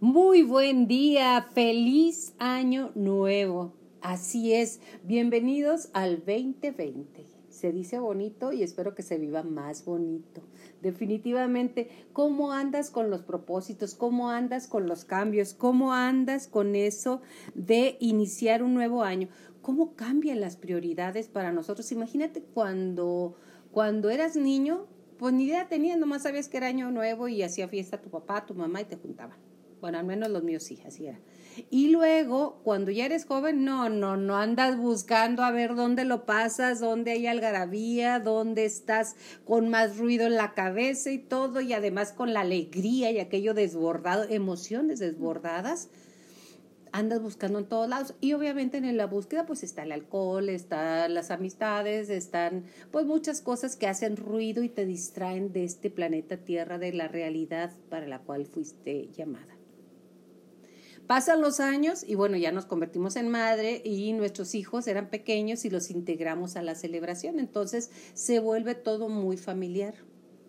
Muy 0.00 0.44
buen 0.44 0.86
día, 0.86 1.48
feliz 1.52 2.32
año 2.38 2.92
nuevo. 2.94 3.72
Así 4.00 4.54
es, 4.54 4.80
bienvenidos 5.02 5.88
al 5.92 6.18
2020. 6.18 7.26
Se 7.48 7.72
dice 7.72 7.98
bonito 7.98 8.52
y 8.52 8.62
espero 8.62 8.94
que 8.94 9.02
se 9.02 9.18
viva 9.18 9.42
más 9.42 9.84
bonito. 9.84 10.42
Definitivamente, 10.82 11.88
¿cómo 12.12 12.52
andas 12.52 12.90
con 12.90 13.10
los 13.10 13.22
propósitos? 13.22 13.96
¿Cómo 13.96 14.30
andas 14.30 14.68
con 14.68 14.86
los 14.86 15.04
cambios? 15.04 15.52
¿Cómo 15.52 15.92
andas 15.92 16.46
con 16.46 16.76
eso 16.76 17.20
de 17.56 17.96
iniciar 17.98 18.62
un 18.62 18.74
nuevo 18.74 19.02
año? 19.02 19.26
¿Cómo 19.62 19.96
cambian 19.96 20.38
las 20.38 20.56
prioridades 20.56 21.26
para 21.26 21.50
nosotros? 21.50 21.90
Imagínate 21.90 22.40
cuando, 22.40 23.34
cuando 23.72 24.10
eras 24.10 24.36
niño, 24.36 24.86
pues 25.18 25.34
ni 25.34 25.46
idea 25.46 25.66
tenías, 25.66 25.98
nomás 25.98 26.22
sabías 26.22 26.48
que 26.48 26.58
era 26.58 26.68
año 26.68 26.92
nuevo 26.92 27.26
y 27.26 27.42
hacía 27.42 27.66
fiesta 27.66 28.00
tu 28.00 28.10
papá, 28.10 28.46
tu 28.46 28.54
mamá 28.54 28.80
y 28.80 28.84
te 28.84 28.94
juntaban. 28.94 29.47
Bueno, 29.80 29.98
al 29.98 30.06
menos 30.06 30.30
los 30.30 30.42
míos 30.42 30.62
sí, 30.62 30.80
así 30.86 31.06
era. 31.06 31.18
Y 31.70 31.88
luego, 31.88 32.60
cuando 32.62 32.90
ya 32.90 33.06
eres 33.06 33.24
joven, 33.24 33.64
no, 33.64 33.88
no, 33.88 34.16
no 34.16 34.36
andas 34.36 34.76
buscando 34.76 35.42
a 35.42 35.50
ver 35.50 35.74
dónde 35.74 36.04
lo 36.04 36.24
pasas, 36.24 36.80
dónde 36.80 37.12
hay 37.12 37.26
algarabía, 37.26 38.20
dónde 38.20 38.64
estás 38.64 39.16
con 39.44 39.68
más 39.68 39.98
ruido 39.98 40.26
en 40.26 40.36
la 40.36 40.54
cabeza 40.54 41.10
y 41.10 41.18
todo, 41.18 41.60
y 41.60 41.72
además 41.72 42.12
con 42.12 42.32
la 42.32 42.40
alegría 42.40 43.10
y 43.10 43.18
aquello 43.18 43.54
desbordado, 43.54 44.24
emociones 44.28 44.98
desbordadas 44.98 45.88
andas 46.92 47.20
buscando 47.20 47.58
en 47.58 47.66
todos 47.66 47.88
lados 47.88 48.14
y 48.20 48.32
obviamente 48.32 48.78
en 48.78 48.96
la 48.96 49.06
búsqueda 49.06 49.46
pues 49.46 49.62
está 49.62 49.82
el 49.82 49.92
alcohol, 49.92 50.48
están 50.48 51.14
las 51.14 51.30
amistades, 51.30 52.10
están 52.10 52.64
pues 52.90 53.06
muchas 53.06 53.40
cosas 53.40 53.76
que 53.76 53.86
hacen 53.86 54.16
ruido 54.16 54.62
y 54.62 54.68
te 54.68 54.86
distraen 54.86 55.52
de 55.52 55.64
este 55.64 55.90
planeta 55.90 56.38
Tierra, 56.38 56.78
de 56.78 56.92
la 56.92 57.08
realidad 57.08 57.72
para 57.90 58.06
la 58.06 58.20
cual 58.20 58.46
fuiste 58.46 59.08
llamada. 59.12 59.57
Pasan 61.08 61.40
los 61.40 61.58
años 61.58 62.04
y 62.06 62.16
bueno, 62.16 62.36
ya 62.36 62.52
nos 62.52 62.66
convertimos 62.66 63.16
en 63.16 63.30
madre 63.30 63.80
y 63.82 64.12
nuestros 64.12 64.54
hijos 64.54 64.86
eran 64.86 65.08
pequeños 65.08 65.64
y 65.64 65.70
los 65.70 65.90
integramos 65.90 66.54
a 66.56 66.62
la 66.62 66.74
celebración. 66.74 67.38
Entonces 67.40 67.90
se 68.12 68.40
vuelve 68.40 68.74
todo 68.74 69.08
muy 69.08 69.38
familiar. 69.38 69.94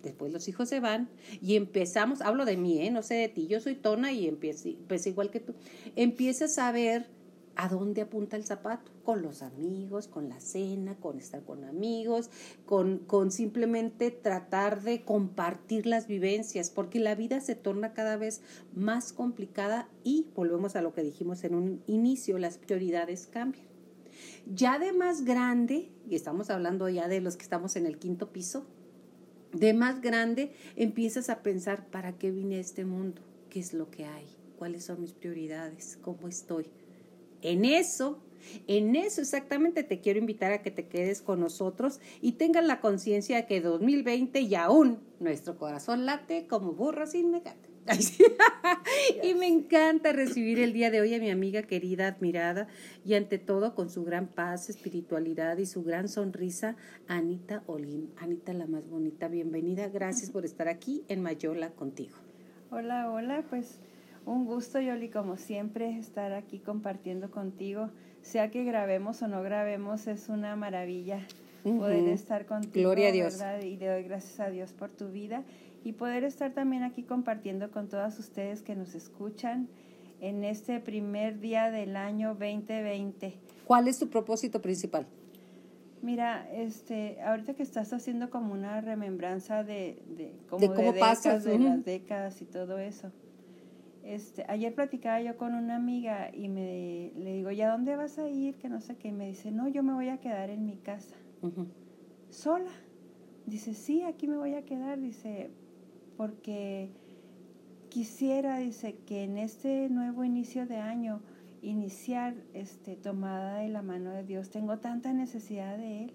Después 0.03 0.33
los 0.33 0.49
hijos 0.49 0.67
se 0.67 0.81
van 0.81 1.09
y 1.41 1.55
empezamos, 1.55 2.19
hablo 2.19 2.43
de 2.43 2.57
mí, 2.57 2.81
¿eh? 2.81 2.91
no 2.91 3.03
sé 3.03 3.15
de 3.15 3.29
ti, 3.29 3.47
yo 3.47 3.61
soy 3.61 3.75
tona 3.75 4.11
y 4.11 4.27
empiezo, 4.27 4.67
pues 4.89 5.07
igual 5.07 5.31
que 5.31 5.39
tú, 5.39 5.55
empiezas 5.95 6.57
a 6.57 6.73
ver 6.73 7.07
¿A 7.61 7.67
dónde 7.67 8.03
apunta 8.03 8.37
el 8.37 8.45
zapato? 8.45 8.89
Con 9.03 9.21
los 9.21 9.41
amigos, 9.41 10.07
con 10.07 10.29
la 10.29 10.39
cena, 10.39 10.95
con 10.95 11.17
estar 11.17 11.43
con 11.43 11.65
amigos, 11.65 12.29
con, 12.65 12.99
con 12.99 13.31
simplemente 13.31 14.11
tratar 14.11 14.81
de 14.81 15.03
compartir 15.03 15.85
las 15.85 16.07
vivencias, 16.07 16.69
porque 16.69 17.01
la 17.01 17.15
vida 17.15 17.41
se 17.41 17.55
torna 17.55 17.91
cada 17.93 18.15
vez 18.15 18.41
más 18.73 19.11
complicada 19.11 19.89
y 20.05 20.27
volvemos 20.35 20.77
a 20.77 20.81
lo 20.81 20.93
que 20.93 21.03
dijimos 21.03 21.43
en 21.43 21.53
un 21.53 21.83
inicio, 21.85 22.37
las 22.37 22.57
prioridades 22.57 23.27
cambian. 23.27 23.65
Ya 24.45 24.79
de 24.79 24.93
más 24.93 25.25
grande, 25.25 25.91
y 26.09 26.15
estamos 26.15 26.49
hablando 26.49 26.87
ya 26.87 27.09
de 27.09 27.19
los 27.19 27.35
que 27.35 27.43
estamos 27.43 27.75
en 27.75 27.87
el 27.87 27.99
quinto 27.99 28.31
piso, 28.31 28.67
de 29.51 29.73
más 29.73 29.99
grande 29.99 30.53
empiezas 30.77 31.29
a 31.29 31.43
pensar, 31.43 31.89
¿para 31.89 32.17
qué 32.17 32.31
vine 32.31 32.55
a 32.55 32.61
este 32.61 32.85
mundo? 32.85 33.21
¿Qué 33.49 33.59
es 33.59 33.73
lo 33.73 33.91
que 33.91 34.05
hay? 34.05 34.27
¿Cuáles 34.57 34.85
son 34.85 35.01
mis 35.01 35.11
prioridades? 35.11 35.97
¿Cómo 36.01 36.29
estoy? 36.29 36.71
En 37.41 37.65
eso, 37.65 38.19
en 38.67 38.95
eso 38.95 39.21
exactamente 39.21 39.83
te 39.83 39.99
quiero 39.99 40.19
invitar 40.19 40.51
a 40.51 40.61
que 40.61 40.71
te 40.71 40.87
quedes 40.87 41.21
con 41.21 41.39
nosotros 41.39 41.99
y 42.21 42.33
tengas 42.33 42.65
la 42.65 42.79
conciencia 42.81 43.37
de 43.37 43.45
que 43.45 43.61
2020 43.61 44.41
y 44.41 44.55
aún 44.55 44.99
nuestro 45.19 45.57
corazón 45.57 46.05
late 46.05 46.47
como 46.47 46.73
burro 46.73 47.05
sin 47.07 47.31
mecate. 47.31 47.69
y 49.23 49.33
me 49.33 49.47
encanta 49.47 50.13
recibir 50.13 50.59
el 50.59 50.73
día 50.73 50.91
de 50.91 51.01
hoy 51.01 51.15
a 51.15 51.19
mi 51.19 51.31
amiga 51.31 51.63
querida, 51.63 52.07
admirada 52.07 52.67
y 53.03 53.15
ante 53.15 53.39
todo 53.39 53.73
con 53.73 53.89
su 53.89 54.03
gran 54.03 54.27
paz, 54.27 54.69
espiritualidad 54.69 55.57
y 55.57 55.65
su 55.65 55.83
gran 55.83 56.07
sonrisa, 56.07 56.75
Anita 57.07 57.63
Olin. 57.65 58.11
Anita 58.17 58.53
la 58.53 58.67
más 58.67 58.87
bonita, 58.87 59.27
bienvenida, 59.27 59.87
gracias 59.87 60.29
por 60.29 60.45
estar 60.45 60.67
aquí 60.67 61.03
en 61.07 61.21
Mayola 61.23 61.71
contigo. 61.71 62.15
Hola, 62.69 63.09
hola, 63.09 63.43
pues 63.49 63.79
un 64.25 64.45
gusto, 64.45 64.79
Yoli, 64.79 65.09
como 65.09 65.37
siempre, 65.37 65.97
estar 65.97 66.33
aquí 66.33 66.59
compartiendo 66.59 67.31
contigo. 67.31 67.89
Sea 68.21 68.51
que 68.51 68.63
grabemos 68.63 69.21
o 69.21 69.27
no 69.27 69.41
grabemos, 69.41 70.07
es 70.07 70.29
una 70.29 70.55
maravilla 70.55 71.25
poder 71.63 72.07
estar 72.09 72.45
contigo. 72.45 72.89
Gloria 72.89 73.09
a 73.09 73.11
Dios. 73.11 73.37
¿verdad? 73.37 73.61
Y 73.61 73.77
le 73.77 73.87
doy 73.87 74.03
gracias 74.03 74.39
a 74.39 74.49
Dios 74.49 74.73
por 74.73 74.89
tu 74.89 75.09
vida 75.09 75.43
y 75.83 75.93
poder 75.93 76.23
estar 76.23 76.53
también 76.53 76.83
aquí 76.83 77.03
compartiendo 77.03 77.71
con 77.71 77.87
todas 77.87 78.19
ustedes 78.19 78.61
que 78.61 78.75
nos 78.75 78.95
escuchan 78.95 79.67
en 80.21 80.43
este 80.43 80.79
primer 80.79 81.39
día 81.39 81.71
del 81.71 81.95
año 81.95 82.29
2020. 82.35 83.37
¿Cuál 83.65 83.87
es 83.87 83.99
tu 83.99 84.09
propósito 84.09 84.61
principal? 84.61 85.07
Mira, 86.01 86.49
este, 86.53 87.21
ahorita 87.21 87.55
que 87.55 87.63
estás 87.63 87.91
haciendo 87.91 88.29
como 88.29 88.53
una 88.53 88.79
remembranza 88.81 89.63
de, 89.63 90.01
de, 90.07 90.33
como 90.49 90.61
de 90.61 90.73
cómo 90.73 90.93
pasas, 90.95 91.43
de 91.43 91.59
las 91.59 91.83
décadas 91.83 92.41
y 92.41 92.45
todo 92.45 92.79
eso. 92.79 93.11
Este, 94.03 94.45
ayer 94.47 94.73
platicaba 94.73 95.21
yo 95.21 95.37
con 95.37 95.53
una 95.53 95.75
amiga 95.75 96.31
y 96.33 96.47
me 96.47 97.11
le 97.15 97.33
digo, 97.33 97.51
¿ya 97.51 97.71
dónde 97.71 97.95
vas 97.95 98.17
a 98.17 98.29
ir? 98.29 98.55
Que 98.55 98.69
no 98.69 98.81
sé 98.81 98.95
qué. 98.95 99.09
Y 99.09 99.11
me 99.11 99.27
dice, 99.27 99.51
no, 99.51 99.67
yo 99.67 99.83
me 99.83 99.93
voy 99.93 100.09
a 100.09 100.17
quedar 100.19 100.49
en 100.49 100.65
mi 100.65 100.77
casa. 100.77 101.15
Sola. 102.29 102.71
Dice, 103.45 103.73
sí, 103.73 104.03
aquí 104.03 104.27
me 104.27 104.37
voy 104.37 104.53
a 104.53 104.63
quedar. 104.63 104.99
Dice, 104.99 105.51
porque 106.17 106.91
quisiera, 107.89 108.57
dice, 108.57 108.95
que 109.05 109.23
en 109.23 109.37
este 109.37 109.89
nuevo 109.89 110.23
inicio 110.23 110.65
de 110.65 110.77
año, 110.77 111.21
iniciar 111.61 112.35
este, 112.53 112.95
tomada 112.95 113.59
de 113.59 113.69
la 113.69 113.81
mano 113.81 114.11
de 114.11 114.23
Dios. 114.23 114.49
Tengo 114.49 114.77
tanta 114.77 115.13
necesidad 115.13 115.77
de 115.77 116.05
Él. 116.05 116.13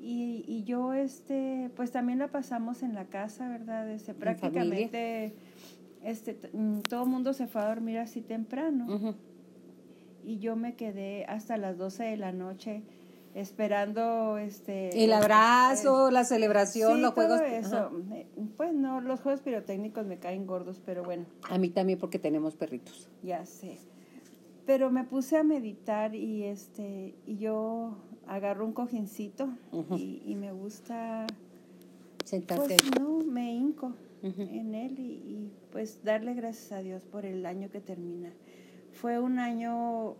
y, 0.00 0.44
y, 0.46 0.64
yo, 0.64 0.94
este, 0.94 1.70
pues 1.76 1.90
también 1.90 2.18
la 2.18 2.28
pasamos 2.28 2.82
en 2.82 2.94
la 2.94 3.06
casa, 3.06 3.48
¿verdad? 3.48 3.90
Este, 3.90 4.14
prácticamente 4.14 5.34
este, 6.04 6.38
mm, 6.52 6.80
todo 6.80 7.04
el 7.04 7.08
mundo 7.08 7.32
se 7.32 7.46
fue 7.46 7.62
a 7.62 7.66
dormir 7.66 7.98
así 7.98 8.20
temprano. 8.20 9.14
Y 10.24 10.38
yo 10.38 10.56
me 10.56 10.74
quedé 10.74 11.24
hasta 11.26 11.56
las 11.56 11.76
12 11.78 12.04
de 12.04 12.16
la 12.16 12.32
noche 12.32 12.82
esperando 13.34 14.36
este 14.36 15.04
el 15.04 15.12
abrazo, 15.12 16.10
la 16.10 16.24
celebración, 16.24 17.02
los 17.02 17.12
juegos. 17.14 17.40
Eso. 17.40 17.90
Eh, 18.12 18.26
pues 18.56 18.74
no, 18.74 19.00
los 19.00 19.20
juegos 19.20 19.40
pirotécnicos 19.40 20.06
me 20.06 20.18
caen 20.18 20.46
gordos, 20.46 20.80
pero 20.84 21.02
bueno. 21.02 21.24
A 21.48 21.58
mí 21.58 21.70
también 21.70 21.98
porque 21.98 22.18
tenemos 22.18 22.56
perritos. 22.56 23.08
Ya 23.22 23.44
sé. 23.46 23.78
Pero 24.66 24.90
me 24.90 25.04
puse 25.04 25.36
a 25.36 25.42
meditar 25.42 26.14
y 26.14 26.44
este 26.44 27.14
y 27.26 27.38
yo 27.38 27.96
agarro 28.28 28.64
un 28.64 28.72
cojincito 28.72 29.48
y, 29.96 30.34
me 30.36 30.52
gusta 30.52 31.26
sentarte. 32.24 32.76
Pues 32.76 33.00
no, 33.00 33.18
me 33.18 33.52
hinco 33.52 33.92
en 34.22 34.74
él 34.74 34.98
y, 34.98 35.50
pues 35.70 36.02
darle 36.04 36.34
gracias 36.34 36.72
a 36.72 36.82
Dios 36.82 37.04
por 37.04 37.24
el 37.26 37.44
año 37.46 37.70
que 37.70 37.80
termina. 37.80 38.32
Fue 38.92 39.18
un 39.18 39.38
año 39.38 40.16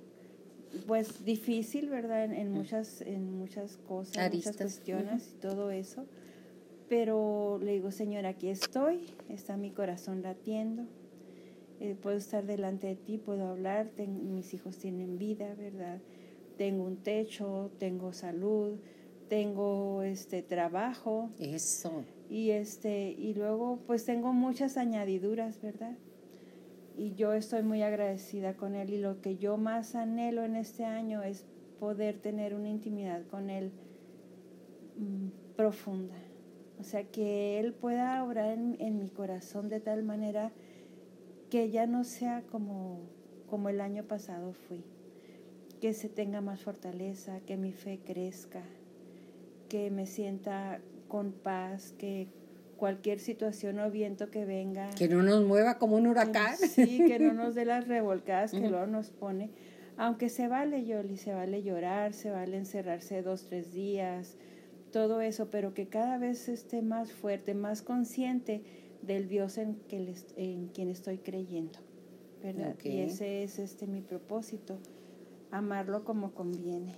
pues 0.86 1.24
difícil, 1.24 1.90
¿verdad? 1.90 2.24
En, 2.32 2.50
muchas, 2.50 3.02
en 3.02 3.38
muchas 3.38 3.76
cosas, 3.76 4.32
muchas 4.32 4.56
cuestiones 4.56 5.34
y 5.36 5.40
todo 5.40 5.70
eso. 5.70 6.06
Pero 6.88 7.58
le 7.62 7.72
digo, 7.72 7.90
Señor, 7.90 8.26
aquí 8.26 8.48
estoy, 8.48 9.06
está 9.28 9.56
mi 9.56 9.70
corazón 9.70 10.22
latiendo, 10.22 10.84
eh, 11.80 11.96
puedo 12.00 12.16
estar 12.16 12.46
delante 12.46 12.86
de 12.86 12.96
ti, 12.96 13.18
puedo 13.18 13.48
hablar, 13.48 13.90
mis 13.98 14.54
hijos 14.54 14.78
tienen 14.78 15.18
vida, 15.18 15.54
¿verdad? 15.54 16.00
Tengo 16.56 16.84
un 16.84 16.96
techo, 16.96 17.70
tengo 17.78 18.12
salud, 18.12 18.78
tengo 19.28 20.02
este 20.02 20.42
trabajo. 20.42 21.30
Eso. 21.38 22.04
Y 22.32 22.52
este 22.52 23.10
y 23.10 23.34
luego 23.34 23.80
pues 23.86 24.06
tengo 24.06 24.32
muchas 24.32 24.78
añadiduras, 24.78 25.60
¿verdad? 25.60 25.98
Y 26.96 27.12
yo 27.12 27.34
estoy 27.34 27.62
muy 27.62 27.82
agradecida 27.82 28.56
con 28.56 28.74
él 28.74 28.88
y 28.94 29.00
lo 29.00 29.20
que 29.20 29.36
yo 29.36 29.58
más 29.58 29.94
anhelo 29.94 30.42
en 30.42 30.56
este 30.56 30.86
año 30.86 31.22
es 31.22 31.44
poder 31.78 32.16
tener 32.16 32.54
una 32.54 32.70
intimidad 32.70 33.26
con 33.26 33.50
él 33.50 33.70
mm, 34.96 35.56
profunda. 35.56 36.16
O 36.80 36.84
sea, 36.84 37.04
que 37.04 37.60
él 37.60 37.74
pueda 37.74 38.24
obrar 38.24 38.52
en, 38.52 38.76
en, 38.80 38.98
mi 38.98 39.10
corazón 39.10 39.68
de 39.68 39.80
tal 39.80 40.02
manera 40.02 40.52
que 41.50 41.70
ya 41.70 41.86
no 41.86 42.02
sea 42.02 42.44
como, 42.50 43.10
como 43.46 43.68
el 43.68 43.78
año 43.82 44.04
pasado 44.04 44.54
fui. 44.54 44.82
Que 45.82 45.92
se 45.92 46.08
tenga 46.08 46.40
más 46.40 46.62
fortaleza, 46.62 47.40
que 47.40 47.58
mi 47.58 47.72
fe 47.72 48.00
crezca, 48.02 48.62
que 49.68 49.90
me 49.90 50.06
sienta 50.06 50.80
con 51.12 51.32
paz, 51.32 51.92
que 51.98 52.26
cualquier 52.78 53.20
situación 53.20 53.78
o 53.80 53.90
viento 53.90 54.30
que 54.30 54.46
venga. 54.46 54.88
Que 54.94 55.08
no 55.08 55.22
nos 55.22 55.44
mueva 55.44 55.76
como 55.76 55.96
un 55.96 56.06
huracán. 56.06 56.56
Sí, 56.56 57.04
que 57.06 57.18
no 57.18 57.34
nos 57.34 57.54
dé 57.54 57.66
las 57.66 57.86
revolcadas 57.86 58.52
que 58.52 58.66
luego 58.66 58.86
nos 58.86 59.10
pone. 59.10 59.50
Aunque 59.98 60.30
se 60.30 60.48
vale, 60.48 60.86
Yoli, 60.86 61.18
se 61.18 61.34
vale 61.34 61.62
llorar, 61.62 62.14
se 62.14 62.30
vale 62.30 62.56
encerrarse 62.56 63.20
dos, 63.20 63.44
tres 63.44 63.74
días, 63.74 64.38
todo 64.90 65.20
eso, 65.20 65.50
pero 65.50 65.74
que 65.74 65.86
cada 65.86 66.16
vez 66.16 66.48
esté 66.48 66.80
más 66.80 67.12
fuerte, 67.12 67.52
más 67.52 67.82
consciente 67.82 68.62
del 69.02 69.28
Dios 69.28 69.58
en, 69.58 69.74
que 69.90 70.14
en 70.36 70.68
quien 70.68 70.88
estoy 70.88 71.18
creyendo. 71.18 71.78
¿verdad? 72.42 72.74
Y 72.82 73.00
ese 73.00 73.42
es 73.42 73.58
este 73.58 73.86
mi 73.86 74.00
propósito, 74.00 74.78
amarlo 75.52 76.02
como 76.02 76.32
conviene. 76.32 76.96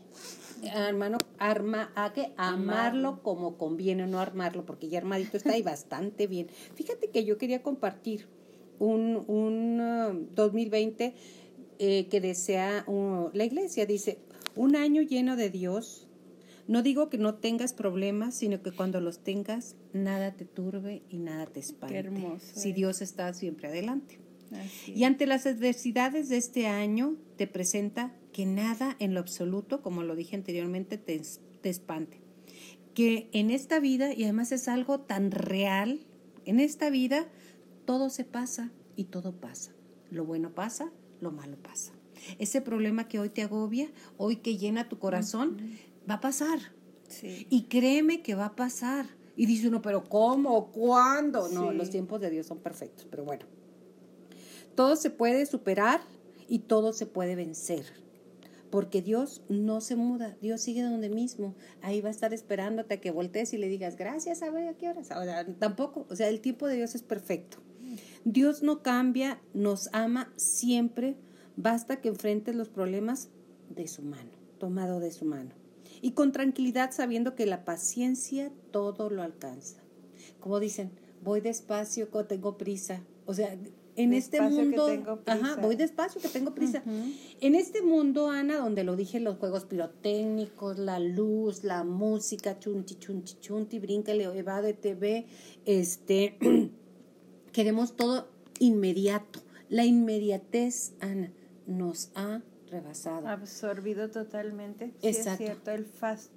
Hermano, 0.62 1.19
arma, 1.39 1.91
a 1.95 2.12
que 2.12 2.33
amarlo 2.37 3.23
como 3.23 3.59
conviene, 3.59 4.06
no 4.06 4.21
armarlo, 4.21 4.65
porque 4.65 4.89
ya 4.89 4.99
armadito 4.99 5.37
está 5.37 5.53
ahí 5.53 5.62
bastante 5.62 6.27
bien. 6.27 6.47
Fíjate 6.75 7.11
que 7.11 7.25
yo 7.25 7.37
quería 7.37 7.62
compartir 7.62 8.27
un, 8.79 9.25
un 9.27 10.31
2020 10.35 11.09
uh, 11.09 11.12
eh, 11.79 12.06
que 12.09 12.21
desea 12.21 12.85
uh, 12.87 13.29
la 13.35 13.45
iglesia, 13.45 13.85
dice, 13.85 14.19
un 14.55 14.77
año 14.77 15.03
lleno 15.03 15.37
de 15.37 15.51
Dios. 15.51 16.06
No 16.67 16.83
digo 16.83 17.11
que 17.11 17.19
no 17.19 17.35
tengas 17.35 17.75
problemas, 17.75 18.37
sino 18.37 18.62
que 18.62 18.73
cuando 18.73 19.01
los 19.01 19.19
tengas, 19.19 19.77
nada 19.93 20.33
te 20.33 20.47
turbe 20.47 21.03
y 21.11 21.19
nada 21.19 21.45
te 21.45 21.61
espante. 21.61 21.93
Qué 21.93 21.99
hermoso. 21.99 22.47
Si 22.55 22.73
Dios 22.73 23.03
está 23.03 23.35
siempre 23.35 23.69
adelante. 23.69 24.19
Y 24.87 25.05
ante 25.05 25.27
las 25.27 25.47
adversidades 25.47 26.29
de 26.29 26.37
este 26.37 26.69
año, 26.69 27.17
te 27.37 27.47
presenta 27.47 28.15
que 28.34 28.46
nada 28.46 28.96
en 28.98 29.14
lo 29.14 29.20
absoluto, 29.20 29.81
como 29.81 30.02
lo 30.02 30.16
dije 30.16 30.34
anteriormente, 30.34 30.98
te, 30.98 31.22
te 31.62 31.70
espante. 31.70 32.20
Que 32.92 33.31
en 33.32 33.52
esta 33.52 33.78
vida, 33.78 34.12
y 34.12 34.25
además 34.25 34.50
es 34.50 34.66
algo 34.66 34.98
tan 34.98 35.31
real, 35.31 36.00
en 36.44 36.58
esta 36.58 36.90
vida 36.90 37.28
todo 37.84 38.10
se 38.10 38.25
pasa 38.25 38.72
y 38.96 39.04
todo 39.04 39.32
pasa. 39.32 39.72
Lo 40.10 40.25
bueno 40.25 40.52
pasa, 40.52 40.90
lo 41.20 41.31
malo 41.31 41.56
pasa. 41.62 41.92
Ese 42.40 42.60
problema 42.60 43.06
que 43.06 43.20
hoy 43.20 43.28
te 43.28 43.42
agobia, 43.42 43.88
hoy 44.16 44.36
que 44.36 44.58
llena 44.58 44.88
tu 44.88 44.98
corazón, 44.98 45.58
va 46.10 46.14
a 46.14 46.20
pasar. 46.20 46.58
Y 47.22 47.64
créeme 47.64 48.20
que 48.20 48.34
va 48.34 48.46
a 48.46 48.56
pasar. 48.56 49.06
Y 49.36 49.46
dice 49.46 49.69
uno, 49.69 49.81
pero 49.81 50.02
¿cómo? 50.08 50.72
¿Cuándo? 50.72 51.48
No, 51.50 51.70
los 51.70 51.88
tiempos 51.88 52.20
de 52.20 52.31
Dios 52.31 52.46
son 52.46 52.58
perfectos, 52.58 53.06
pero 53.08 53.25
bueno. 53.25 53.46
Todo 54.75 54.96
se 54.96 55.10
puede 55.10 55.46
superar 55.46 56.00
y 56.48 56.60
todo 56.60 56.92
se 56.92 57.06
puede 57.06 57.36
vencer. 57.36 58.04
Porque 58.75 59.03
Dios 59.03 59.44
no 59.49 59.81
se 59.81 59.94
muda, 59.94 60.37
Dios 60.43 60.61
sigue 60.61 60.82
donde 60.82 61.09
mismo. 61.09 61.55
Ahí 61.81 62.00
va 62.00 62.09
a 62.09 62.11
estar 62.11 62.35
esperándote 62.35 62.94
a 62.94 63.00
que 63.00 63.12
voltees 63.12 63.55
y 63.55 63.56
le 63.56 63.69
digas, 63.69 63.97
gracias, 63.97 64.43
a 64.43 64.50
ver 64.50 64.67
a 64.67 64.75
qué 64.75 64.88
horas. 64.88 65.11
tampoco, 65.61 66.09
o 66.11 66.17
sea, 66.17 66.29
el 66.29 66.41
tiempo 66.41 66.67
de 66.67 66.75
Dios 66.75 66.97
es 66.97 67.05
perfecto. 67.05 67.59
Dios 68.25 68.65
no 68.65 68.82
cambia, 68.82 69.41
nos 69.53 69.91
ama 69.93 70.32
siempre, 70.35 71.15
basta 71.55 72.00
que 72.00 72.09
enfrentes 72.09 72.56
los 72.56 72.69
problemas 72.69 73.29
de 73.69 73.87
su 73.87 74.03
mano, 74.03 74.32
tomado 74.59 74.99
de 74.99 75.12
su 75.12 75.25
mano. 75.25 75.50
Y 76.00 76.11
con 76.11 76.32
tranquilidad 76.32 76.91
sabiendo 76.91 77.37
que 77.37 77.47
la 77.47 77.65
paciencia 77.65 78.50
todo 78.73 79.09
lo 79.09 79.23
alcanza. 79.23 79.85
Como 80.41 80.59
dicen, 80.59 80.91
voy 81.23 81.41
despacio, 81.41 82.09
tengo 82.09 82.59
prisa. 82.59 83.05
O 83.25 83.35
sea, 83.35 83.56
en 83.96 84.12
este 84.12 84.41
mundo, 84.41 84.88
ajá, 85.26 85.56
voy 85.56 85.76
despacio 85.76 86.20
que 86.20 86.29
tengo 86.29 86.55
prisa. 86.55 86.82
En 87.41 87.55
este 87.55 87.82
mundo, 87.82 88.29
Ana, 88.29 88.56
donde 88.56 88.85
lo 88.85 88.96
dije, 88.96 89.20
los 89.20 89.37
juegos 89.37 89.64
pirotécnicos, 89.64 90.79
la 90.79 90.99
luz, 90.99 91.64
la 91.64 91.85
música, 91.85 92.58
chunti, 92.58 92.96
chunti, 92.96 93.35
chunti, 93.41 93.79
bríncale, 93.79 94.26
de 94.26 94.75
TV, 94.75 95.26
este, 95.64 96.38
queremos 97.52 97.96
todo 97.96 98.29
inmediato. 98.58 99.41
La 99.69 99.85
inmediatez, 99.85 100.94
Ana, 101.00 101.32
nos 101.67 102.11
ha 102.14 102.43
rebasado. 102.70 103.29
Absorbido 103.29 104.11
totalmente. 104.11 104.93
Exacto. 105.02 105.31
es 105.43 105.49
cierto, 105.49 105.70
el 105.70 105.85
fast. 105.87 106.32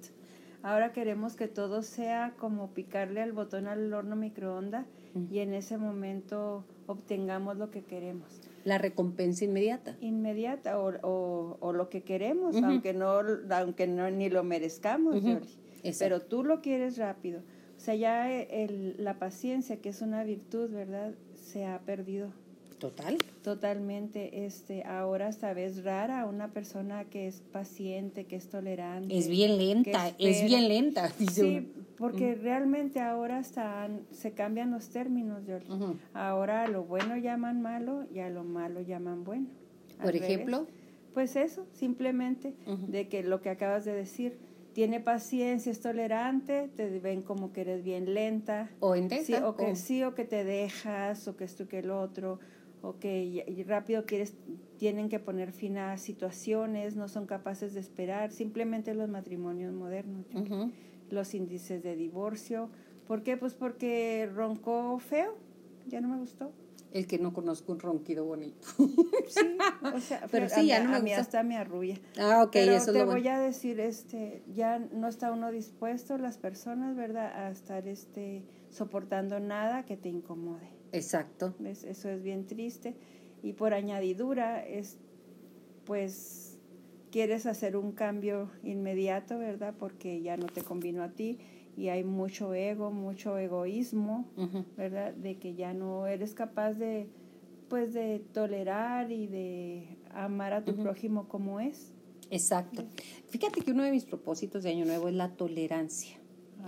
Ahora 0.62 0.92
queremos 0.92 1.34
que 1.34 1.48
todo 1.48 1.82
sea 1.82 2.34
como 2.38 2.72
picarle 2.74 3.20
al 3.22 3.32
botón 3.32 3.68
al 3.68 3.92
horno 3.92 4.16
microondas 4.16 4.86
y 5.30 5.38
en 5.40 5.54
ese 5.54 5.78
momento 5.78 6.64
obtengamos 6.86 7.56
lo 7.56 7.70
que 7.70 7.82
queremos. 7.82 8.40
La 8.64 8.78
recompensa 8.78 9.44
inmediata. 9.44 9.96
Inmediata 10.00 10.78
o, 10.78 11.58
o, 11.60 11.72
lo 11.72 11.88
que 11.88 12.02
queremos, 12.02 12.56
aunque 12.56 12.92
no 12.92 13.20
aunque 13.50 13.86
no 13.86 14.10
ni 14.10 14.28
lo 14.28 14.44
merezcamos, 14.44 15.22
Pero 15.98 16.20
tú 16.20 16.44
lo 16.44 16.60
quieres 16.60 16.98
rápido. 16.98 17.40
O 17.76 17.80
sea, 17.80 17.94
ya 17.94 18.30
el, 18.32 18.96
la 18.98 19.18
paciencia, 19.18 19.80
que 19.80 19.90
es 19.90 20.02
una 20.02 20.24
virtud, 20.24 20.70
¿verdad? 20.70 21.14
Se 21.34 21.64
ha 21.64 21.80
perdido. 21.80 22.32
Total. 22.78 23.18
Totalmente. 23.42 24.44
Este, 24.46 24.84
ahora 24.84 25.32
sabes 25.32 25.84
rara 25.84 26.26
una 26.26 26.52
persona 26.52 27.04
que 27.04 27.26
es 27.26 27.40
paciente, 27.52 28.24
que 28.24 28.36
es 28.36 28.48
tolerante. 28.48 29.16
Es 29.16 29.28
bien 29.28 29.58
lenta, 29.58 30.12
es 30.18 30.44
bien 30.44 30.68
lenta. 30.68 31.08
Sí, 31.10 31.68
porque 31.98 32.34
realmente 32.34 33.00
ahora 33.00 33.40
están, 33.40 34.06
se 34.10 34.32
cambian 34.32 34.70
los 34.70 34.90
términos, 34.90 35.42
Ahora 36.14 36.62
a 36.62 36.68
lo 36.68 36.84
bueno 36.84 37.16
llaman 37.16 37.60
malo 37.60 38.06
y 38.12 38.20
a 38.20 38.30
lo 38.30 38.44
malo 38.44 38.80
llaman 38.80 39.24
bueno. 39.24 39.48
Por 40.00 40.14
ejemplo. 40.14 40.66
Pues 41.14 41.34
eso, 41.34 41.66
simplemente, 41.72 42.54
de 42.86 43.08
que 43.08 43.22
lo 43.22 43.40
que 43.40 43.50
acabas 43.50 43.84
de 43.84 43.92
decir, 43.92 44.38
tiene 44.72 45.00
paciencia, 45.00 45.72
es 45.72 45.80
tolerante, 45.80 46.70
te 46.76 47.00
ven 47.00 47.22
como 47.22 47.52
que 47.52 47.62
eres 47.62 47.82
bien 47.82 48.14
lenta. 48.14 48.70
O 48.78 48.94
intensa. 48.94 49.24
Sí, 49.38 49.42
o 49.42 49.56
que, 49.56 49.74
sí, 49.74 50.04
o 50.04 50.14
que 50.14 50.24
te 50.24 50.44
dejas, 50.44 51.26
o 51.26 51.36
que 51.36 51.44
esto 51.44 51.66
que 51.66 51.80
el 51.80 51.90
otro 51.90 52.38
o 52.82 52.98
que 52.98 53.64
rápido 53.66 54.04
quieres, 54.04 54.34
tienen 54.78 55.08
que 55.08 55.18
poner 55.18 55.52
fin 55.52 55.78
a 55.78 55.96
situaciones, 55.96 56.96
no 56.96 57.08
son 57.08 57.26
capaces 57.26 57.74
de 57.74 57.80
esperar, 57.80 58.30
simplemente 58.30 58.94
los 58.94 59.08
matrimonios 59.08 59.72
modernos, 59.72 60.26
los 61.10 61.34
índices 61.34 61.82
de 61.82 61.96
divorcio. 61.96 62.70
¿Por 63.06 63.22
qué? 63.22 63.36
Pues 63.36 63.54
porque 63.54 64.28
roncó 64.34 64.98
feo, 64.98 65.34
ya 65.86 66.00
no 66.00 66.08
me 66.08 66.18
gustó. 66.18 66.52
El 66.92 67.06
que 67.06 67.18
no 67.18 67.34
conozco 67.34 67.72
un 67.72 67.80
ronquido 67.80 68.24
bonito. 68.24 68.66
sí, 69.28 69.58
o 69.94 70.00
sea, 70.00 70.26
pero, 70.30 70.48
sí, 70.48 70.66
ya 70.66 70.82
no 70.82 70.90
me 70.90 70.96
a 70.96 71.00
mí 71.00 71.12
hasta 71.12 71.42
me 71.42 71.58
arrulla. 71.58 71.96
Ah, 72.18 72.42
ok, 72.44 72.50
pero 72.52 72.72
eso 72.72 72.92
te 72.92 73.04
voy 73.04 73.28
a 73.28 73.38
decir, 73.38 73.78
este, 73.78 74.42
ya 74.54 74.78
no 74.78 75.06
está 75.06 75.30
uno 75.30 75.50
dispuesto, 75.50 76.16
las 76.16 76.38
personas, 76.38 76.96
¿verdad?, 76.96 77.30
a 77.44 77.50
estar, 77.50 77.86
este, 77.86 78.42
soportando 78.70 79.38
nada 79.38 79.84
que 79.84 79.98
te 79.98 80.08
incomode. 80.08 80.66
Exacto. 80.92 81.54
Eso 81.62 82.08
es 82.08 82.22
bien 82.22 82.46
triste. 82.46 82.96
Y 83.42 83.52
por 83.52 83.74
añadidura, 83.74 84.64
es, 84.66 84.96
pues, 85.84 86.47
quieres 87.10 87.46
hacer 87.46 87.76
un 87.76 87.92
cambio 87.92 88.50
inmediato, 88.62 89.38
¿verdad? 89.38 89.74
Porque 89.78 90.20
ya 90.22 90.36
no 90.36 90.46
te 90.46 90.62
convino 90.62 91.02
a 91.02 91.10
ti 91.10 91.38
y 91.76 91.88
hay 91.88 92.04
mucho 92.04 92.54
ego, 92.54 92.90
mucho 92.90 93.38
egoísmo, 93.38 94.26
¿verdad? 94.76 95.14
De 95.14 95.38
que 95.38 95.54
ya 95.54 95.74
no 95.74 96.06
eres 96.06 96.34
capaz 96.34 96.72
de, 96.72 97.08
pues, 97.68 97.94
de 97.94 98.20
tolerar 98.32 99.12
y 99.12 99.26
de 99.26 99.98
amar 100.10 100.52
a 100.52 100.64
tu 100.64 100.74
prójimo 100.76 101.28
como 101.28 101.60
es. 101.60 101.92
Exacto. 102.30 102.84
Fíjate 103.28 103.62
que 103.62 103.70
uno 103.70 103.84
de 103.84 103.92
mis 103.92 104.04
propósitos 104.04 104.62
de 104.62 104.70
Año 104.70 104.84
Nuevo 104.84 105.08
es 105.08 105.14
la 105.14 105.36
tolerancia. 105.36 106.18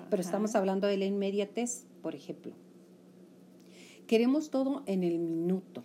Pero 0.08 0.22
estamos 0.22 0.54
hablando 0.54 0.86
de 0.86 0.96
la 0.96 1.04
inmediatez, 1.04 1.86
por 2.02 2.14
ejemplo. 2.14 2.52
Queremos 4.06 4.50
todo 4.50 4.82
en 4.86 5.02
el 5.02 5.18
minuto. 5.18 5.84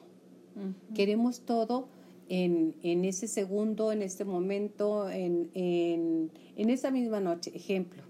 Queremos 0.93 1.41
todo 1.41 1.89
en, 2.29 2.75
en, 2.83 3.05
ese 3.05 3.27
segundo, 3.27 3.91
en 3.91 4.01
este 4.01 4.25
momento, 4.25 5.09
en, 5.09 5.49
en, 5.53 6.31
en 6.55 6.69
esa 6.69 6.91
misma 6.91 7.19
noche. 7.19 7.51
Ejemplo, 7.53 8.03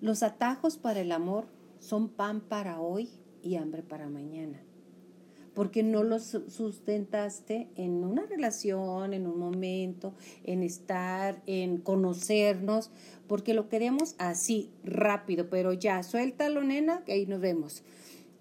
los 0.00 0.22
atajos 0.22 0.76
para 0.76 1.00
el 1.00 1.12
amor 1.12 1.46
son 1.78 2.08
pan 2.08 2.40
para 2.40 2.80
hoy 2.80 3.10
y 3.42 3.56
hambre 3.56 3.82
para 3.82 4.08
mañana. 4.08 4.62
Porque 5.54 5.82
no 5.82 6.04
los 6.04 6.22
sustentaste 6.22 7.68
en 7.74 8.04
una 8.04 8.24
relación, 8.24 9.12
en 9.12 9.26
un 9.26 9.38
momento, 9.38 10.14
en 10.44 10.62
estar, 10.62 11.42
en 11.46 11.78
conocernos, 11.78 12.90
porque 13.26 13.52
lo 13.52 13.68
queremos 13.68 14.14
así, 14.18 14.70
rápido, 14.84 15.50
pero 15.50 15.72
ya, 15.72 16.02
suéltalo, 16.02 16.62
nena, 16.62 17.04
que 17.04 17.12
ahí 17.12 17.26
nos 17.26 17.40
vemos. 17.40 17.82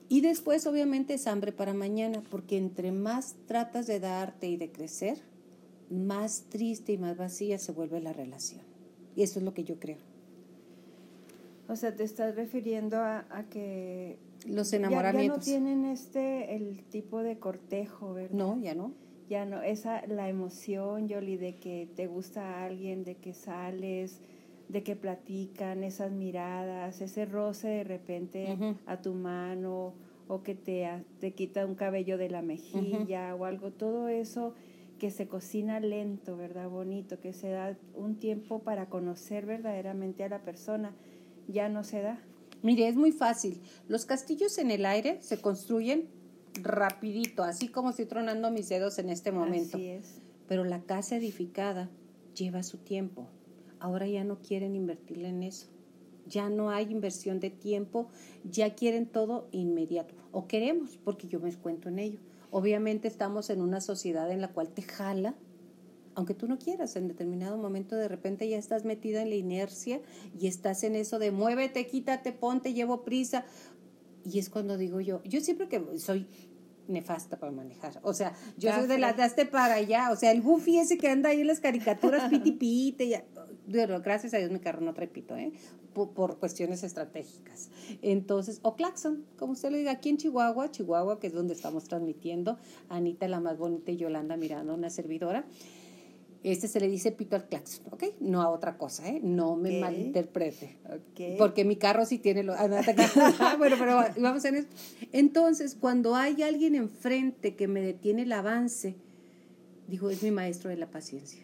Y 0.09 0.21
después 0.21 0.65
obviamente 0.65 1.13
es 1.13 1.27
hambre 1.27 1.51
para 1.51 1.73
mañana, 1.73 2.23
porque 2.31 2.57
entre 2.57 2.91
más 2.91 3.35
tratas 3.45 3.85
de 3.85 3.99
darte 3.99 4.49
y 4.49 4.57
de 4.57 4.71
crecer, 4.71 5.19
más 5.89 6.45
triste 6.49 6.93
y 6.93 6.97
más 6.97 7.15
vacía 7.15 7.59
se 7.59 7.71
vuelve 7.71 8.01
la 8.01 8.11
relación. 8.11 8.61
Y 9.15 9.21
eso 9.21 9.37
es 9.39 9.45
lo 9.45 9.53
que 9.53 9.63
yo 9.63 9.79
creo. 9.79 9.97
O 11.67 11.75
sea, 11.75 11.95
te 11.95 12.03
estás 12.03 12.35
refiriendo 12.35 12.97
a, 12.97 13.45
que 13.51 14.17
los 14.47 14.73
enamoramientos 14.73 15.45
ya, 15.45 15.59
no 15.59 15.65
tienen 15.65 15.85
este 15.85 16.55
el 16.55 16.83
tipo 16.85 17.21
de 17.21 17.37
cortejo, 17.37 18.15
¿verdad? 18.15 18.35
No, 18.35 18.59
ya 18.59 18.73
no. 18.73 18.93
Ya 19.29 19.45
no, 19.45 19.61
esa 19.61 20.07
la 20.07 20.27
emoción, 20.27 21.07
Yoli, 21.07 21.37
de 21.37 21.57
que 21.57 21.87
te 21.95 22.07
gusta 22.07 22.41
a 22.41 22.65
alguien, 22.65 23.03
de 23.03 23.13
que 23.13 23.35
sales, 23.35 24.21
de 24.69 24.83
que 24.83 24.95
platican, 24.95 25.83
esas 25.83 26.11
miradas, 26.11 27.01
ese 27.01 27.25
roce 27.25 27.67
de 27.67 27.83
repente 27.83 28.57
a 28.85 29.01
tu 29.01 29.13
mano 29.13 29.93
o 30.27 30.43
que 30.43 30.55
te, 30.55 30.88
te 31.19 31.31
quita 31.33 31.65
un 31.65 31.75
cabello 31.75 32.17
de 32.17 32.29
la 32.29 32.41
mejilla 32.41 33.35
o 33.35 33.45
algo, 33.45 33.71
todo 33.71 34.07
eso 34.07 34.53
que 34.99 35.09
se 35.09 35.27
cocina 35.27 35.79
lento, 35.79 36.38
¿verdad? 36.38 36.69
Bonito, 36.69 37.19
que 37.19 37.33
se 37.33 37.49
da 37.49 37.75
un 37.95 38.19
tiempo 38.19 38.59
para 38.59 38.89
conocer 38.89 39.45
verdaderamente 39.45 40.23
a 40.23 40.29
la 40.29 40.43
persona, 40.43 40.93
ya 41.47 41.67
no 41.67 41.83
se 41.83 42.01
da. 42.01 42.21
Mire, 42.61 42.88
es 42.88 42.95
muy 42.95 43.11
fácil. 43.11 43.61
Los 43.88 44.05
castillos 44.05 44.57
en 44.59 44.69
el 44.69 44.85
aire 44.85 45.17
se 45.21 45.41
construyen 45.41 46.09
rapidito, 46.61 47.43
así 47.43 47.69
como 47.69 47.89
estoy 47.91 48.05
tronando 48.05 48.51
mis 48.51 48.69
dedos 48.69 48.99
en 48.99 49.09
este 49.09 49.31
momento. 49.31 49.77
Así 49.77 49.88
es. 49.88 50.21
Pero 50.47 50.63
la 50.63 50.81
casa 50.81 51.15
edificada 51.15 51.89
lleva 52.35 52.61
su 52.61 52.77
tiempo. 52.77 53.27
Ahora 53.79 54.07
ya 54.07 54.24
no 54.24 54.39
quieren 54.41 54.75
invertirle 54.75 55.29
en 55.29 55.43
eso. 55.43 55.67
Ya 56.27 56.50
no 56.50 56.69
hay 56.69 56.91
inversión 56.91 57.39
de 57.39 57.50
tiempo, 57.50 58.07
ya 58.43 58.75
quieren 58.75 59.07
todo 59.07 59.48
inmediato. 59.51 60.13
O 60.31 60.48
queremos, 60.48 60.98
porque 61.03 61.27
yo 61.27 61.39
me 61.39 61.53
cuento 61.55 61.89
en 61.89 62.00
ello. 62.00 62.19
Obviamente 62.51 63.07
estamos 63.07 63.50
en 63.50 63.62
una 63.62 63.81
sociedad 63.81 64.31
en 64.31 64.41
la 64.41 64.50
cual 64.50 64.69
te 64.69 64.81
jala, 64.81 65.36
aunque 66.15 66.33
tú 66.33 66.48
no 66.48 66.59
quieras, 66.59 66.95
en 66.95 67.07
determinado 67.07 67.57
momento 67.57 67.95
de 67.95 68.07
repente 68.07 68.50
ya 68.50 68.57
estás 68.57 68.83
metida 68.83 69.21
en 69.21 69.29
la 69.29 69.36
inercia 69.36 70.01
y 70.38 70.48
estás 70.48 70.83
en 70.83 70.95
eso 70.95 71.17
de 71.17 71.31
muévete, 71.31 71.88
quítate, 71.88 72.31
ponte, 72.31 72.74
llevo 72.74 73.03
prisa. 73.03 73.45
Y 74.25 74.39
es 74.39 74.50
cuando 74.50 74.77
digo 74.77 75.00
yo, 75.00 75.24
yo 75.24 75.39
siempre 75.39 75.69
que 75.69 75.81
soy 75.98 76.27
nefasta 76.89 77.38
para 77.38 77.51
manejar. 77.51 78.00
O 78.03 78.13
sea, 78.13 78.33
yo 78.57 78.74
soy 78.74 78.88
de 78.88 78.98
la 78.98 79.13
daste 79.13 79.45
para 79.45 79.75
allá. 79.75 80.12
O 80.12 80.15
sea, 80.15 80.31
el 80.31 80.41
goofy 80.41 80.79
ese 80.79 80.98
que 80.98 81.07
anda 81.07 81.29
ahí 81.29 81.41
en 81.41 81.48
las 81.48 81.59
caricaturas, 81.59 82.24
piti 82.29 82.51
piti. 82.51 83.09
Ya. 83.09 83.24
Bueno, 83.69 84.01
gracias 84.01 84.33
a 84.33 84.38
Dios 84.38 84.49
mi 84.49 84.59
carro 84.59 84.81
no 84.81 84.93
trae 84.95 85.07
pito, 85.07 85.35
¿eh? 85.38 85.51
Por, 85.93 86.09
por, 86.11 86.39
cuestiones 86.39 86.83
estratégicas. 86.83 87.69
Entonces, 88.01 88.59
o 88.63 88.75
claxon, 88.75 89.25
como 89.38 89.53
usted 89.53 89.69
le 89.69 89.77
diga, 89.77 89.91
aquí 89.91 90.09
en 90.09 90.17
Chihuahua, 90.17 90.71
Chihuahua, 90.71 91.19
que 91.19 91.27
es 91.27 91.33
donde 91.33 91.53
estamos 91.53 91.83
transmitiendo, 91.83 92.57
Anita 92.89 93.27
la 93.27 93.39
más 93.39 93.57
bonita 93.57 93.91
y 93.91 93.97
Yolanda 93.97 94.38
mirando 94.38 94.73
una 94.73 94.89
servidora. 94.89 95.45
Este 96.41 96.67
se 96.67 96.79
le 96.79 96.88
dice 96.88 97.11
pito 97.11 97.35
al 97.35 97.47
claxon, 97.47 97.85
¿ok? 97.91 98.03
No 98.21 98.41
a 98.41 98.49
otra 98.49 98.77
cosa, 98.77 99.07
¿eh? 99.07 99.19
No 99.21 99.55
me 99.55 99.79
malinterprete. 99.79 100.77
Ok. 100.85 101.38
Porque 101.38 101.65
mi 101.65 101.75
carro 101.75 102.05
sí 102.05 102.17
tiene 102.17 102.43
lo... 102.43 102.53
Ah, 102.53 102.67
bueno, 103.57 103.75
pero 103.77 104.01
vamos 104.19 104.45
en 104.45 104.55
eso. 104.55 104.67
Entonces, 105.11 105.75
cuando 105.75 106.15
hay 106.15 106.41
alguien 106.41 106.75
enfrente 106.75 107.55
que 107.55 107.67
me 107.67 107.81
detiene 107.81 108.23
el 108.23 108.31
avance, 108.31 108.95
digo, 109.88 110.09
es 110.09 110.23
mi 110.23 110.31
maestro 110.31 110.69
de 110.69 110.77
la 110.77 110.89
paciencia. 110.89 111.43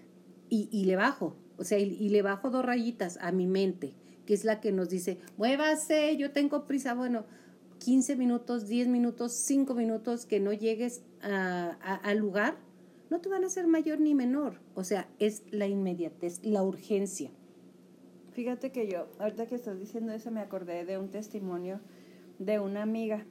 Y, 0.50 0.70
y 0.72 0.86
le 0.86 0.96
bajo, 0.96 1.36
o 1.58 1.64
sea, 1.64 1.80
y, 1.80 1.84
y 1.84 2.10
le 2.10 2.22
bajo 2.22 2.50
dos 2.50 2.66
rayitas 2.66 3.18
a 3.22 3.32
mi 3.32 3.48
mente, 3.48 3.94
que 4.26 4.34
es 4.34 4.46
la 4.46 4.60
que 4.60 4.72
nos 4.72 4.90
dice, 4.90 5.20
muévase, 5.38 6.18
yo 6.18 6.32
tengo 6.32 6.66
prisa. 6.66 6.94
Bueno, 6.94 7.26
15 7.80 8.16
minutos, 8.16 8.68
10 8.68 8.88
minutos, 8.88 9.34
5 9.34 9.74
minutos 9.76 10.26
que 10.26 10.40
no 10.40 10.54
llegues 10.54 11.04
al 11.22 12.18
lugar, 12.18 12.56
no 13.10 13.20
te 13.20 13.30
van 13.30 13.44
a 13.44 13.48
hacer 13.48 13.68
mayor 13.68 14.00
ni 14.00 14.16
menor. 14.16 14.60
O 14.74 14.84
sea, 14.84 15.08
es 15.20 15.44
la 15.52 15.68
inmediatez, 15.68 16.44
la 16.44 16.64
urgencia. 16.64 17.32
Fíjate 18.32 18.72
que 18.72 18.88
yo, 18.90 19.08
ahorita 19.20 19.48
que 19.48 19.56
estás 19.56 19.80
diciendo 19.80 20.12
eso, 20.12 20.32
me 20.32 20.42
acordé 20.42 20.86
de 20.86 20.98
un 20.98 21.10
testimonio 21.10 21.80
de 22.40 22.60
una 22.60 22.82
amiga. 22.82 23.26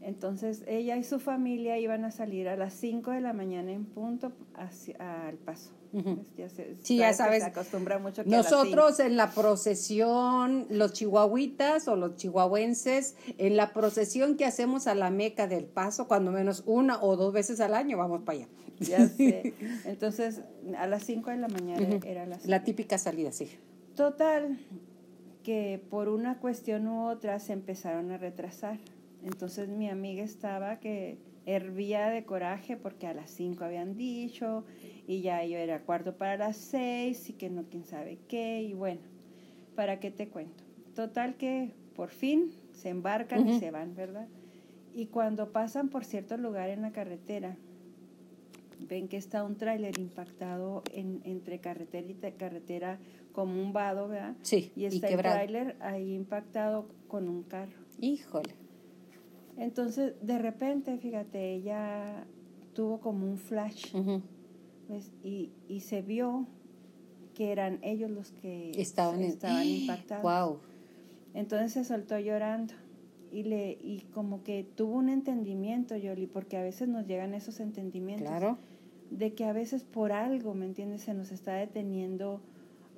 Entonces, 0.00 0.62
ella 0.66 0.96
y 0.96 1.04
su 1.04 1.18
familia 1.18 1.78
iban 1.78 2.04
a 2.04 2.10
salir 2.10 2.48
a 2.48 2.56
las 2.56 2.74
5 2.74 3.10
de 3.10 3.20
la 3.20 3.32
mañana 3.32 3.72
en 3.72 3.86
punto 3.86 4.32
hacia, 4.54 5.26
al 5.26 5.36
paso. 5.36 5.72
Ujú. 5.92 6.24
Ya 6.36 6.48
se- 6.48 6.76
Sí, 6.82 6.98
ya 6.98 7.12
sabes. 7.12 7.42
Se 7.42 7.48
acostumbra 7.48 7.98
mucho 7.98 8.22
que 8.24 8.32
a 8.34 8.38
las 8.38 8.50
Nosotros 8.50 9.00
en 9.00 9.16
la 9.16 9.30
procesión, 9.30 10.66
los 10.70 10.92
chihuahuitas 10.92 11.88
o 11.88 11.96
los 11.96 12.16
chihuahuenses, 12.16 13.16
en 13.38 13.56
la 13.56 13.72
procesión 13.72 14.36
que 14.36 14.44
hacemos 14.44 14.86
a 14.86 14.94
la 14.94 15.10
Meca 15.10 15.46
del 15.46 15.64
Paso, 15.64 16.06
cuando 16.06 16.30
menos 16.30 16.62
una 16.66 17.02
o 17.02 17.16
dos 17.16 17.32
veces 17.32 17.60
al 17.60 17.74
año 17.74 17.96
vamos 17.98 18.22
para 18.22 18.38
allá. 18.38 18.48
Ya 18.80 19.08
sé. 19.08 19.54
Entonces, 19.84 20.42
a 20.78 20.86
las 20.86 21.02
5 21.04 21.30
de 21.30 21.36
la 21.38 21.48
mañana 21.48 21.96
Ujú. 21.96 22.06
era 22.06 22.24
la 22.26 22.38
La 22.44 22.62
típica 22.64 22.96
salida, 22.98 23.32
sí. 23.32 23.50
Total, 23.96 24.58
que 25.42 25.82
por 25.90 26.08
una 26.08 26.38
cuestión 26.38 26.86
u 26.86 27.06
otra 27.08 27.38
se 27.40 27.52
empezaron 27.52 28.10
a 28.12 28.18
retrasar. 28.18 28.78
Entonces 29.22 29.68
mi 29.68 29.88
amiga 29.90 30.22
estaba 30.22 30.80
que 30.80 31.18
hervía 31.46 32.08
de 32.10 32.24
coraje 32.24 32.76
porque 32.76 33.06
a 33.06 33.14
las 33.14 33.30
5 33.30 33.64
habían 33.64 33.96
dicho 33.96 34.64
y 35.06 35.22
ya 35.22 35.44
yo 35.44 35.58
era 35.58 35.82
cuarto 35.82 36.16
para 36.16 36.36
las 36.36 36.56
6 36.56 37.28
y 37.30 37.32
que 37.32 37.48
no 37.50 37.64
quién 37.64 37.84
sabe 37.84 38.18
qué 38.28 38.62
y 38.62 38.74
bueno, 38.74 39.00
¿para 39.74 39.98
qué 40.00 40.10
te 40.10 40.28
cuento? 40.28 40.62
Total 40.94 41.36
que 41.36 41.74
por 41.94 42.10
fin 42.10 42.52
se 42.72 42.88
embarcan 42.90 43.48
y 43.48 43.58
se 43.58 43.70
van, 43.70 43.94
¿verdad? 43.94 44.28
Y 44.94 45.06
cuando 45.06 45.50
pasan 45.52 45.88
por 45.88 46.04
cierto 46.04 46.36
lugar 46.36 46.68
en 46.70 46.82
la 46.82 46.92
carretera, 46.92 47.56
ven 48.88 49.08
que 49.08 49.16
está 49.16 49.44
un 49.44 49.56
tráiler 49.56 49.98
impactado 49.98 50.82
en, 50.92 51.20
entre 51.24 51.58
carretera 51.60 52.08
y 52.08 52.14
te- 52.14 52.32
carretera 52.32 52.98
como 53.32 53.60
un 53.62 53.72
vado, 53.72 54.08
¿verdad? 54.08 54.34
Sí, 54.42 54.72
Y 54.74 54.82
y, 54.82 54.86
está 54.86 55.06
el 55.08 55.12
quebrado. 55.12 55.36
tráiler 55.36 55.76
ahí 55.80 56.14
impactado 56.14 56.88
con 57.08 57.28
un 57.28 57.42
carro. 57.44 57.76
Híjole. 58.00 58.54
Entonces, 59.56 60.14
de 60.22 60.38
repente, 60.38 60.96
fíjate, 60.98 61.54
ella 61.54 62.24
tuvo 62.74 63.00
como 63.00 63.26
un 63.26 63.36
flash. 63.38 63.94
Y, 65.22 65.50
y 65.68 65.80
se 65.80 66.02
vio 66.02 66.46
que 67.34 67.52
eran 67.52 67.78
ellos 67.82 68.10
los 68.10 68.32
que 68.32 68.72
Estaban, 68.72 69.20
en- 69.22 69.28
estaban 69.30 69.64
impactados. 69.66 70.22
Wow. 70.24 70.58
Entonces 71.34 71.72
se 71.72 71.84
soltó 71.84 72.18
llorando 72.18 72.74
y 73.30 73.44
le 73.44 73.78
y 73.80 74.00
como 74.12 74.42
que 74.42 74.64
tuvo 74.64 74.96
un 74.96 75.08
entendimiento, 75.08 75.96
Yoli, 75.96 76.26
porque 76.26 76.56
a 76.56 76.62
veces 76.62 76.88
nos 76.88 77.06
llegan 77.06 77.34
esos 77.34 77.60
entendimientos 77.60 78.26
Claro. 78.26 78.58
de 79.12 79.32
que 79.34 79.44
a 79.44 79.52
veces 79.52 79.84
por 79.84 80.10
algo, 80.10 80.54
¿me 80.54 80.66
entiendes? 80.66 81.02
Se 81.02 81.14
nos 81.14 81.30
está 81.30 81.54
deteniendo 81.54 82.40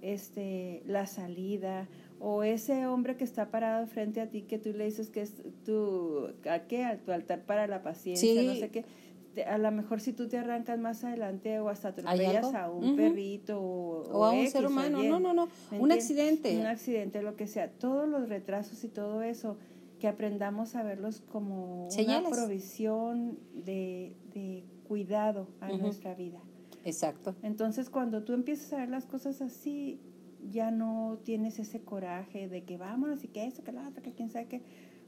este 0.01 0.83
la 0.87 1.05
salida 1.07 1.87
o 2.25 2.45
ese 2.45 2.87
hombre 2.87 3.17
que 3.17 3.25
está 3.25 3.51
parado 3.51 3.85
frente 3.89 4.21
a 4.21 4.31
ti 4.31 4.43
que 4.43 4.57
tú 4.59 4.71
le 4.73 4.85
dices 4.85 5.11
que 5.11 5.23
es 5.23 5.35
tu 5.65 6.29
¿a 6.49 6.61
qué? 6.69 6.85
A 6.85 6.97
tu 6.99 7.11
altar 7.11 7.43
para 7.43 7.67
la 7.67 7.83
paciencia, 7.83 8.41
Sí. 8.41 8.47
no 8.47 8.55
sé 8.55 8.71
qué. 8.71 8.85
A 9.47 9.57
lo 9.59 9.71
mejor 9.73 10.01
si 10.01 10.13
tú 10.13 10.29
te 10.29 10.39
arrancas 10.39 10.79
más 10.79 11.03
adelante 11.05 11.59
o 11.59 11.69
hasta 11.69 11.89
atropellas 11.89 12.55
a 12.55 12.71
un 12.71 12.85
Ujú. 12.91 12.97
perrito 12.97 13.61
o, 13.61 14.03
O 14.19 14.25
a 14.25 14.31
un 14.33 14.39
X 14.41 14.53
ser 14.53 14.67
humano. 14.67 15.03
No, 15.03 15.19
no, 15.19 15.33
no. 15.35 15.49
¿me 15.73 15.81
Un 15.81 15.91
accidente. 15.91 16.57
Un 16.59 16.67
accidente, 16.67 17.23
lo 17.23 17.35
que 17.35 17.47
sea. 17.49 17.71
Todos 17.73 18.07
los 18.09 18.29
retrasos 18.29 18.85
y 18.85 18.89
todo 18.89 19.23
eso, 19.23 19.57
que 19.99 20.07
aprendamos 20.07 20.77
a 20.77 20.83
verlos 20.85 21.23
como 21.33 21.87
Señales. 21.91 22.29
una 22.29 22.37
provisión 22.37 23.39
de, 23.55 24.15
de 24.35 24.65
cuidado 24.87 25.49
a 25.61 25.73
nuestra 25.73 26.15
vida. 26.15 26.39
Exacto. 26.85 27.35
Entonces, 27.43 27.89
cuando 27.91 28.23
tú 28.25 28.35
empiezas 28.35 28.73
a 28.75 28.77
ver 28.79 28.91
las 28.91 29.07
cosas 29.07 29.41
así, 29.41 29.99
ya 30.51 30.71
no 30.71 31.19
tienes 31.25 31.59
ese 31.59 31.81
coraje 31.81 32.49
de 32.49 32.65
que 32.65 32.77
vámonos 32.77 33.25
y 33.25 33.29
que 33.29 33.47
eso, 33.47 33.63
que 33.65 33.73
la 33.73 33.89
otra, 33.89 34.03
que 34.03 34.13
quién 34.13 34.31
sabe 34.31 34.47
qué, 34.47 34.63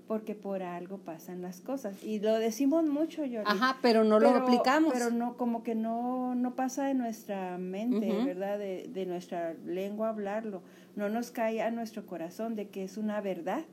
porque 0.07 0.35
por 0.35 0.63
algo 0.63 0.99
pasan 0.99 1.43
las 1.43 1.61
cosas. 1.61 2.03
Y 2.03 2.21
lo 2.21 2.39
decimos 2.39 2.85
mucho, 2.85 3.25
yo 3.25 3.43
Ajá, 3.47 3.79
pero 3.81 4.05
no 4.05 4.21
lo 4.21 4.29
aplicamos. 4.31 4.93
Pero 4.93 5.11
no, 5.11 5.37
como 5.37 5.63
que 5.63 5.75
no, 5.75 6.35
no 6.35 6.55
pasa 6.55 6.85
de 6.85 6.95
nuestra 6.95 7.57
mente, 7.59 8.13
Ujú. 8.13 8.27
¿verdad? 8.27 8.59
De, 8.59 8.89
de 8.93 9.07
nuestra 9.07 9.55
lengua 9.65 10.11
hablarlo. 10.11 10.63
No 10.95 11.09
nos 11.09 11.31
cae 11.31 11.63
a 11.63 11.71
nuestro 11.71 12.07
corazón 12.07 12.55
de 12.55 12.69
que 12.69 12.85
es 12.85 12.97
una 12.97 13.21
verdad. 13.21 13.65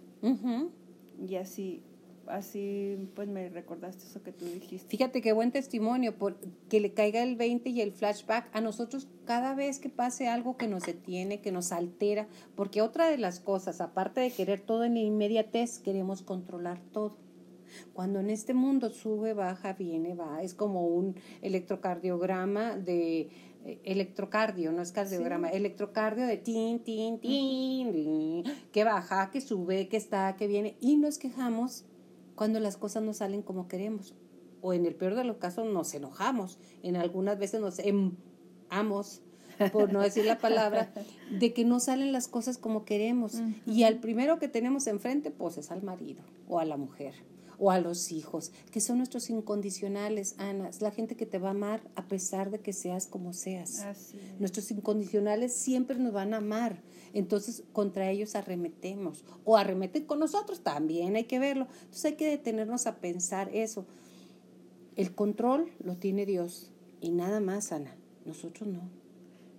Y 1.28 1.36
así, 1.36 1.84
así 2.28 2.98
pues 3.16 3.28
me 3.28 3.50
recordaste 3.50 4.06
eso 4.06 4.22
que 4.24 4.32
tú 4.32 4.46
dijiste. 4.46 4.88
Fíjate 4.90 5.22
qué 5.22 5.34
buen 5.34 5.52
testimonio, 5.52 6.18
por, 6.18 6.38
que 6.70 6.80
le 6.80 6.94
caiga 6.94 7.24
el 7.24 7.36
20 7.36 7.70
y 7.70 7.82
el 7.82 7.92
flashback 7.92 8.50
a 8.56 8.62
nosotros 8.62 9.08
cada 9.26 9.54
vez 9.56 9.80
que 9.80 9.90
pase 9.90 10.28
algo 10.28 10.58
que 10.58 10.68
nos 10.68 10.84
detiene, 10.84 11.42
que 11.42 11.52
nos 11.52 11.72
altera, 11.72 12.28
porque 12.56 12.82
otra 12.82 13.10
de 13.10 13.18
las 13.18 13.40
cosas, 13.40 13.82
aparte 13.82 14.22
de 14.22 14.32
querer 14.32 14.62
todo 14.62 14.84
en 14.84 14.98
inmediatez, 14.98 15.80
queremos 15.80 16.22
controlar 16.22 16.80
todo. 16.92 17.18
Cuando 17.94 18.20
en 18.20 18.30
este 18.30 18.54
mundo 18.54 18.90
sube, 18.90 19.34
baja, 19.34 19.74
viene, 19.74 20.14
va, 20.14 20.42
es 20.44 20.54
como 20.54 20.88
un 20.88 21.16
electrocardiograma 21.42 22.76
de 22.76 23.30
eh, 23.64 23.80
electrocardio, 23.84 24.72
no 24.72 24.82
es 24.82 24.92
cardiograma, 24.92 25.50
Sí. 25.52 25.58
electrocardio 25.58 26.26
de 26.26 26.38
tin, 26.38 26.80
tin, 26.80 27.20
tin, 27.20 27.92
tin, 27.92 28.44
que 28.72 28.84
baja, 28.84 29.30
que 29.32 29.40
sube, 29.40 29.88
que 29.88 29.98
está, 29.98 30.36
que 30.36 30.48
viene, 30.48 30.76
y 30.82 30.98
nos 30.98 31.18
quejamos 31.18 31.86
cuando 32.42 32.60
las 32.60 32.76
cosas 32.76 33.04
no 33.04 33.14
salen 33.14 33.44
como 33.44 33.68
queremos. 33.68 34.16
O 34.62 34.74
en 34.74 34.88
el 34.88 34.96
peor 34.96 35.14
de 35.14 35.24
los 35.24 35.38
casos 35.38 35.72
nos 35.72 35.94
enojamos. 35.94 36.58
En 36.82 36.96
algunas 36.96 37.38
veces 37.38 37.62
nos 37.62 37.80
amos, 38.72 39.22
por 39.72 39.94
no 39.94 40.02
decir 40.02 40.26
la 40.26 40.40
palabra, 40.40 40.92
de 41.30 41.54
que 41.54 41.66
no 41.66 41.80
salen 41.80 42.12
las 42.12 42.28
cosas 42.28 42.58
como 42.58 42.84
queremos. 42.84 43.44
Y 43.68 43.84
al 43.84 44.00
primero 44.00 44.40
que 44.40 44.48
tenemos 44.48 44.88
enfrente, 44.88 45.30
pues 45.30 45.60
es 45.60 45.70
al 45.70 45.84
marido 45.84 46.24
o 46.48 46.58
a 46.58 46.66
la 46.66 46.78
mujer 46.78 47.14
o 47.62 47.70
a 47.70 47.80
los 47.80 48.12
hijos, 48.12 48.52
que 48.72 48.82
son 48.82 48.98
nuestros 48.98 49.30
incondicionales, 49.30 50.34
Ana. 50.40 50.68
Es 50.68 50.82
la 50.82 50.90
gente 50.90 51.16
que 51.16 51.28
te 51.28 51.38
va 51.38 51.50
a 51.50 51.52
amar 51.52 51.84
a 51.96 52.08
pesar 52.08 52.50
de 52.50 52.60
que 52.60 52.74
seas 52.74 53.06
como 53.06 53.34
seas. 53.34 53.86
Nuestros 54.40 54.72
incondicionales 54.72 55.54
siempre 55.54 56.00
nos 56.00 56.12
van 56.12 56.34
a 56.34 56.38
amar. 56.38 56.82
Entonces, 57.14 57.64
contra 57.72 58.10
ellos 58.10 58.34
arremetemos. 58.34 59.24
O 59.46 59.58
arremeten 59.58 60.06
con 60.06 60.18
nosotros, 60.18 60.62
también 60.62 61.16
hay 61.16 61.26
que 61.26 61.38
verlo. 61.38 61.68
Entonces, 61.82 62.06
hay 62.06 62.16
que 62.16 62.32
detenernos 62.32 62.88
a 62.88 62.96
pensar 62.96 63.52
eso. 63.54 63.86
El 64.96 65.14
control 65.14 65.70
lo 65.84 65.98
tiene 65.98 66.26
Dios. 66.26 66.72
Y 67.00 67.12
nada 67.12 67.42
más, 67.42 67.72
Ana. 67.72 67.96
Nosotros 68.26 68.70
no. 68.70 68.90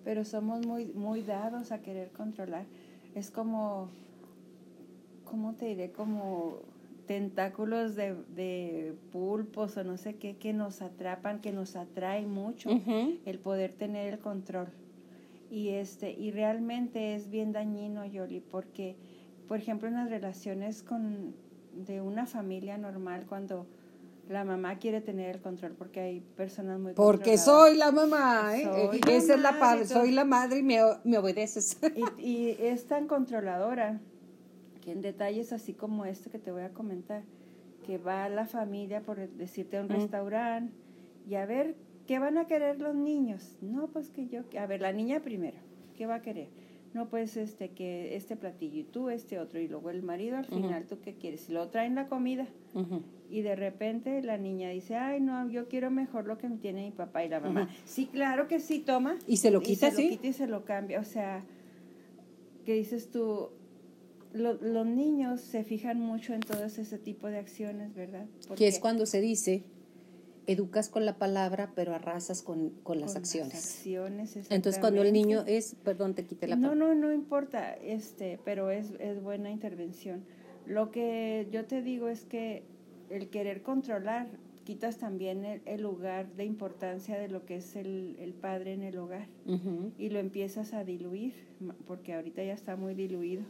Pero 0.02 0.24
somos 0.24 0.66
muy, 0.66 0.86
muy 0.86 1.22
dados 1.22 1.70
a 1.70 1.82
querer 1.82 2.10
controlar. 2.10 2.66
Es 3.14 3.30
como, 3.30 3.90
¿cómo 5.24 5.54
te 5.54 5.66
diré? 5.66 5.92
Como 5.92 6.71
tentáculos 7.06 7.94
de, 7.94 8.14
de, 8.34 8.94
pulpos 9.10 9.76
o 9.76 9.84
no 9.84 9.96
sé 9.96 10.16
qué 10.16 10.36
que 10.36 10.52
nos 10.52 10.82
atrapan, 10.82 11.40
que 11.40 11.52
nos 11.52 11.76
atrae 11.76 12.26
mucho 12.26 12.70
el 13.24 13.38
poder 13.38 13.72
tener 13.72 14.12
el 14.12 14.18
control. 14.18 14.68
Y 15.50 15.70
este 15.70 16.12
y 16.12 16.30
realmente 16.30 17.14
es 17.14 17.28
bien 17.28 17.52
dañino, 17.52 18.06
Yoli, 18.06 18.40
porque 18.40 18.96
por 19.48 19.58
ejemplo 19.58 19.88
en 19.88 19.94
las 19.94 20.08
relaciones 20.08 20.82
con 20.82 21.34
de 21.74 22.00
una 22.00 22.26
familia 22.26 22.78
normal 22.78 23.26
cuando 23.28 23.66
la 24.28 24.44
mamá 24.44 24.78
quiere 24.78 25.00
tener 25.00 25.36
el 25.36 25.42
control 25.42 25.72
porque 25.72 26.00
hay 26.00 26.20
personas 26.20 26.78
muy 26.78 26.92
porque 26.92 27.38
soy 27.38 27.76
la 27.76 27.90
mamá 27.90 28.56
¿eh? 28.56 28.90
esa 29.08 29.34
es 29.34 29.40
la 29.40 29.58
padre 29.58 29.86
soy 29.86 30.12
la 30.12 30.24
madre 30.24 30.58
y 30.60 30.62
me, 30.62 30.78
me 31.04 31.18
obedeces 31.18 31.78
y, 32.18 32.22
y, 32.22 32.56
es 32.60 32.86
tan 32.86 33.06
controladora 33.06 34.00
que 34.82 34.92
en 34.92 35.00
detalles 35.00 35.52
así 35.52 35.72
como 35.72 36.04
este 36.04 36.28
que 36.28 36.38
te 36.38 36.52
voy 36.52 36.62
a 36.62 36.70
comentar 36.70 37.22
que 37.86 37.98
va 37.98 38.28
la 38.28 38.46
familia 38.46 39.02
por 39.02 39.16
decirte 39.30 39.78
a 39.78 39.80
un 39.80 39.88
restaurante 39.88 40.72
y 41.28 41.36
a 41.36 41.46
ver 41.46 41.74
qué 42.06 42.18
van 42.18 42.36
a 42.38 42.46
querer 42.46 42.80
los 42.80 42.94
niños 42.94 43.56
no 43.60 43.88
pues 43.88 44.10
que 44.10 44.28
yo 44.28 44.42
a 44.58 44.66
ver 44.66 44.80
la 44.80 44.92
niña 44.92 45.20
primero 45.20 45.58
qué 45.96 46.06
va 46.06 46.16
a 46.16 46.22
querer 46.22 46.48
no 46.94 47.08
pues 47.08 47.36
este 47.36 47.70
que 47.70 48.16
este 48.16 48.36
platillo 48.36 48.80
y 48.80 48.84
tú 48.84 49.08
este 49.08 49.38
otro 49.38 49.60
y 49.60 49.68
luego 49.68 49.90
el 49.90 50.02
marido 50.02 50.36
al 50.36 50.44
final 50.44 50.84
tú 50.86 50.98
qué 51.00 51.14
quieres 51.14 51.48
y 51.48 51.52
luego 51.52 51.68
traen 51.68 51.94
la 51.94 52.08
comida. 52.08 52.46
Y 53.30 53.40
de 53.40 53.56
repente 53.56 54.20
la 54.22 54.36
niña 54.36 54.68
dice 54.70 54.96
ay 54.96 55.20
no 55.20 55.48
yo 55.48 55.68
quiero 55.68 55.90
mejor 55.90 56.26
lo 56.26 56.36
que 56.36 56.48
tiene 56.50 56.84
mi 56.84 56.90
papá 56.90 57.24
y 57.24 57.30
la 57.30 57.40
mamá 57.40 57.70
sí 57.86 58.06
claro 58.06 58.46
que 58.46 58.60
sí 58.60 58.80
toma. 58.80 59.16
Y 59.26 59.38
se 59.38 59.50
lo 59.50 59.62
quita 59.62 59.88
y 59.88 59.90
se 59.92 60.02
lo 60.02 60.08
quita 60.10 60.26
y 60.26 60.32
se 60.32 60.46
lo 60.46 60.64
cambia. 60.64 61.00
O 61.00 61.04
sea 61.04 61.42
qué 62.66 62.74
dices 62.74 63.10
tú 63.10 63.50
los 64.32 64.86
niños 64.86 65.40
se 65.40 65.62
fijan 65.64 66.00
mucho 66.00 66.34
en 66.34 66.40
todo 66.40 66.64
ese 66.64 66.98
tipo 66.98 67.26
de 67.28 67.38
acciones 67.38 67.94
verdad 67.94 68.26
que 68.56 68.66
es 68.66 68.78
cuando 68.78 69.04
se 69.06 69.20
dice 69.20 69.64
educas 70.46 70.88
con 70.88 71.06
la 71.06 71.18
palabra, 71.18 71.72
pero 71.74 71.94
arrasas 71.94 72.42
con, 72.42 72.70
con 72.82 73.00
las 73.00 73.16
acciones. 73.16 73.54
acciones 73.54 74.36
Entonces, 74.50 74.80
cuando 74.80 75.02
el 75.02 75.12
niño 75.12 75.44
es, 75.46 75.76
perdón, 75.84 76.14
te 76.14 76.24
quité 76.24 76.46
la 76.48 76.56
palabra. 76.56 76.76
No, 76.76 76.94
no, 76.94 76.94
no 76.94 77.12
importa, 77.12 77.74
este, 77.74 78.38
pero 78.44 78.70
es, 78.70 78.92
es 78.98 79.22
buena 79.22 79.50
intervención. 79.50 80.24
Lo 80.66 80.90
que 80.90 81.48
yo 81.50 81.64
te 81.64 81.82
digo 81.82 82.08
es 82.08 82.24
que 82.24 82.64
el 83.10 83.28
querer 83.28 83.62
controlar, 83.62 84.26
quitas 84.64 84.98
también 84.98 85.44
el, 85.64 85.82
lugar 85.82 86.32
de 86.34 86.44
importancia 86.44 87.18
de 87.18 87.28
lo 87.28 87.44
que 87.44 87.56
es 87.56 87.76
el, 87.76 88.16
el 88.20 88.32
padre 88.32 88.74
en 88.74 88.82
el 88.82 88.96
hogar 88.98 89.26
y 89.98 90.08
lo 90.10 90.18
empiezas 90.18 90.72
a 90.72 90.84
diluir, 90.84 91.34
porque 91.86 92.14
ahorita 92.14 92.42
ya 92.44 92.52
está 92.52 92.76
muy 92.76 92.94
diluido. 92.94 93.42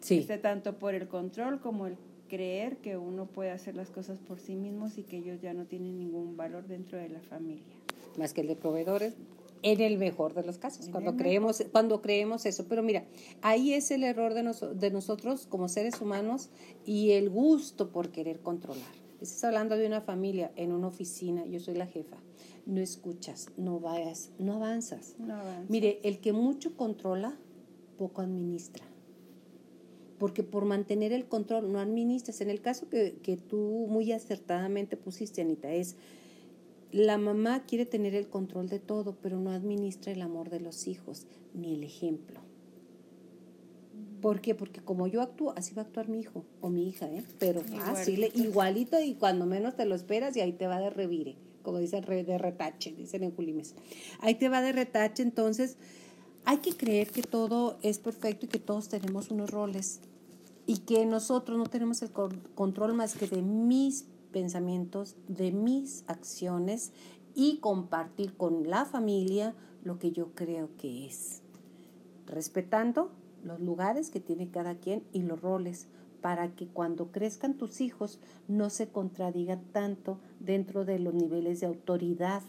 Sí. 0.00 0.18
Este, 0.18 0.38
tanto 0.38 0.78
por 0.78 0.94
el 0.94 1.08
control 1.08 1.60
como 1.60 1.86
el 1.86 1.96
creer 2.28 2.78
que 2.78 2.96
uno 2.96 3.26
puede 3.26 3.50
hacer 3.50 3.76
las 3.76 3.90
cosas 3.90 4.18
por 4.18 4.40
sí 4.40 4.54
mismos 4.54 4.96
y 4.96 5.02
que 5.02 5.18
ellos 5.18 5.40
ya 5.42 5.52
no 5.52 5.66
tienen 5.66 5.98
ningún 5.98 6.36
valor 6.36 6.66
dentro 6.66 6.96
de 6.96 7.08
la 7.08 7.20
familia. 7.20 7.74
Más 8.16 8.32
que 8.32 8.40
el 8.40 8.48
de 8.48 8.56
proveedores, 8.56 9.14
en 9.62 9.80
el 9.80 9.98
mejor 9.98 10.32
de 10.32 10.42
los 10.42 10.56
casos, 10.56 10.88
cuando 10.88 11.16
creemos, 11.16 11.62
cuando 11.70 12.00
creemos 12.00 12.46
eso. 12.46 12.64
Pero 12.66 12.82
mira, 12.82 13.04
ahí 13.42 13.74
es 13.74 13.90
el 13.90 14.04
error 14.04 14.32
de, 14.32 14.42
de 14.74 14.90
nosotros 14.90 15.46
como 15.46 15.68
seres 15.68 16.00
humanos 16.00 16.48
y 16.86 17.10
el 17.10 17.28
gusto 17.28 17.90
por 17.90 18.10
querer 18.10 18.40
controlar. 18.40 19.00
Estás 19.20 19.44
hablando 19.44 19.76
de 19.76 19.86
una 19.86 20.00
familia 20.00 20.50
en 20.56 20.72
una 20.72 20.86
oficina, 20.86 21.44
yo 21.44 21.60
soy 21.60 21.74
la 21.74 21.86
jefa, 21.86 22.16
no 22.64 22.80
escuchas, 22.80 23.48
no 23.58 23.78
vayas, 23.78 24.30
no 24.38 24.54
avanzas. 24.54 25.14
No 25.18 25.34
avanzas. 25.34 25.68
Mire, 25.68 25.98
el 26.04 26.20
que 26.20 26.32
mucho 26.32 26.74
controla, 26.74 27.36
poco 27.98 28.22
administra 28.22 28.89
porque 30.20 30.42
por 30.42 30.66
mantener 30.66 31.12
el 31.14 31.24
control 31.24 31.72
no 31.72 31.80
administras. 31.80 32.42
En 32.42 32.50
el 32.50 32.60
caso 32.60 32.90
que, 32.90 33.14
que 33.22 33.38
tú 33.38 33.86
muy 33.88 34.12
acertadamente 34.12 34.98
pusiste, 34.98 35.40
Anita, 35.40 35.72
es 35.72 35.96
la 36.92 37.16
mamá 37.16 37.64
quiere 37.64 37.86
tener 37.86 38.14
el 38.14 38.28
control 38.28 38.68
de 38.68 38.80
todo, 38.80 39.16
pero 39.22 39.40
no 39.40 39.50
administra 39.50 40.12
el 40.12 40.20
amor 40.20 40.50
de 40.50 40.60
los 40.60 40.86
hijos, 40.86 41.26
ni 41.54 41.74
el 41.74 41.84
ejemplo. 41.84 42.40
¿Por 44.20 44.42
qué? 44.42 44.54
Porque 44.54 44.82
como 44.82 45.06
yo 45.06 45.22
actúo, 45.22 45.54
así 45.56 45.72
va 45.74 45.82
a 45.82 45.84
actuar 45.86 46.10
mi 46.10 46.20
hijo 46.20 46.44
o 46.60 46.68
mi 46.68 46.86
hija, 46.86 47.06
¿eh? 47.06 47.24
Pero 47.38 47.62
fácil, 47.62 48.30
igualito 48.34 49.00
y 49.00 49.14
cuando 49.14 49.46
menos 49.46 49.74
te 49.74 49.86
lo 49.86 49.94
esperas 49.94 50.36
y 50.36 50.42
ahí 50.42 50.52
te 50.52 50.66
va 50.66 50.80
de 50.80 50.90
revire, 50.90 51.36
como 51.62 51.78
dicen 51.78 52.04
de 52.04 52.36
retache, 52.36 52.92
dicen 52.92 53.22
en 53.22 53.34
Julimes. 53.34 53.74
Ahí 54.20 54.34
te 54.34 54.50
va 54.50 54.60
de 54.60 54.72
retache, 54.72 55.22
entonces 55.22 55.78
hay 56.44 56.58
que 56.58 56.72
creer 56.72 57.08
que 57.08 57.22
todo 57.22 57.78
es 57.82 57.98
perfecto 57.98 58.44
y 58.44 58.48
que 58.50 58.58
todos 58.58 58.90
tenemos 58.90 59.30
unos 59.30 59.50
roles 59.50 60.00
y 60.70 60.76
que 60.76 61.04
nosotros 61.04 61.58
no 61.58 61.66
tenemos 61.66 62.00
el 62.00 62.12
control 62.12 62.94
más 62.94 63.16
que 63.16 63.26
de 63.26 63.42
mis 63.42 64.04
pensamientos, 64.30 65.16
de 65.26 65.50
mis 65.50 66.04
acciones 66.06 66.92
y 67.34 67.58
compartir 67.58 68.36
con 68.36 68.70
la 68.70 68.84
familia 68.84 69.52
lo 69.82 69.98
que 69.98 70.12
yo 70.12 70.30
creo 70.36 70.68
que 70.76 71.06
es, 71.06 71.42
respetando 72.24 73.10
los 73.42 73.58
lugares 73.58 74.10
que 74.10 74.20
tiene 74.20 74.52
cada 74.52 74.76
quien 74.76 75.02
y 75.12 75.22
los 75.22 75.40
roles 75.40 75.88
para 76.20 76.54
que 76.54 76.68
cuando 76.68 77.10
crezcan 77.10 77.54
tus 77.54 77.80
hijos 77.80 78.20
no 78.46 78.70
se 78.70 78.86
contradigan 78.86 79.64
tanto 79.72 80.20
dentro 80.38 80.84
de 80.84 81.00
los 81.00 81.14
niveles 81.14 81.58
de 81.58 81.66
autoridad 81.66 82.42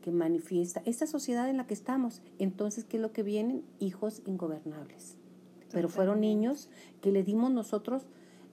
que 0.00 0.12
manifiesta 0.12 0.80
esta 0.84 1.08
sociedad 1.08 1.50
en 1.50 1.56
la 1.56 1.66
que 1.66 1.74
estamos. 1.74 2.22
Entonces, 2.38 2.84
¿qué 2.84 2.98
es 2.98 3.02
lo 3.02 3.10
que 3.10 3.24
vienen? 3.24 3.64
Hijos 3.80 4.22
ingobernables 4.26 5.16
pero 5.72 5.88
fueron 5.88 6.20
niños 6.20 6.68
que 7.00 7.12
le 7.12 7.22
dimos 7.22 7.50
nosotros 7.50 8.06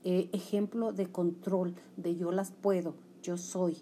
eh, 0.03 0.29
ejemplo 0.32 0.93
de 0.93 1.08
control, 1.08 1.75
de 1.97 2.15
yo 2.15 2.32
las 2.32 2.51
puedo, 2.51 2.95
yo 3.21 3.38
soy. 3.38 3.77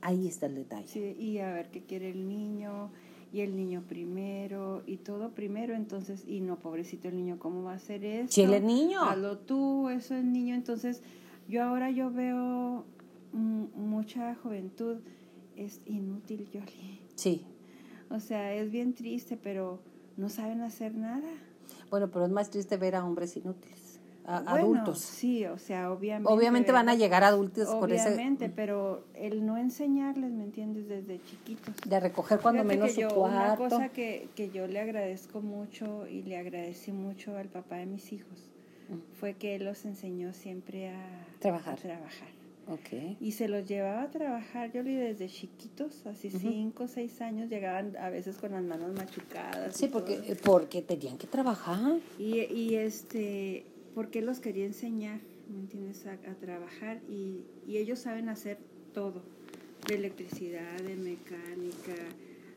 Ahí 0.00 0.26
está 0.26 0.46
el 0.46 0.56
detalle. 0.56 0.88
Sí, 0.88 1.16
y 1.18 1.38
a 1.38 1.52
ver 1.52 1.70
qué 1.70 1.82
quiere 1.82 2.10
el 2.10 2.28
niño, 2.28 2.90
y 3.32 3.40
el 3.40 3.56
niño 3.56 3.84
primero, 3.88 4.82
y 4.86 4.98
todo 4.98 5.30
primero, 5.30 5.74
entonces, 5.74 6.24
y 6.26 6.40
no, 6.40 6.58
pobrecito 6.58 7.08
el 7.08 7.16
niño, 7.16 7.38
¿cómo 7.38 7.62
va 7.62 7.72
a 7.72 7.76
hacer 7.76 8.04
eso? 8.04 8.30
Si 8.30 8.42
el 8.42 8.66
niño. 8.66 9.02
Hazlo 9.02 9.38
tú, 9.38 9.88
eso 9.88 10.14
es 10.14 10.24
niño, 10.24 10.54
entonces, 10.54 11.02
yo 11.48 11.64
ahora 11.64 11.90
yo 11.90 12.10
veo 12.10 12.84
mucha 13.32 14.34
juventud, 14.34 14.98
es 15.56 15.80
inútil, 15.86 16.48
Yoli. 16.50 17.00
Sí. 17.14 17.46
O 18.10 18.20
sea, 18.20 18.54
es 18.54 18.70
bien 18.70 18.92
triste, 18.92 19.38
pero 19.38 19.80
no 20.18 20.28
saben 20.28 20.60
hacer 20.60 20.94
nada. 20.94 21.30
Bueno, 21.90 22.10
pero 22.10 22.24
es 22.24 22.30
más 22.30 22.50
triste 22.50 22.76
ver 22.76 22.94
a 22.94 23.04
hombres 23.04 23.36
inútiles, 23.36 24.00
a 24.24 24.38
adultos. 24.38 24.98
Sí, 25.00 25.44
o 25.46 25.58
sea, 25.58 25.92
obviamente. 25.92 26.32
Obviamente 26.32 26.72
van 26.72 26.88
a 26.88 26.94
llegar 26.94 27.24
adultos 27.24 27.68
con 27.68 27.90
ese. 27.92 28.08
Obviamente, 28.08 28.48
pero 28.48 29.04
el 29.14 29.44
no 29.44 29.58
enseñarles, 29.58 30.32
¿me 30.32 30.44
entiendes? 30.44 30.88
Desde 30.88 31.22
chiquitos. 31.22 31.74
De 31.86 32.00
recoger 32.00 32.40
cuando 32.40 32.64
menos 32.64 32.92
su 32.92 33.00
cuarto. 33.08 33.20
Una 33.20 33.56
cosa 33.56 33.88
que, 33.90 34.28
que 34.34 34.50
yo 34.50 34.66
le 34.66 34.80
agradezco 34.80 35.40
mucho 35.40 36.06
y 36.06 36.22
le 36.22 36.38
agradecí 36.38 36.92
mucho 36.92 37.36
al 37.36 37.48
papá 37.48 37.76
de 37.76 37.86
mis 37.86 38.12
hijos 38.12 38.52
fue 39.18 39.34
que 39.34 39.54
él 39.54 39.64
los 39.64 39.84
enseñó 39.84 40.32
siempre 40.32 40.90
a 40.90 41.26
trabajar. 41.38 41.74
A 41.74 41.76
trabajar. 41.76 42.28
Okay. 42.68 43.16
Y 43.20 43.32
se 43.32 43.48
los 43.48 43.66
llevaba 43.66 44.04
a 44.04 44.10
trabajar, 44.10 44.72
yo 44.72 44.84
vi 44.84 44.94
desde 44.94 45.28
chiquitos, 45.28 46.06
así 46.06 46.30
cinco 46.30 46.84
o 46.84 46.88
seis 46.88 47.20
años, 47.20 47.50
llegaban 47.50 47.96
a 47.96 48.08
veces 48.08 48.38
con 48.38 48.52
las 48.52 48.62
manos 48.62 48.94
machucadas. 48.94 49.76
Sí, 49.76 49.88
porque, 49.88 50.36
porque 50.44 50.80
tenían 50.80 51.18
que 51.18 51.26
trabajar. 51.26 51.98
Y, 52.18 52.40
y 52.40 52.76
este, 52.76 53.66
porque 53.94 54.22
los 54.22 54.38
quería 54.38 54.64
enseñar, 54.64 55.20
¿me 55.52 55.58
entiendes? 55.58 56.06
A, 56.06 56.16
trabajar 56.36 57.00
y, 57.10 57.44
y, 57.66 57.78
ellos 57.78 57.98
saben 57.98 58.28
hacer 58.28 58.58
todo, 58.94 59.22
de 59.88 59.96
electricidad, 59.96 60.80
de 60.80 60.94
mecánica, 60.94 62.00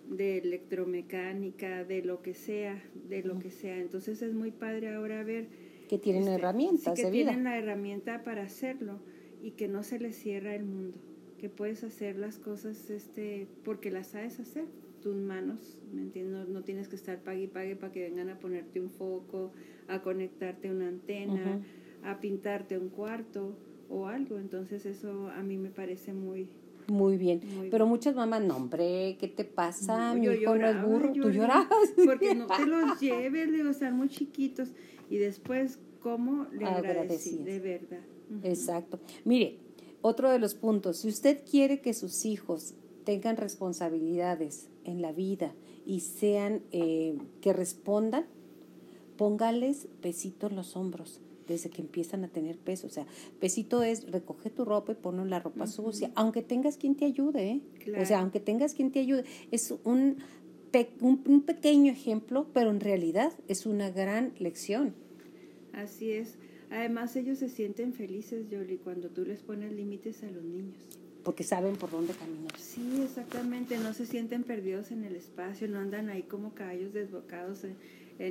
de 0.07 0.37
electromecánica, 0.37 1.83
de 1.83 2.03
lo 2.03 2.21
que 2.21 2.35
sea, 2.35 2.81
de 3.09 3.23
lo 3.23 3.39
que 3.39 3.49
sea. 3.49 3.77
Entonces 3.77 4.21
es 4.21 4.33
muy 4.33 4.51
padre 4.51 4.93
ahora 4.93 5.23
ver... 5.23 5.47
Que 5.89 5.97
tienen 5.97 6.23
este, 6.23 6.35
herramientas 6.35 6.95
sí, 6.95 7.03
que 7.03 7.11
tienen 7.11 7.43
la 7.43 7.57
herramienta 7.57 8.23
para 8.23 8.43
hacerlo 8.43 8.99
y 9.45 9.51
que 9.51 9.67
no 9.67 9.83
se 9.83 9.99
les 9.99 10.15
cierra 10.15 10.55
el 10.55 10.63
mundo, 10.63 10.97
que 11.37 11.49
puedes 11.49 11.83
hacer 11.83 12.17
las 12.17 12.39
cosas 12.39 12.89
este, 12.89 13.47
porque 13.63 13.91
las 13.91 14.07
sabes 14.07 14.39
hacer, 14.39 14.65
tus 15.03 15.15
manos, 15.15 15.77
¿me 15.93 16.01
entiendes? 16.01 16.47
No, 16.49 16.63
tienes 16.63 16.87
que 16.87 16.95
estar 16.95 17.19
pague 17.19 17.43
y 17.43 17.47
pague 17.47 17.75
para 17.75 17.91
que 17.91 18.01
vengan 18.01 18.29
a 18.29 18.39
ponerte 18.39 18.81
un 18.81 18.89
foco, 18.89 19.51
a 19.87 20.01
conectarte 20.01 20.71
una 20.71 20.87
antena, 20.87 21.61
a 22.03 22.19
pintarte 22.19 22.79
un 22.79 22.89
cuarto 22.89 23.55
o 23.87 24.07
algo, 24.07 24.39
entonces 24.39 24.83
eso 24.87 25.27
a 25.27 25.43
mí 25.43 25.57
me 25.57 25.69
parece 25.69 26.11
muy, 26.11 26.47
muy 26.87 27.17
bien. 27.17 27.41
Pero 27.69 27.85
muchas 27.85 28.15
mamás, 28.15 28.41
no, 28.43 28.57
hombre, 28.57 29.15
¿qué 29.19 29.27
te 29.27 29.45
pasa? 29.45 30.15
Mi 30.15 30.25
hijo 30.25 30.55
no 30.55 30.67
es 30.67 30.83
burro. 30.83 31.13
Tú 31.13 31.29
llorabas. 31.29 31.69
Porque 32.03 32.33
no 32.33 32.47
te 32.47 32.65
los 32.65 32.99
lleves, 32.99 33.51
de 33.51 33.69
estar 33.69 33.93
muy 33.93 34.09
chiquitos. 34.09 34.71
Y 35.07 35.17
después, 35.17 35.77
¿cómo 35.99 36.47
le 36.51 36.65
agradecí? 36.65 37.43
De 37.43 37.59
verdad. 37.59 38.01
Exacto. 38.43 38.99
Mire, 39.23 39.59
otro 40.01 40.29
de 40.29 40.39
los 40.39 40.55
puntos, 40.55 40.97
si 40.97 41.09
usted 41.09 41.43
quiere 41.49 41.81
que 41.81 41.93
sus 41.93 42.25
hijos 42.25 42.75
tengan 43.03 43.37
responsabilidades 43.37 44.69
en 44.83 45.01
la 45.01 45.11
vida 45.11 45.53
y 45.85 46.01
sean, 46.01 46.61
eh, 46.71 47.17
que 47.41 47.53
respondan, 47.53 48.25
póngales 49.17 49.87
besitos 50.01 50.49
en 50.51 50.57
los 50.57 50.75
hombros, 50.75 51.21
desde 51.47 51.69
que 51.69 51.81
empiezan 51.81 52.23
a 52.23 52.27
tener 52.27 52.57
peso. 52.57 52.87
O 52.87 52.89
sea, 52.89 53.05
pesito 53.39 53.83
es 53.83 54.11
recoge 54.11 54.49
tu 54.49 54.65
ropa 54.65 54.91
y 54.91 54.95
ponlo 54.95 55.23
en 55.23 55.29
la 55.29 55.39
ropa 55.39 55.67
sucia, 55.67 56.11
aunque 56.15 56.41
tengas 56.41 56.77
quien 56.77 56.95
te 56.95 57.05
ayude, 57.05 57.49
¿eh? 57.49 57.61
O 58.01 58.05
sea, 58.05 58.19
aunque 58.19 58.39
tengas 58.39 58.73
quien 58.73 58.91
te 58.91 58.99
ayude. 58.99 59.25
Es 59.51 59.73
un, 59.83 60.17
un, 61.01 61.41
pequeño 61.41 61.91
ejemplo, 61.91 62.47
pero 62.53 62.71
en 62.71 62.79
realidad 62.79 63.31
es 63.47 63.65
una 63.65 63.89
gran 63.89 64.33
lección. 64.39 64.95
Así 65.73 66.11
es. 66.11 66.37
Además, 66.69 67.15
ellos 67.15 67.39
se 67.39 67.49
sienten 67.49 67.93
felices, 67.93 68.49
Yoli, 68.49 68.77
cuando 68.77 69.09
tú 69.09 69.25
les 69.25 69.41
pones 69.41 69.71
límites 69.71 70.23
a 70.23 70.31
los 70.31 70.43
niños. 70.43 70.75
Porque 71.23 71.43
saben 71.43 71.75
por 71.75 71.89
dónde 71.89 72.13
caminar. 72.13 72.55
Sí, 72.57 73.01
exactamente. 73.03 73.77
No 73.77 73.93
se 73.93 74.05
sienten 74.05 74.43
perdidos 74.43 74.91
en 74.91 75.03
el 75.03 75.15
espacio, 75.15 75.67
no 75.67 75.79
andan 75.79 76.09
ahí 76.09 76.23
como 76.23 76.53
caballos 76.53 76.93
desbocados 76.93 77.63
en, 77.63 77.75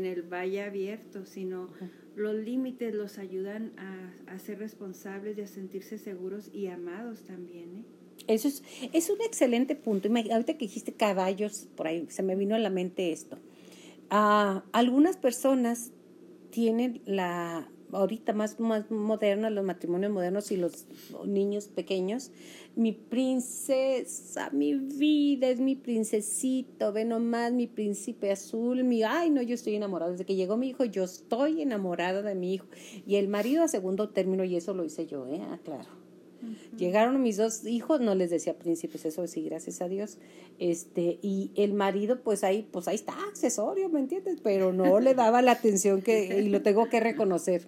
el 0.06 0.22
valle 0.22 0.62
abierto, 0.62 1.26
sino 1.26 1.68
los 2.14 2.34
límites 2.34 2.94
los 2.94 3.18
ayudan 3.18 3.72
a, 3.76 4.38
ser 4.38 4.58
responsables 4.58 5.36
y 5.38 5.42
a 5.42 5.46
sentirse 5.46 5.98
seguros 5.98 6.50
y 6.52 6.68
amados 6.68 7.22
también. 7.24 7.78
¿eh? 7.78 7.84
Eso 8.28 8.48
es, 8.48 8.62
es 8.92 9.10
un 9.10 9.20
excelente 9.22 9.74
punto. 9.74 10.08
Ahorita 10.08 10.54
que 10.54 10.66
dijiste 10.66 10.92
caballos, 10.92 11.68
por 11.76 11.88
ahí 11.88 12.06
se 12.10 12.22
me 12.22 12.36
vino 12.36 12.54
a 12.54 12.58
la 12.58 12.70
mente 12.70 13.12
esto. 13.12 13.38
Ah, 14.10 14.64
algunas 14.72 15.16
personas 15.16 15.90
tienen 16.50 17.02
la, 17.04 17.68
ahorita 17.94 18.32
más, 18.32 18.60
más 18.60 18.90
moderna, 18.90 19.50
los 19.50 19.64
matrimonios 19.64 20.12
modernos 20.12 20.50
y 20.52 20.56
los 20.56 20.86
niños 21.26 21.68
pequeños, 21.68 22.30
mi 22.76 22.92
princesa, 22.92 24.50
mi 24.50 24.74
vida, 24.74 25.48
es 25.48 25.60
mi 25.60 25.76
princesito, 25.76 26.92
ve 26.92 27.04
nomás 27.04 27.52
mi 27.52 27.66
príncipe 27.66 28.30
azul, 28.30 28.84
mi, 28.84 29.02
ay 29.02 29.30
no, 29.30 29.42
yo 29.42 29.54
estoy 29.54 29.76
enamorada, 29.76 30.12
desde 30.12 30.24
que 30.24 30.34
llegó 30.34 30.56
mi 30.56 30.68
hijo, 30.68 30.84
yo 30.84 31.04
estoy 31.04 31.62
enamorada 31.62 32.22
de 32.22 32.34
mi 32.34 32.54
hijo. 32.54 32.66
Y 33.06 33.16
el 33.16 33.28
marido 33.28 33.62
a 33.62 33.68
segundo 33.68 34.08
término, 34.08 34.44
y 34.44 34.56
eso 34.56 34.74
lo 34.74 34.84
hice 34.84 35.06
yo, 35.06 35.26
¿eh? 35.26 35.40
Ah, 35.42 35.58
claro. 35.62 36.04
Llegaron 36.76 37.22
mis 37.22 37.36
dos 37.36 37.64
hijos, 37.66 38.00
no 38.00 38.14
les 38.14 38.30
decía 38.30 38.58
príncipes, 38.58 39.04
eso 39.04 39.26
sí, 39.26 39.42
gracias 39.44 39.80
a 39.80 39.88
Dios. 39.88 40.18
Este, 40.58 41.18
y 41.22 41.50
el 41.54 41.72
marido, 41.72 42.20
pues 42.22 42.44
ahí, 42.44 42.68
pues 42.70 42.88
ahí 42.88 42.96
está, 42.96 43.14
accesorio, 43.28 43.88
¿me 43.88 44.00
entiendes? 44.00 44.40
Pero 44.42 44.72
no 44.72 45.00
le 45.00 45.14
daba 45.14 45.40
la 45.42 45.52
atención 45.52 46.02
que, 46.02 46.42
y 46.42 46.48
lo 46.48 46.62
tengo 46.62 46.88
que 46.88 47.00
reconocer. 47.00 47.66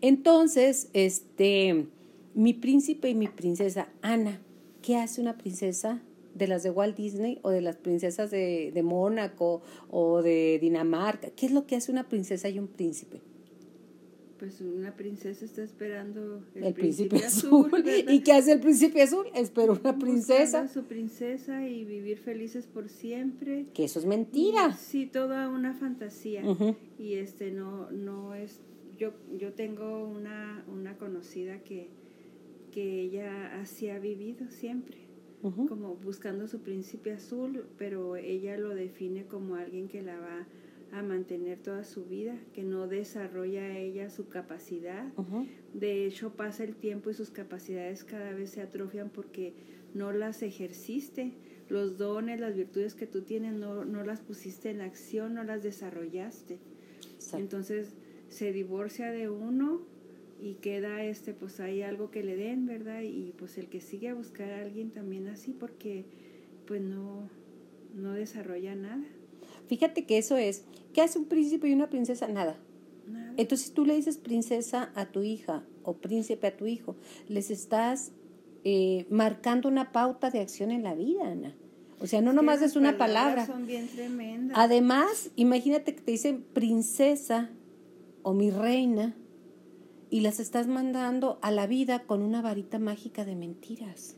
Entonces, 0.00 0.88
este, 0.92 1.86
mi 2.34 2.54
príncipe 2.54 3.08
y 3.08 3.14
mi 3.14 3.28
princesa, 3.28 3.88
Ana, 4.02 4.40
¿qué 4.82 4.96
hace 4.96 5.20
una 5.20 5.36
princesa 5.36 6.02
de 6.34 6.46
las 6.46 6.62
de 6.62 6.70
Walt 6.70 6.96
Disney 6.96 7.40
o 7.42 7.50
de 7.50 7.60
las 7.60 7.76
princesas 7.76 8.30
de, 8.30 8.70
de 8.72 8.82
Mónaco 8.82 9.62
o 9.90 10.22
de 10.22 10.58
Dinamarca? 10.60 11.30
¿Qué 11.30 11.46
es 11.46 11.52
lo 11.52 11.66
que 11.66 11.76
hace 11.76 11.90
una 11.90 12.08
princesa 12.08 12.48
y 12.48 12.58
un 12.58 12.68
príncipe? 12.68 13.20
Pues 14.38 14.60
una 14.60 14.94
princesa 14.94 15.44
está 15.44 15.64
esperando 15.64 16.44
el, 16.54 16.72
príncipe, 16.72 17.16
azul. 17.26 17.72
¿Y 18.08 18.20
qué 18.20 18.32
hace 18.32 18.52
el 18.52 18.60
príncipe 18.60 19.02
azul? 19.02 19.26
Espero 19.34 19.72
una 19.72 19.98
princesa. 19.98 20.60
A 20.60 20.68
su 20.68 20.84
princesa 20.84 21.66
y 21.66 21.84
vivir 21.84 22.18
felices 22.18 22.68
por 22.68 22.88
siempre. 22.88 23.66
Que 23.74 23.84
eso 23.84 23.98
es 23.98 24.06
mentira. 24.06 24.76
sí, 24.76 25.06
toda 25.06 25.48
una 25.48 25.74
fantasía. 25.74 26.42
Y 27.00 27.14
este 27.14 27.50
no, 27.50 27.90
no 27.90 28.34
es 28.34 28.60
yo, 28.98 29.12
yo 29.38 29.52
tengo 29.52 30.04
una, 30.04 30.64
una 30.68 30.96
conocida 30.98 31.62
que, 31.62 31.88
que 32.72 33.00
ella 33.00 33.60
así 33.60 33.88
ha 33.88 33.98
vivido 33.98 34.50
siempre, 34.50 34.98
como 35.40 35.94
buscando 35.94 36.48
su 36.48 36.60
príncipe 36.60 37.12
azul, 37.12 37.64
pero 37.78 38.16
ella 38.16 38.58
lo 38.58 38.74
define 38.74 39.24
como 39.26 39.54
alguien 39.54 39.88
que 39.88 40.02
la 40.02 40.18
va 40.18 40.46
a 40.90 41.02
mantener 41.02 41.58
toda 41.58 41.84
su 41.84 42.06
vida, 42.06 42.36
que 42.52 42.64
no 42.64 42.88
desarrolla 42.88 43.78
ella 43.78 44.10
su 44.10 44.28
capacidad. 44.28 45.12
De 45.74 46.06
hecho, 46.06 46.32
pasa 46.32 46.64
el 46.64 46.74
tiempo 46.74 47.10
y 47.10 47.14
sus 47.14 47.30
capacidades 47.30 48.04
cada 48.04 48.32
vez 48.32 48.50
se 48.50 48.62
atrofian 48.62 49.10
porque 49.10 49.54
no 49.94 50.12
las 50.12 50.42
ejerciste. 50.42 51.32
Los 51.68 51.98
dones, 51.98 52.40
las 52.40 52.56
virtudes 52.56 52.94
que 52.94 53.06
tú 53.06 53.22
tienes, 53.22 53.52
no, 53.52 53.84
no 53.84 54.02
las 54.02 54.22
pusiste 54.22 54.70
en 54.70 54.80
acción, 54.80 55.34
no 55.34 55.44
las 55.44 55.62
desarrollaste. 55.62 56.58
Entonces, 57.34 57.94
se 58.28 58.52
divorcia 58.52 59.10
de 59.10 59.28
uno 59.28 59.80
y 60.40 60.54
queda 60.54 61.02
este 61.04 61.34
pues 61.34 61.60
hay 61.60 61.82
algo 61.82 62.10
que 62.10 62.22
le 62.22 62.36
den, 62.36 62.66
¿verdad? 62.66 63.02
Y 63.02 63.32
pues 63.38 63.58
el 63.58 63.68
que 63.68 63.80
sigue 63.80 64.08
a 64.08 64.14
buscar 64.14 64.50
a 64.50 64.60
alguien 64.60 64.90
también 64.90 65.28
así 65.28 65.52
porque 65.52 66.04
pues 66.66 66.80
no 66.80 67.28
no 67.94 68.12
desarrolla 68.12 68.74
nada. 68.74 69.04
Fíjate 69.66 70.04
que 70.04 70.18
eso 70.18 70.36
es, 70.36 70.64
¿qué 70.92 71.02
hace 71.02 71.18
un 71.18 71.26
príncipe 71.26 71.68
y 71.68 71.72
una 71.72 71.90
princesa? 71.90 72.28
Nada. 72.28 72.56
Nada. 73.06 73.34
Entonces, 73.36 73.72
tú 73.72 73.84
le 73.84 73.94
dices 73.94 74.16
princesa 74.16 74.90
a 74.94 75.06
tu 75.06 75.22
hija 75.22 75.64
o 75.82 75.94
príncipe 75.94 76.46
a 76.46 76.56
tu 76.56 76.66
hijo, 76.66 76.96
les 77.28 77.50
estás 77.50 78.12
eh, 78.64 79.06
marcando 79.10 79.68
una 79.68 79.92
pauta 79.92 80.30
de 80.30 80.40
acción 80.40 80.70
en 80.70 80.82
la 80.82 80.94
vida, 80.94 81.30
Ana. 81.30 81.54
O 82.00 82.06
sea, 82.06 82.20
no 82.20 82.32
nomás 82.32 82.62
es 82.62 82.76
una 82.76 82.96
palabra. 82.96 83.46
Son 83.46 83.66
bien 83.66 83.88
tremendas. 83.88 84.56
Además, 84.58 85.30
imagínate 85.36 85.94
que 85.94 86.00
te 86.00 86.12
dicen 86.12 86.44
princesa 86.52 87.50
o 88.28 88.34
mi 88.34 88.50
reina 88.50 89.16
y 90.10 90.20
las 90.20 90.38
estás 90.38 90.66
mandando 90.66 91.38
a 91.40 91.50
la 91.50 91.66
vida 91.66 92.00
con 92.00 92.20
una 92.20 92.42
varita 92.42 92.78
mágica 92.78 93.24
de 93.24 93.34
mentiras. 93.34 94.16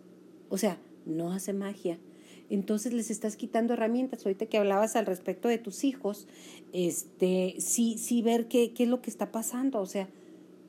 O 0.49 0.59
sea, 0.59 0.81
no 1.07 1.33
hace 1.33 1.53
magia. 1.53 2.01
Entonces 2.49 2.92
les 2.92 3.12
estás 3.12 3.37
quitando 3.37 3.75
herramientas. 3.75 4.27
Ahorita 4.27 4.46
que 4.46 4.59
hablabas 4.59 4.96
al 4.96 5.07
respecto 5.07 5.46
de 5.46 5.59
tus 5.59 5.85
hijos, 5.85 6.27
este, 6.73 7.55
sí, 7.61 7.99
sí 7.99 8.20
ver 8.20 8.49
qué, 8.49 8.73
qué 8.73 8.83
es 8.83 8.88
lo 8.88 9.01
que 9.01 9.11
está 9.11 9.31
pasando. 9.31 9.81
O 9.81 9.87
sea, 9.87 10.09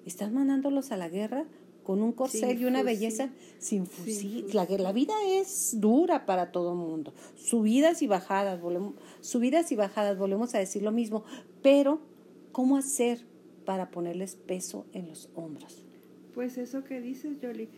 estás 0.06 0.32
mandándolos 0.32 0.92
a 0.92 0.98
la 0.98 1.10
guerra 1.10 1.48
con 1.82 2.04
un 2.04 2.12
corcel 2.12 2.62
y 2.62 2.66
una 2.66 2.84
belleza 2.84 3.32
sin 3.58 3.88
fusil. 3.88 4.46
La, 4.54 4.68
la, 4.70 4.92
vida 4.92 5.16
es 5.28 5.80
dura 5.80 6.28
para 6.28 6.52
todo 6.52 6.74
el 6.74 6.78
mundo. 6.78 7.12
Subidas 7.38 8.04
y 8.04 8.08
bajadas, 8.08 8.62
volvemos, 8.62 8.94
subidas 9.22 9.72
y 9.72 9.76
bajadas, 9.76 10.20
volvemos 10.20 10.54
a 10.54 10.60
decir 10.60 10.84
lo 10.84 10.92
mismo. 10.92 11.24
Pero 11.64 12.12
¿Cómo 12.52 12.76
hacer 12.76 13.26
para 13.66 13.92
ponerles 13.92 14.36
peso 14.36 14.86
en 14.94 15.08
los 15.08 15.30
hombros? 15.36 15.86
Pues 16.34 16.58
eso 16.58 16.84
que 16.84 17.02
dices, 17.02 17.38
Jolie. 17.42 17.70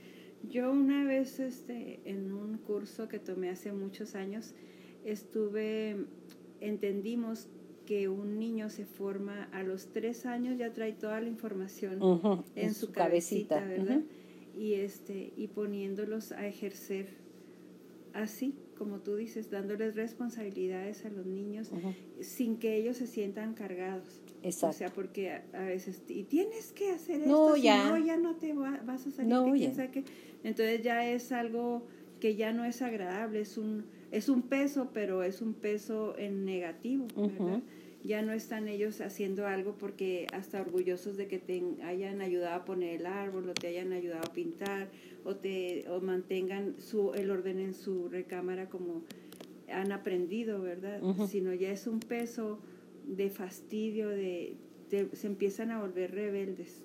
Yo 0.50 0.72
una 0.72 1.06
vez 1.06 1.40
este, 1.40 2.02
en 2.04 2.34
un 2.34 2.58
curso 2.58 3.08
que 3.08 3.18
tomé 3.18 3.50
hace 3.50 3.72
muchos 3.72 4.14
años, 4.16 4.54
estuve, 5.06 6.06
entendimos 6.60 7.48
que 7.86 8.10
un 8.10 8.40
niño 8.40 8.70
se 8.70 8.86
forma 8.86 9.46
a 9.52 9.64
los 9.64 9.88
tres 9.88 10.26
años, 10.26 10.58
ya 10.58 10.74
trae 10.74 10.94
toda 10.94 11.20
la 11.22 11.30
información 11.30 12.00
en, 12.56 12.74
su, 12.74 12.92
cabecita, 12.92 13.64
¿verdad? 13.64 14.02
Y, 14.58 14.74
este, 14.74 15.34
y 15.36 15.48
poniéndolos 15.48 16.32
a 16.32 16.46
ejercer 16.46 17.08
así, 18.14 18.54
como 18.84 19.00
tú 19.00 19.16
dices, 19.16 19.50
dándoles 19.50 19.96
responsabilidades 19.96 21.06
a 21.06 21.10
los 21.10 21.26
niños 21.26 21.72
sin 22.20 22.58
que 22.58 22.76
ellos 22.76 22.98
se 22.98 23.08
sientan 23.08 23.54
cargados. 23.54 24.22
Exacto. 24.42 24.68
O 24.68 24.74
sea, 24.74 24.90
porque 24.90 25.32
a, 25.32 25.64
veces, 25.64 26.04
y 26.10 26.24
tienes 26.24 26.74
que 26.74 26.92
hacer 26.92 27.22
esto, 27.22 27.56
ya. 27.56 27.90
no, 27.90 27.98
ya 27.98 28.18
no 28.18 28.36
te 28.36 28.52
vas 28.52 29.08
a 29.08 29.12
salir. 29.12 29.32
No, 29.32 29.56
ya. 29.56 29.72
Entonces 30.44 30.82
ya 30.82 31.10
es 31.10 31.32
algo 31.32 31.88
que 32.20 32.36
ya 32.36 32.52
no 32.52 32.66
es 32.66 32.82
agradable, 32.82 33.40
es 33.40 33.58
un, 33.58 33.86
es 34.12 34.28
un 34.28 34.42
peso, 34.42 34.90
pero 34.94 35.24
es 35.24 35.42
un 35.42 35.54
peso 35.54 36.18
en 36.18 36.44
negativo, 36.44 37.08
¿verdad? 37.16 37.62
Ya 38.04 38.22
no 38.22 38.34
están 38.34 38.68
ellos 38.68 39.00
haciendo 39.00 39.48
algo 39.48 39.76
porque 39.78 40.28
hasta 40.34 40.62
orgullosos 40.62 41.16
de 41.16 41.28
que 41.28 41.40
te 41.40 41.64
hayan 41.84 42.22
ayudado 42.22 42.56
a 42.56 42.66
poner 42.66 43.00
el 43.00 43.06
árbol 43.06 43.50
o 43.50 43.54
te 43.54 43.68
hayan 43.68 43.94
ayudado 43.94 44.24
a 44.26 44.34
pintar 44.34 44.90
o 45.24 45.36
te 45.36 45.86
o 45.90 46.02
mantengan 46.02 46.76
su 46.80 47.14
el 47.14 47.32
orden 47.32 47.60
en 47.60 47.74
su 47.74 48.10
recámara 48.10 48.70
como 48.70 49.04
han 49.72 49.92
aprendido, 49.92 50.62
¿verdad? 50.62 51.02
Sino 51.28 51.54
ya 51.54 51.72
es 51.72 51.88
un 51.88 52.00
peso 52.00 52.60
de 53.08 53.30
fastidio, 53.30 54.10
de, 54.10 54.58
se 55.14 55.28
empiezan 55.28 55.72
a 55.72 55.82
volver 55.82 56.12
rebeldes 56.12 56.84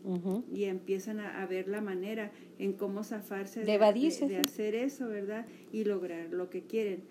y 0.52 0.64
empiezan 0.64 1.20
a, 1.20 1.44
ver 1.46 1.68
la 1.68 1.80
manera 1.80 2.32
en 2.58 2.72
cómo 2.72 3.04
zafarse 3.04 3.60
de, 3.60 3.78
de, 3.78 4.36
hacer 4.38 4.74
eso, 4.74 5.08
¿verdad? 5.08 5.46
Y 5.72 5.84
lograr 5.84 6.30
lo 6.30 6.48
que 6.48 6.62
quieren 6.62 7.02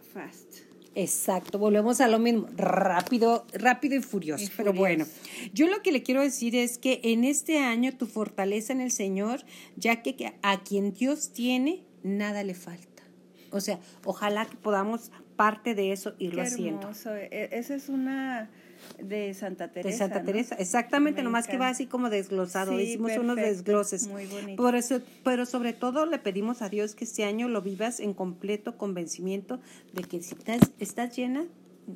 fast. 0.00 0.67
Exacto, 0.94 1.58
volvemos 1.58 2.00
a 2.00 2.08
lo 2.08 2.18
mismo, 2.18 2.48
rápido, 2.56 3.46
rápido 3.52 3.96
y 3.96 4.02
furioso. 4.02 4.50
Pero 4.56 4.72
bueno, 4.72 5.06
yo 5.52 5.68
lo 5.68 5.80
que 5.82 5.92
le 5.92 6.02
quiero 6.02 6.22
decir 6.22 6.56
es 6.56 6.78
que 6.78 7.00
en 7.04 7.24
este 7.24 7.58
año 7.58 7.92
tu 7.96 8.06
fortaleza 8.06 8.72
en 8.72 8.80
el 8.80 8.90
Señor, 8.90 9.44
ya 9.76 10.02
que 10.02 10.34
a 10.42 10.62
quien 10.62 10.92
Dios 10.92 11.32
tiene, 11.32 11.84
nada 12.02 12.42
le 12.42 12.54
falta. 12.54 13.02
O 13.50 13.60
sea, 13.60 13.78
ojalá 14.04 14.46
que 14.46 14.56
podamos 14.56 15.10
parte 15.36 15.74
de 15.74 15.92
eso 15.92 16.14
irlo 16.18 16.42
Qué 16.42 16.48
haciendo. 16.48 16.90
E, 16.90 17.48
esa 17.52 17.74
es 17.74 17.88
una 17.88 18.50
de 18.98 19.34
Santa 19.34 19.68
Teresa. 19.68 19.88
De 19.88 19.96
Santa 19.96 20.22
Teresa, 20.24 20.54
exactamente, 20.56 21.22
nomás 21.22 21.46
que 21.46 21.58
va 21.58 21.68
así 21.68 21.86
como 21.86 22.10
desglosado, 22.10 22.78
hicimos 22.78 23.16
unos 23.16 23.36
desgloses. 23.36 24.08
Muy 24.08 24.26
bonito. 24.26 24.62
Por 24.62 24.74
eso, 24.74 25.00
pero 25.24 25.46
sobre 25.46 25.72
todo 25.72 26.06
le 26.06 26.18
pedimos 26.18 26.62
a 26.62 26.68
Dios 26.68 26.94
que 26.94 27.04
este 27.04 27.24
año 27.24 27.48
lo 27.48 27.62
vivas 27.62 28.00
en 28.00 28.14
completo 28.14 28.76
convencimiento 28.76 29.60
de 29.92 30.02
que 30.02 30.22
si 30.22 30.34
estás, 30.34 30.60
estás 30.78 31.16
llena, 31.16 31.46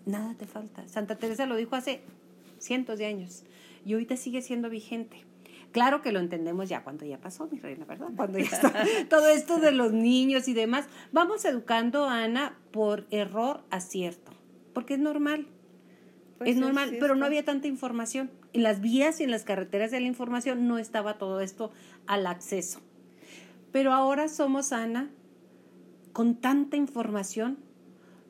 nada 0.06 0.34
te 0.34 0.46
falta. 0.46 0.86
Santa 0.88 1.16
Teresa 1.16 1.46
lo 1.46 1.56
dijo 1.56 1.76
hace 1.76 2.00
cientos 2.58 2.98
de 2.98 3.06
años. 3.06 3.44
y 3.84 3.94
ahorita 3.94 4.16
sigue 4.16 4.42
siendo 4.42 4.70
vigente. 4.70 5.24
Claro 5.72 6.02
que 6.02 6.12
lo 6.12 6.20
entendemos 6.20 6.68
ya 6.68 6.84
cuando 6.84 7.06
ya 7.06 7.18
pasó, 7.18 7.48
mi 7.50 7.58
reina, 7.58 7.86
¿verdad? 7.86 8.08
Cuando 8.14 8.38
ya 8.38 8.44
está 8.44 8.72
todo 9.08 9.26
esto 9.28 9.58
de 9.58 9.72
los 9.72 9.92
niños 9.92 10.46
y 10.46 10.54
demás. 10.54 10.86
Vamos 11.12 11.44
educando 11.46 12.04
a 12.04 12.22
Ana 12.22 12.58
por 12.70 13.06
error, 13.10 13.64
acierto, 13.70 14.32
porque 14.74 14.94
es 14.94 15.00
normal. 15.00 15.46
Pues 16.44 16.56
es 16.56 16.60
normal, 16.60 16.88
así 16.88 16.96
pero 16.98 17.14
no 17.14 17.24
había 17.24 17.44
tanta 17.44 17.68
información. 17.68 18.30
En 18.52 18.62
las 18.62 18.80
vías 18.80 19.20
y 19.20 19.24
en 19.24 19.30
las 19.30 19.44
carreteras 19.44 19.90
de 19.90 20.00
la 20.00 20.06
información 20.06 20.66
no 20.66 20.78
estaba 20.78 21.18
todo 21.18 21.40
esto 21.40 21.70
al 22.06 22.26
acceso. 22.26 22.80
Pero 23.70 23.92
ahora 23.92 24.28
somos, 24.28 24.72
Ana, 24.72 25.08
con 26.12 26.34
tanta 26.34 26.76
información, 26.76 27.58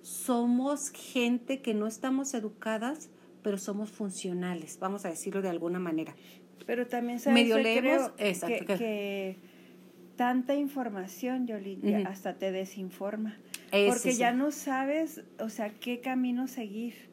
somos 0.02 0.90
gente 0.90 1.62
que 1.62 1.74
no 1.74 1.86
estamos 1.86 2.34
educadas, 2.34 3.08
pero 3.42 3.56
somos 3.58 3.90
funcionales, 3.90 4.78
vamos 4.78 5.04
a 5.04 5.08
decirlo 5.08 5.42
de 5.42 5.48
alguna 5.48 5.78
manera. 5.78 6.14
Pero 6.66 6.86
también 6.86 7.18
sabes, 7.18 7.42
Medio 7.42 7.58
leemos, 7.58 8.12
exacto, 8.18 8.76
que, 8.76 9.38
tanta 10.16 10.54
información, 10.54 11.46
Yoli, 11.46 11.80
ya 11.82 12.00
Ujú. 12.00 12.08
hasta 12.08 12.34
te 12.34 12.52
desinforma. 12.52 13.38
Porque 13.86 14.14
ya 14.14 14.32
no 14.32 14.50
sabes, 14.50 15.22
o 15.40 15.48
sea, 15.48 15.70
qué 15.70 16.00
camino 16.00 16.46
seguir. 16.46 17.11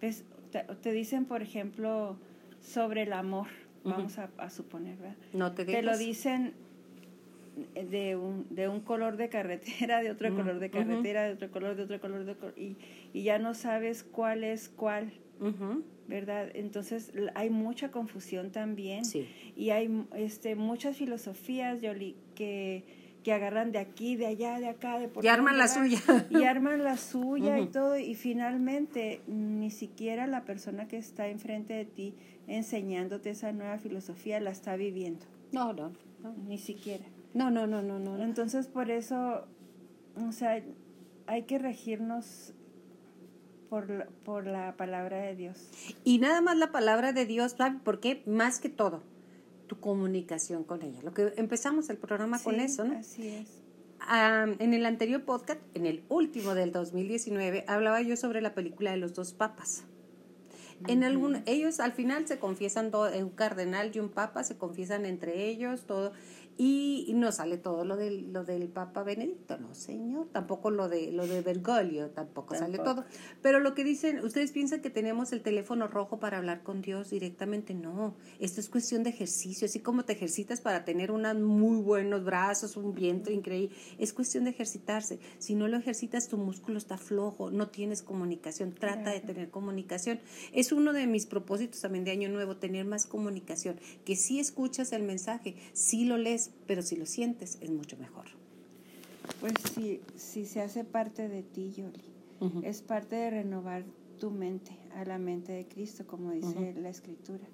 Te, 0.00 0.64
te 0.82 0.92
dicen, 0.92 1.24
por 1.24 1.42
ejemplo, 1.42 2.16
sobre 2.60 3.02
el 3.02 3.12
amor, 3.12 3.48
vamos 3.84 4.18
a, 4.18 4.30
a 4.36 4.50
suponer, 4.50 4.96
¿verdad? 4.96 5.16
No 5.32 5.52
te 5.52 5.64
Te 5.64 5.82
lo 5.82 5.96
dicen 5.96 6.54
de 7.74 8.16
un, 8.16 8.46
de 8.50 8.68
un 8.68 8.80
color 8.80 9.16
de 9.16 9.28
carretera, 9.28 10.02
de 10.02 10.10
otro 10.10 10.34
color 10.34 10.58
de 10.58 10.70
carretera, 10.70 11.24
de 11.24 11.34
otro 11.34 11.50
color, 11.50 11.76
de 11.76 11.82
otro 11.84 12.00
color, 12.00 12.24
de 12.24 12.32
otro, 12.32 12.52
y, 12.56 12.76
y 13.12 13.22
ya 13.22 13.38
no 13.38 13.54
sabes 13.54 14.02
cuál 14.04 14.44
es 14.44 14.68
cuál, 14.68 15.12
¿verdad? 16.06 16.50
Entonces 16.54 17.12
hay 17.34 17.50
mucha 17.50 17.90
confusión 17.90 18.50
también. 18.50 19.04
Sí. 19.04 19.28
Y 19.56 19.70
hay 19.70 20.04
este, 20.16 20.54
muchas 20.54 20.96
filosofías, 20.96 21.80
Yoli, 21.82 22.16
que, 22.34 22.84
que 23.22 23.32
agarran 23.32 23.72
de 23.72 23.78
aquí, 23.78 24.16
de 24.16 24.26
allá, 24.26 24.58
de 24.58 24.68
acá, 24.68 24.98
de 24.98 25.08
por 25.08 25.24
Y 25.24 25.28
arman 25.28 25.58
la 25.58 25.68
suya. 25.68 25.98
Y 26.30 26.44
arman 26.44 26.84
la 26.84 26.96
suya 26.96 27.58
y 27.58 27.66
todo. 27.66 27.98
Y 27.98 28.14
finalmente, 28.14 29.20
ni 29.26 29.70
siquiera 29.70 30.26
la 30.26 30.44
persona 30.44 30.88
que 30.88 30.98
está 30.98 31.28
enfrente 31.28 31.74
de 31.74 31.84
ti 31.84 32.14
enseñándote 32.46 33.30
esa 33.30 33.52
nueva 33.52 33.78
filosofía 33.78 34.40
la 34.40 34.50
está 34.50 34.76
viviendo. 34.76 35.26
No, 35.52 35.72
no, 35.72 35.92
no. 36.22 36.34
Ni 36.46 36.58
siquiera. 36.58 37.04
No, 37.34 37.50
no, 37.50 37.66
no, 37.66 37.82
no, 37.82 37.98
no. 37.98 38.22
Entonces, 38.22 38.66
por 38.66 38.90
eso, 38.90 39.46
o 40.16 40.32
sea, 40.32 40.62
hay 41.26 41.42
que 41.42 41.58
regirnos 41.58 42.54
por 43.68 43.88
la, 43.88 44.06
por 44.24 44.46
la 44.46 44.76
palabra 44.76 45.18
de 45.18 45.36
Dios. 45.36 45.70
Y 46.02 46.18
nada 46.18 46.40
más 46.40 46.56
la 46.56 46.72
palabra 46.72 47.12
de 47.12 47.24
Dios, 47.24 47.54
¿sabe 47.56 47.78
por 47.84 48.00
qué? 48.00 48.22
Más 48.26 48.58
que 48.58 48.68
todo, 48.68 49.02
tu 49.70 49.78
comunicación 49.78 50.64
con 50.64 50.82
ella. 50.82 50.98
Lo 51.04 51.14
que 51.14 51.32
empezamos 51.36 51.88
el 51.90 51.96
programa 51.96 52.40
con 52.42 52.58
eso, 52.58 52.82
¿no? 52.84 52.98
Así 52.98 53.28
es. 53.28 53.62
Ah, 54.00 54.46
en 54.58 54.74
el 54.74 54.84
anterior 54.84 55.22
podcast, 55.24 55.60
en 55.74 55.86
el 55.86 56.02
último 56.08 56.56
del 56.56 56.72
2019, 56.72 57.64
hablaba 57.68 58.02
yo 58.02 58.16
sobre 58.16 58.40
la 58.40 58.52
película 58.52 58.90
de 58.90 58.96
los 58.96 59.14
dos 59.14 59.32
papas. 59.32 59.84
En 60.88 61.04
algún, 61.04 61.42
ellos 61.46 61.78
al 61.78 61.92
final 61.92 62.26
se 62.26 62.40
confiesan, 62.40 62.90
do- 62.90 63.08
un 63.16 63.30
cardenal 63.30 63.92
y 63.94 64.00
un 64.00 64.08
papa 64.08 64.42
se 64.42 64.56
confiesan 64.58 65.06
entre 65.06 65.46
ellos, 65.48 65.82
todo, 65.86 66.12
y, 66.62 67.12
no 67.14 67.32
sale 67.32 67.56
todo 67.56 67.86
lo 67.86 67.96
del, 67.96 68.34
lo 68.34 68.44
del 68.44 68.68
papa 68.68 69.02
Benedicto, 69.02 69.56
no 69.56 69.74
señor, 69.74 70.28
tampoco 70.30 70.70
lo 70.70 70.90
de, 70.90 71.10
lo 71.10 71.26
de 71.26 71.40
Bergoglio, 71.40 72.10
tampoco, 72.10 72.54
sale 72.54 72.76
todo. 72.76 73.06
Pero 73.40 73.60
lo 73.60 73.72
que 73.72 73.82
dicen, 73.82 74.22
ustedes 74.22 74.52
piensan 74.52 74.82
que 74.82 74.90
tenemos 74.90 75.32
el 75.32 75.40
teléfono 75.40 75.86
rojo 75.86 76.20
para 76.20 76.36
hablar 76.36 76.62
con 76.62 76.82
Dios 76.82 77.08
directamente, 77.08 77.72
no, 77.72 78.14
esto 78.40 78.60
es 78.60 78.68
cuestión 78.68 79.04
de 79.04 79.08
ejercicio, 79.08 79.64
así 79.64 79.80
como 79.80 80.04
te 80.04 80.12
ejercitas 80.12 80.60
para 80.60 80.84
tener 80.84 81.12
unos 81.12 81.34
muy 81.36 81.80
buenos 81.80 82.24
brazos, 82.24 82.76
un 82.76 82.94
vientre 82.94 83.32
increíble, 83.32 83.74
es 83.98 84.12
cuestión 84.12 84.44
de 84.44 84.50
ejercitarse. 84.50 85.18
Si 85.38 85.54
no 85.54 85.66
lo 85.66 85.78
ejercitas, 85.78 86.28
tu 86.28 86.36
músculo 86.36 86.76
está 86.76 86.98
flojo, 86.98 87.50
no 87.50 87.68
tienes 87.68 88.02
comunicación, 88.02 88.74
trata 88.74 89.12
de 89.12 89.20
tener 89.20 89.48
comunicación. 89.48 90.20
Es 90.52 90.72
uno 90.72 90.92
de 90.92 91.06
mis 91.06 91.24
propósitos 91.24 91.80
también 91.80 92.04
de 92.04 92.10
Año 92.10 92.28
Nuevo, 92.28 92.58
tener 92.58 92.84
más 92.84 93.06
comunicación, 93.06 93.80
que 94.04 94.14
si 94.14 94.40
escuchas 94.40 94.92
el 94.92 95.04
mensaje, 95.04 95.56
sí 95.72 96.04
lo 96.04 96.18
lees, 96.18 96.49
pero 96.66 96.82
si 96.82 96.96
lo 96.96 97.06
sientes, 97.06 97.58
es 97.60 97.70
mucho 97.70 97.96
mejor. 97.96 98.26
Pues 99.40 99.54
sí, 99.74 100.00
sí 100.16 100.46
se 100.46 100.60
hace 100.60 100.84
parte 100.84 101.28
de 101.28 101.42
ti, 101.42 101.72
Yoli. 101.72 102.04
Es 102.62 102.80
parte 102.80 103.16
de 103.16 103.30
renovar 103.30 103.84
tu 104.18 104.30
mente 104.30 104.72
a 104.94 105.04
la 105.04 105.18
mente 105.18 105.52
de 105.52 105.66
Cristo, 105.66 106.06
como 106.06 106.30
dice 106.30 106.74
la 106.80 106.88
Escritura. 106.88 107.44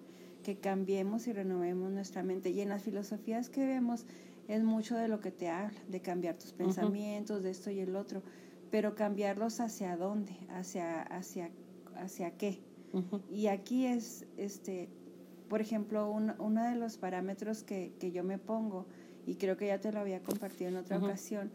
Que 0.45 0.59
cambiemos 0.59 1.27
y 1.27 1.33
renovemos 1.33 1.91
nuestra 1.91 2.23
mente. 2.23 2.51
Y 2.51 2.61
en 2.61 2.69
las 2.69 2.83
filosofías 2.83 3.51
que 3.51 3.67
vemos 3.67 4.07
es 4.47 4.63
mucho 4.63 4.97
de 4.97 5.09
lo 5.09 5.21
que 5.21 5.33
te 5.33 5.49
habla, 5.49 5.79
de 5.89 6.01
cambiar 6.01 6.39
tus 6.39 6.53
pensamientos, 6.53 7.43
de 7.43 7.51
esto 7.51 7.71
y 7.71 7.81
el 7.81 7.97
otro. 7.97 8.23
Pero 8.71 8.95
cambiarlos 8.95 9.59
hacia 9.61 9.97
dónde, 9.97 10.37
hacia, 10.51 11.03
hacia, 11.03 11.51
hacia 11.97 12.37
qué. 12.37 12.61
Y 13.31 13.49
aquí 13.49 13.87
es, 13.87 14.25
este, 14.37 14.89
por 15.49 15.61
ejemplo, 15.61 16.11
un- 16.11 16.35
uno 16.39 16.65
de 16.65 16.75
los 16.77 16.97
parámetros 16.97 17.63
que, 17.63 17.93
que 17.99 18.11
yo 18.13 18.25
me 18.25 18.39
pongo, 18.39 18.87
y 19.27 19.35
creo 19.37 19.57
que 19.57 19.67
ya 19.69 19.79
te 19.81 19.93
lo 19.93 20.01
había 20.01 20.21
compartido 20.23 20.71
en 20.71 20.77
otra 20.77 20.99
ocasión, 21.07 21.51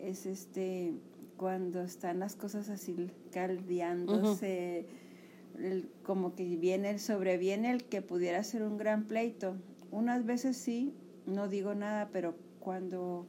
es 0.00 0.26
este 0.26 0.92
cuando 1.36 1.80
están 1.82 2.18
las 2.20 2.36
cosas 2.36 2.68
así 2.68 3.10
caldeándose, 3.32 4.86
el- 5.58 5.88
como 6.02 6.34
que 6.34 6.44
viene 6.56 6.90
el 6.90 7.00
sobreviene 7.00 7.70
el 7.70 7.84
que 7.84 8.02
pudiera 8.02 8.42
ser 8.44 8.62
un 8.62 8.76
gran 8.76 9.04
pleito. 9.04 9.56
Unas 9.90 10.24
veces 10.24 10.56
sí, 10.56 10.92
no 11.26 11.48
digo 11.48 11.74
nada, 11.74 12.08
pero 12.12 12.34
cuando 12.60 13.26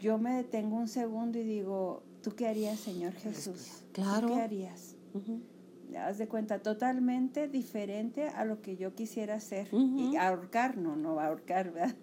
yo 0.00 0.18
me 0.18 0.32
detengo 0.34 0.76
un 0.76 0.88
segundo 0.88 1.38
y 1.38 1.42
digo, 1.44 2.02
¿tú 2.22 2.34
qué 2.34 2.46
harías, 2.48 2.78
Señor 2.78 3.14
Jesús? 3.14 3.82
¿Tú 3.92 4.02
Claro. 4.02 4.28
¿Qué 4.28 4.34
harías? 4.40 4.94
Ujú. 5.14 5.40
Haz 5.96 6.18
de 6.18 6.28
cuenta, 6.28 6.60
totalmente 6.60 7.48
diferente 7.48 8.28
a 8.28 8.44
lo 8.44 8.60
que 8.60 8.76
yo 8.76 8.94
quisiera 8.94 9.34
hacer. 9.34 9.68
Y 9.72 10.16
ahorcar, 10.16 10.76
no, 10.76 10.96
no 10.96 11.20
ahorcar, 11.20 11.72
¿verdad? 11.72 11.94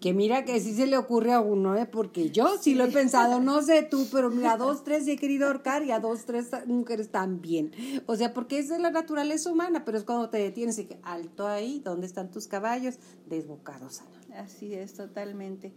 Que 0.00 0.14
mira 0.14 0.44
que 0.44 0.60
sí 0.60 0.74
se 0.74 0.86
le 0.86 0.96
ocurre 0.96 1.32
a 1.32 1.40
uno, 1.40 1.76
¿eh? 1.76 1.86
porque 1.86 2.30
yo 2.30 2.56
sí 2.58 2.74
lo 2.74 2.84
he 2.84 2.92
pensado, 2.92 3.40
no 3.40 3.62
sé 3.62 3.82
tú, 3.90 4.06
pero 4.10 4.30
mira, 4.30 4.52
a 4.52 4.56
dos, 4.56 4.84
tres 4.84 5.06
he 5.08 5.16
querido 5.16 5.46
ahorcar 5.46 5.82
y 5.84 5.90
a 5.90 6.00
dos, 6.00 6.24
tres 6.24 6.50
mujeres 6.66 7.10
también. 7.10 7.72
O 8.06 8.16
sea, 8.16 8.32
porque 8.32 8.58
es 8.58 8.68
de 8.68 8.78
la 8.78 8.90
naturaleza 8.90 9.50
humana, 9.50 9.84
pero 9.84 9.98
es 9.98 10.04
cuando 10.04 10.30
te 10.30 10.38
detienes 10.38 10.78
y 10.78 10.86
que 10.86 10.98
alto 11.02 11.46
ahí, 11.46 11.80
¿dónde 11.84 12.06
están 12.06 12.30
tus 12.30 12.46
caballos? 12.46 12.98
Desbocados, 13.28 14.00
Ana. 14.00 14.40
Así 14.40 14.74
es, 14.74 14.94
totalmente. 14.94 15.72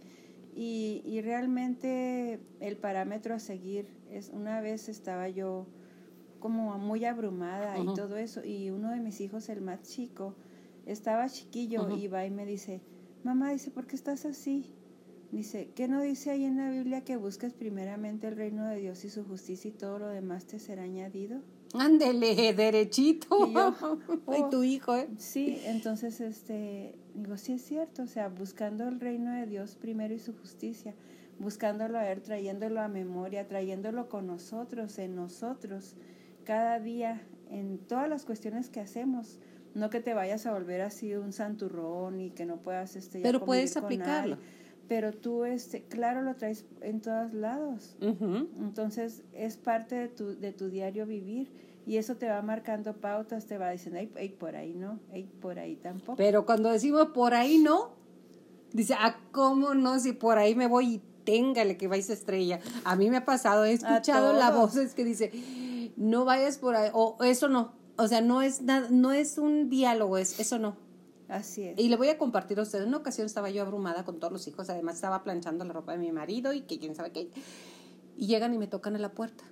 Y, 0.54 1.02
y 1.04 1.20
realmente 1.22 2.40
el 2.60 2.76
parámetro 2.76 3.34
a 3.34 3.38
seguir 3.38 3.88
es, 4.10 4.28
una 4.28 4.60
vez 4.60 4.88
estaba 4.88 5.28
yo 5.28 5.66
como 6.42 6.76
muy 6.76 7.04
abrumada 7.04 7.78
y 7.78 7.86
todo 7.94 8.16
eso, 8.16 8.44
y 8.44 8.70
uno 8.70 8.90
de 8.90 8.98
mis 8.98 9.20
hijos, 9.20 9.48
el 9.48 9.62
más 9.62 9.82
chico, 9.82 10.34
estaba 10.84 11.28
chiquillo 11.28 11.88
y 11.96 12.08
va 12.08 12.26
y 12.26 12.30
me 12.30 12.44
dice, 12.44 12.82
mamá, 13.22 13.52
dice, 13.52 13.70
¿por 13.70 13.86
qué 13.86 13.94
estás 13.94 14.26
así? 14.26 14.74
Dice, 15.30 15.70
¿qué 15.74 15.88
no 15.88 16.02
dice 16.02 16.30
ahí 16.30 16.44
en 16.44 16.58
la 16.58 16.68
Biblia 16.68 17.04
que 17.04 17.16
busques 17.16 17.54
primeramente 17.54 18.28
el 18.28 18.36
reino 18.36 18.66
de 18.66 18.76
Dios 18.76 19.04
y 19.04 19.08
su 19.08 19.24
justicia 19.24 19.68
y 19.68 19.72
todo 19.72 19.98
lo 20.00 20.08
demás 20.08 20.44
te 20.44 20.58
será 20.58 20.82
añadido? 20.82 21.40
Ándele, 21.72 22.52
derechito. 22.52 23.46
Y 23.46 23.54
yo, 23.54 23.74
oh. 24.26 24.48
tu 24.50 24.62
hijo, 24.62 24.94
¿eh? 24.94 25.08
Sí, 25.16 25.58
entonces, 25.64 26.20
este, 26.20 26.96
digo, 27.14 27.38
sí 27.38 27.54
es 27.54 27.62
cierto, 27.62 28.02
o 28.02 28.06
sea, 28.06 28.28
buscando 28.28 28.86
el 28.86 29.00
reino 29.00 29.30
de 29.32 29.46
Dios 29.46 29.76
primero 29.76 30.12
y 30.12 30.18
su 30.18 30.34
justicia, 30.34 30.94
buscándolo 31.38 31.98
a 31.98 32.02
ver, 32.02 32.20
trayéndolo 32.20 32.82
a 32.82 32.88
memoria, 32.88 33.48
trayéndolo 33.48 34.10
con 34.10 34.26
nosotros, 34.26 34.98
en 34.98 35.16
nosotros, 35.16 35.94
cada 36.44 36.80
día, 36.80 37.22
en 37.50 37.78
todas 37.78 38.08
las 38.08 38.24
cuestiones 38.24 38.68
que 38.68 38.80
hacemos. 38.80 39.38
No 39.74 39.88
que 39.88 40.00
te 40.00 40.12
vayas 40.12 40.44
a 40.46 40.52
volver 40.52 40.82
así 40.82 41.14
un 41.14 41.32
santurrón 41.32 42.20
y 42.20 42.30
que 42.30 42.44
no 42.44 42.58
puedas, 42.58 42.94
este, 42.94 43.20
ya 43.20 43.22
Pero 43.22 43.44
puedes 43.44 43.76
aplicarlo. 43.76 44.36
Pero 44.86 45.12
tú, 45.12 45.44
este, 45.44 45.82
claro, 45.84 46.20
lo 46.20 46.34
traes 46.34 46.66
en 46.82 47.00
todos 47.00 47.32
lados. 47.32 47.96
Ujú. 48.02 48.48
Entonces 48.58 49.22
es 49.32 49.56
parte 49.56 49.94
de 49.94 50.08
tu, 50.08 50.38
de 50.38 50.52
tu 50.52 50.68
diario 50.68 51.06
vivir 51.06 51.50
y 51.86 51.96
eso 51.96 52.16
te 52.16 52.28
va 52.28 52.42
marcando 52.42 52.94
pautas, 52.94 53.46
te 53.46 53.56
va 53.58 53.70
diciendo, 53.70 54.00
ay, 54.00 54.10
ay, 54.16 54.28
por 54.28 54.56
ahí 54.56 54.74
no, 54.74 55.00
ay, 55.12 55.24
por 55.40 55.58
ahí 55.58 55.76
tampoco. 55.76 56.16
Pero 56.16 56.44
cuando 56.44 56.70
decimos 56.70 57.08
por 57.14 57.32
ahí 57.32 57.58
no, 57.58 57.92
dice, 58.72 58.94
ah, 58.98 59.16
¿cómo 59.30 59.74
no? 59.74 59.98
Si 59.98 60.12
por 60.12 60.38
ahí 60.38 60.54
me 60.54 60.66
voy 60.66 60.94
y 60.94 61.02
téngale 61.24 61.76
que 61.76 61.88
vais 61.88 62.10
estrella. 62.10 62.60
A 62.84 62.96
mí 62.96 63.10
me 63.10 63.18
ha 63.18 63.24
pasado, 63.24 63.64
he 63.64 63.72
escuchado 63.72 64.32
la 64.32 64.50
todos. 64.50 64.74
voz 64.74 64.76
es 64.76 64.94
que 64.94 65.04
dice, 65.04 65.30
no 65.96 66.24
vayas 66.24 66.58
por 66.58 66.76
ahí, 66.76 66.90
o 66.92 67.16
eso 67.22 67.48
no. 67.48 67.72
O 67.96 68.08
sea, 68.08 68.20
no 68.20 68.42
es 68.42 68.62
nada, 68.62 68.88
no 68.90 69.12
es 69.12 69.38
un 69.38 69.68
diálogo, 69.68 70.18
es 70.18 70.40
eso 70.40 70.58
no. 70.58 70.76
Así 71.28 71.62
es. 71.62 71.78
Y 71.78 71.88
le 71.88 71.96
voy 71.96 72.08
a 72.08 72.18
compartir 72.18 72.58
a 72.58 72.62
ustedes. 72.62 72.86
Una 72.86 72.98
ocasión 72.98 73.26
estaba 73.26 73.50
yo 73.50 73.62
abrumada 73.62 74.04
con 74.04 74.18
todos 74.18 74.32
los 74.32 74.46
hijos, 74.48 74.68
además 74.70 74.96
estaba 74.96 75.22
planchando 75.24 75.64
la 75.64 75.72
ropa 75.72 75.92
de 75.92 75.98
mi 75.98 76.12
marido 76.12 76.52
y 76.52 76.62
que 76.62 76.78
quién 76.78 76.94
sabe 76.94 77.10
qué. 77.12 77.30
Y 78.16 78.26
llegan 78.26 78.52
y 78.54 78.58
me 78.58 78.66
tocan 78.66 78.96
a 78.96 78.98
la 78.98 79.12
puerta. 79.12 79.44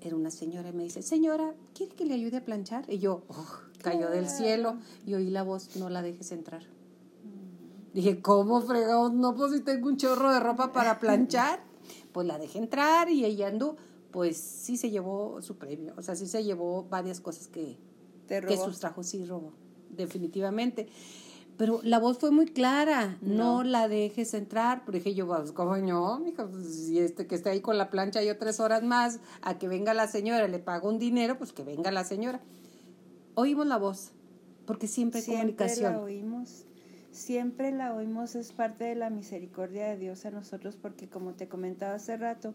Era 0.00 0.16
una 0.16 0.30
señora 0.30 0.70
y 0.70 0.72
me 0.72 0.82
dice, 0.82 1.00
señora, 1.00 1.54
¿quiere 1.74 1.94
que 1.94 2.04
le 2.04 2.14
ayude 2.14 2.38
a 2.38 2.44
planchar? 2.44 2.84
Y 2.88 2.98
yo, 2.98 3.22
oh, 3.28 3.46
cayó 3.82 4.10
del 4.10 4.28
cielo 4.28 4.78
y 5.06 5.14
oí 5.14 5.30
la 5.30 5.44
voz, 5.44 5.76
no 5.76 5.88
la 5.90 6.02
dejes 6.02 6.32
entrar. 6.32 6.64
Dije, 7.94 8.20
¿cómo 8.20 8.60
fregados? 8.62 9.12
No, 9.12 9.34
pues 9.34 9.52
si 9.52 9.60
tengo 9.60 9.88
un 9.88 9.96
chorro 9.96 10.32
de 10.32 10.40
ropa 10.40 10.72
para 10.72 10.98
planchar. 10.98 11.60
Pues 12.12 12.26
la 12.26 12.38
dejé 12.38 12.58
entrar 12.58 13.10
y 13.10 13.24
ella 13.24 13.48
andó. 13.48 13.76
Pues 14.12 14.36
sí 14.36 14.76
se 14.76 14.90
llevó 14.90 15.42
su 15.42 15.56
premio. 15.56 15.94
O 15.96 16.02
sea, 16.02 16.14
sí 16.14 16.26
se 16.26 16.44
llevó 16.44 16.84
varias 16.84 17.20
cosas 17.20 17.48
que, 17.48 17.78
que 18.28 18.56
sustrajo, 18.56 19.02
sí 19.02 19.24
robó, 19.24 19.52
definitivamente. 19.90 20.88
Pero 21.56 21.80
la 21.82 21.98
voz 21.98 22.18
fue 22.18 22.30
muy 22.30 22.46
clara, 22.46 23.18
no, 23.20 23.62
la 23.62 23.88
dejes 23.88 24.34
entrar. 24.34 24.82
Pero 24.84 24.98
dije 24.98 25.14
yo, 25.14 25.26
pues, 25.26 25.52
¿cómo 25.52 25.76
no, 25.76 26.18
mija? 26.18 26.46
Pues, 26.46 26.66
si 26.66 26.98
este 26.98 27.26
que 27.26 27.34
está 27.34 27.50
ahí 27.50 27.60
con 27.60 27.78
la 27.78 27.90
plancha 27.90 28.22
yo 28.22 28.38
tres 28.38 28.58
horas 28.58 28.82
más, 28.82 29.20
a 29.42 29.58
que 29.58 29.68
venga 29.68 29.94
la 29.94 30.08
señora, 30.08 30.48
le 30.48 30.58
pago 30.58 30.88
un 30.88 30.98
dinero, 30.98 31.38
pues 31.38 31.52
que 31.52 31.62
venga 31.62 31.90
la 31.90 32.04
señora. 32.04 32.40
Oímos 33.34 33.66
la 33.66 33.76
voz, 33.76 34.12
porque 34.66 34.88
siempre 34.88 35.20
hay 35.20 35.24
siempre 35.24 35.54
comunicación. 35.54 35.92
La 35.92 36.00
oímos, 36.00 36.64
siempre 37.10 37.70
la 37.70 37.94
oímos, 37.94 38.34
es 38.34 38.52
parte 38.52 38.84
de 38.84 38.94
la 38.94 39.10
misericordia 39.10 39.88
de 39.88 39.96
Dios 39.98 40.24
a 40.24 40.30
nosotros, 40.30 40.76
porque 40.80 41.08
como 41.08 41.34
te 41.34 41.48
comentaba 41.48 41.94
hace 41.94 42.16
rato, 42.16 42.54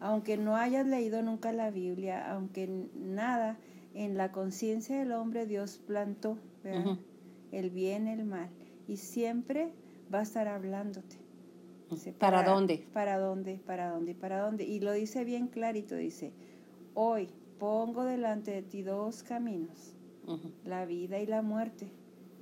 aunque 0.00 0.36
no 0.36 0.56
hayas 0.56 0.86
leído 0.86 1.22
nunca 1.22 1.52
la 1.52 1.70
Biblia, 1.70 2.32
aunque 2.32 2.88
nada, 2.94 3.58
en 3.94 4.16
la 4.16 4.32
conciencia 4.32 4.98
del 4.98 5.12
hombre 5.12 5.46
Dios 5.46 5.78
plantó, 5.86 6.38
el 7.52 7.70
bien, 7.70 8.08
el 8.08 8.24
mal, 8.24 8.48
y 8.88 8.96
siempre 8.96 9.72
va 10.12 10.20
a 10.20 10.22
estar 10.22 10.48
hablándote. 10.48 11.16
¿Para, 12.18 12.44
dónde? 12.44 12.86
Para 12.92 13.18
dónde, 13.18 13.58
para 13.58 13.90
dónde, 13.90 14.14
para 14.14 14.40
dónde. 14.40 14.64
Y 14.64 14.80
lo 14.80 14.92
dice 14.92 15.24
bien 15.24 15.48
clarito, 15.48 15.96
dice, 15.96 16.32
hoy 16.94 17.28
pongo 17.58 18.04
delante 18.04 18.52
de 18.52 18.62
ti 18.62 18.82
dos 18.82 19.22
caminos, 19.22 19.94
la 20.64 20.86
vida 20.86 21.18
y 21.18 21.26
la 21.26 21.42
muerte, 21.42 21.92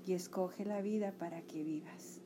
y 0.06 0.12
escoge 0.12 0.64
la 0.64 0.82
vida 0.82 1.12
para 1.18 1.42
que 1.42 1.64
vivas. 1.64 2.20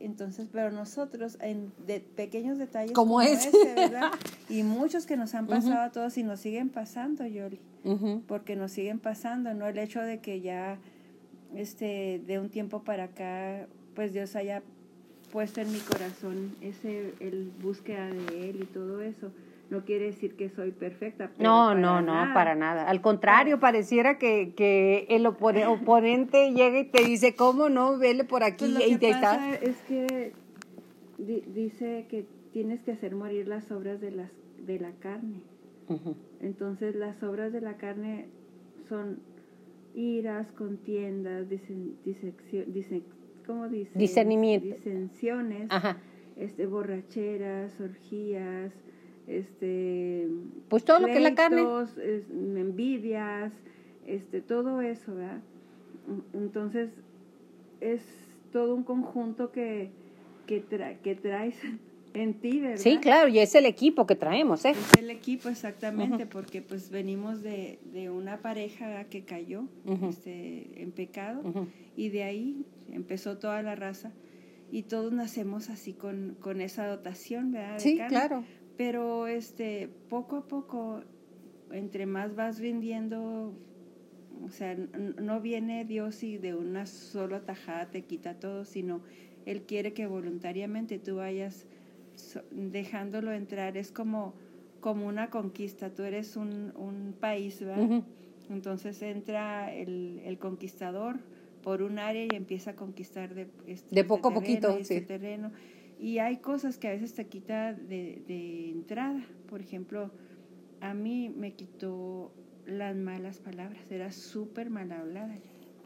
Entonces, 0.00 0.48
pero 0.52 0.70
nosotros, 0.70 1.38
en 1.40 1.72
de 1.86 2.00
pequeños 2.00 2.58
detalles 2.58 2.92
como, 2.92 3.20
ese, 3.20 3.50
¿verdad? 3.74 4.12
y 4.48 4.62
muchos 4.62 5.06
que 5.06 5.16
nos 5.16 5.34
han 5.34 5.46
pasado 5.46 5.80
a 5.80 5.90
todos 5.90 6.16
y 6.18 6.22
nos 6.22 6.40
siguen 6.40 6.68
pasando, 6.68 7.26
Yoli, 7.26 7.60
porque 8.26 8.56
nos 8.56 8.72
siguen 8.72 8.98
pasando, 8.98 9.54
no 9.54 9.66
el 9.66 9.78
hecho 9.78 10.00
de 10.00 10.20
que 10.20 10.40
ya 10.40 10.78
este, 11.54 12.22
de 12.26 12.38
un 12.38 12.50
tiempo 12.50 12.82
para 12.82 13.04
acá, 13.04 13.66
pues 13.94 14.12
Dios 14.12 14.36
haya 14.36 14.62
puesto 15.32 15.60
en 15.60 15.72
mi 15.72 15.78
corazón 15.80 16.56
ese, 16.60 17.14
el 17.20 17.50
búsqueda 17.60 18.06
de 18.08 18.50
Él 18.50 18.60
y 18.62 18.66
todo 18.66 19.02
eso. 19.02 19.30
No 19.70 19.84
quiere 19.84 20.06
decir 20.06 20.34
que 20.34 20.48
soy 20.48 20.70
perfecta. 20.72 21.30
no, 21.38 21.74
no, 21.74 22.00
no, 22.00 22.12
para 22.32 22.54
nada. 22.54 22.88
Al 22.88 23.00
contrario, 23.02 23.60
pareciera 23.60 24.18
que, 24.18 24.54
que 24.56 25.06
el 25.10 25.26
oponente 25.26 26.52
llega 26.52 26.78
y 26.80 26.84
te 26.84 27.04
dice, 27.04 27.34
¿cómo 27.34 27.68
no? 27.68 27.98
Vele 27.98 28.24
por 28.24 28.42
aquí 28.42 28.72
pues 28.74 28.88
y 28.88 28.96
te 28.96 29.10
pasa 29.10 29.54
Es 29.56 29.76
que 29.82 30.32
dice 31.18 32.06
que 32.08 32.24
tienes 32.52 32.80
que 32.82 32.92
hacer 32.92 33.14
morir 33.14 33.46
las 33.46 33.70
obras 33.70 34.00
de, 34.00 34.10
las, 34.10 34.30
de 34.58 34.78
la 34.80 34.92
carne. 34.92 35.42
Entonces 36.40 36.94
las 36.94 37.22
obras 37.22 37.52
de 37.52 37.60
la 37.60 37.76
carne 37.76 38.28
son 38.88 39.20
iras, 39.94 40.50
contiendas, 40.52 41.48
disen, 41.48 43.04
¿cómo 43.46 43.68
dice? 43.68 43.98
Discernimiento. 43.98 44.66
Disensiones, 44.66 45.68
este, 46.36 46.66
borracheras, 46.66 47.80
orgías, 47.80 48.72
este, 49.28 50.28
pues 50.68 50.84
todo 50.84 51.00
lo 51.00 51.06
que 51.06 51.16
es 51.16 51.22
la 51.22 51.34
carne, 51.34 51.66
envidias, 52.30 53.52
este, 54.06 54.40
todo 54.40 54.80
eso, 54.80 55.14
¿verdad? 55.14 55.40
Entonces 56.32 56.90
es 57.80 58.02
todo 58.50 58.74
un 58.74 58.82
conjunto 58.82 59.52
que 59.52 59.90
que, 60.48 60.98
que 61.02 61.14
traes 61.14 61.54
en 62.14 62.34
ti, 62.34 62.58
¿verdad? 62.58 62.78
Sí, 62.78 62.98
claro, 62.98 63.28
y 63.28 63.38
es 63.38 63.54
el 63.54 63.66
equipo 63.66 64.06
que 64.06 64.16
traemos, 64.16 64.64
¿eh? 64.64 64.70
Es 64.70 64.98
el 64.98 65.10
equipo, 65.10 65.48
exactamente, 65.48 66.26
porque 66.26 66.62
pues 66.62 66.90
venimos 66.90 67.42
de, 67.42 67.78
de, 67.92 68.10
una 68.10 68.38
pareja 68.38 69.04
que 69.04 69.24
cayó 69.24 69.64
este, 70.08 70.82
en 70.82 70.90
pecado 70.90 71.42
y 71.96 72.08
de 72.08 72.24
ahí 72.24 72.64
empezó 72.90 73.38
toda 73.38 73.62
la 73.62 73.76
raza 73.76 74.10
y 74.72 74.82
todos 74.82 75.12
nacemos 75.12 75.70
así 75.70 75.92
con, 75.92 76.36
con 76.40 76.60
esa 76.60 76.86
dotación, 76.86 77.52
¿verdad? 77.52 77.78
sí, 77.78 78.00
claro. 78.08 78.44
Pero 78.78 79.26
este, 79.26 79.90
poco 80.08 80.36
a 80.36 80.46
poco, 80.46 81.02
entre 81.72 82.06
más 82.06 82.36
vas 82.36 82.60
rindiendo, 82.60 83.52
o 84.44 84.50
sea, 84.50 84.76
no 84.76 85.40
viene 85.40 85.84
Dios 85.84 86.22
y 86.22 86.38
de 86.38 86.54
una 86.54 86.86
sola 86.86 87.40
tajada 87.40 87.90
te 87.90 88.02
quita 88.02 88.38
todo, 88.38 88.64
sino 88.64 89.02
Él 89.46 89.62
quiere 89.62 89.92
que 89.94 90.06
voluntariamente 90.06 91.00
tú 91.00 91.16
vayas 91.16 91.66
dejándolo 92.52 93.32
entrar 93.32 93.76
es 93.76 93.90
como, 93.90 94.34
como 94.80 95.08
una 95.08 95.28
conquista, 95.28 95.92
tú 95.92 96.04
eres 96.04 96.36
un, 96.36 96.72
un 96.76 97.16
país, 97.18 97.60
¿verdad? 97.60 98.04
Entonces 98.48 99.02
entra 99.02 99.74
el, 99.74 100.22
el, 100.24 100.38
conquistador 100.38 101.18
por 101.62 101.82
un 101.82 101.98
área 101.98 102.24
y 102.24 102.36
empieza 102.36 102.70
a 102.70 102.76
conquistar 102.76 103.34
de, 103.34 103.48
este, 103.66 103.92
de 103.92 104.04
poco 104.04 104.28
a 104.28 104.34
poquito 104.34 104.70
este 104.70 105.00
terreno. 105.00 105.50
Y 105.98 106.18
hay 106.18 106.38
cosas 106.38 106.78
que 106.78 106.88
a 106.88 106.92
veces 106.92 107.14
te 107.14 107.26
quita 107.26 107.72
de, 107.72 108.22
de 108.26 108.70
entrada. 108.70 109.24
Por 109.48 109.60
ejemplo, 109.60 110.10
a 110.80 110.94
mí 110.94 111.28
me 111.28 111.54
quitó 111.54 112.32
las 112.66 112.94
malas 112.94 113.38
palabras, 113.38 113.80
era 113.90 114.12
súper 114.12 114.70
mal 114.70 114.92
hablada. 114.92 115.34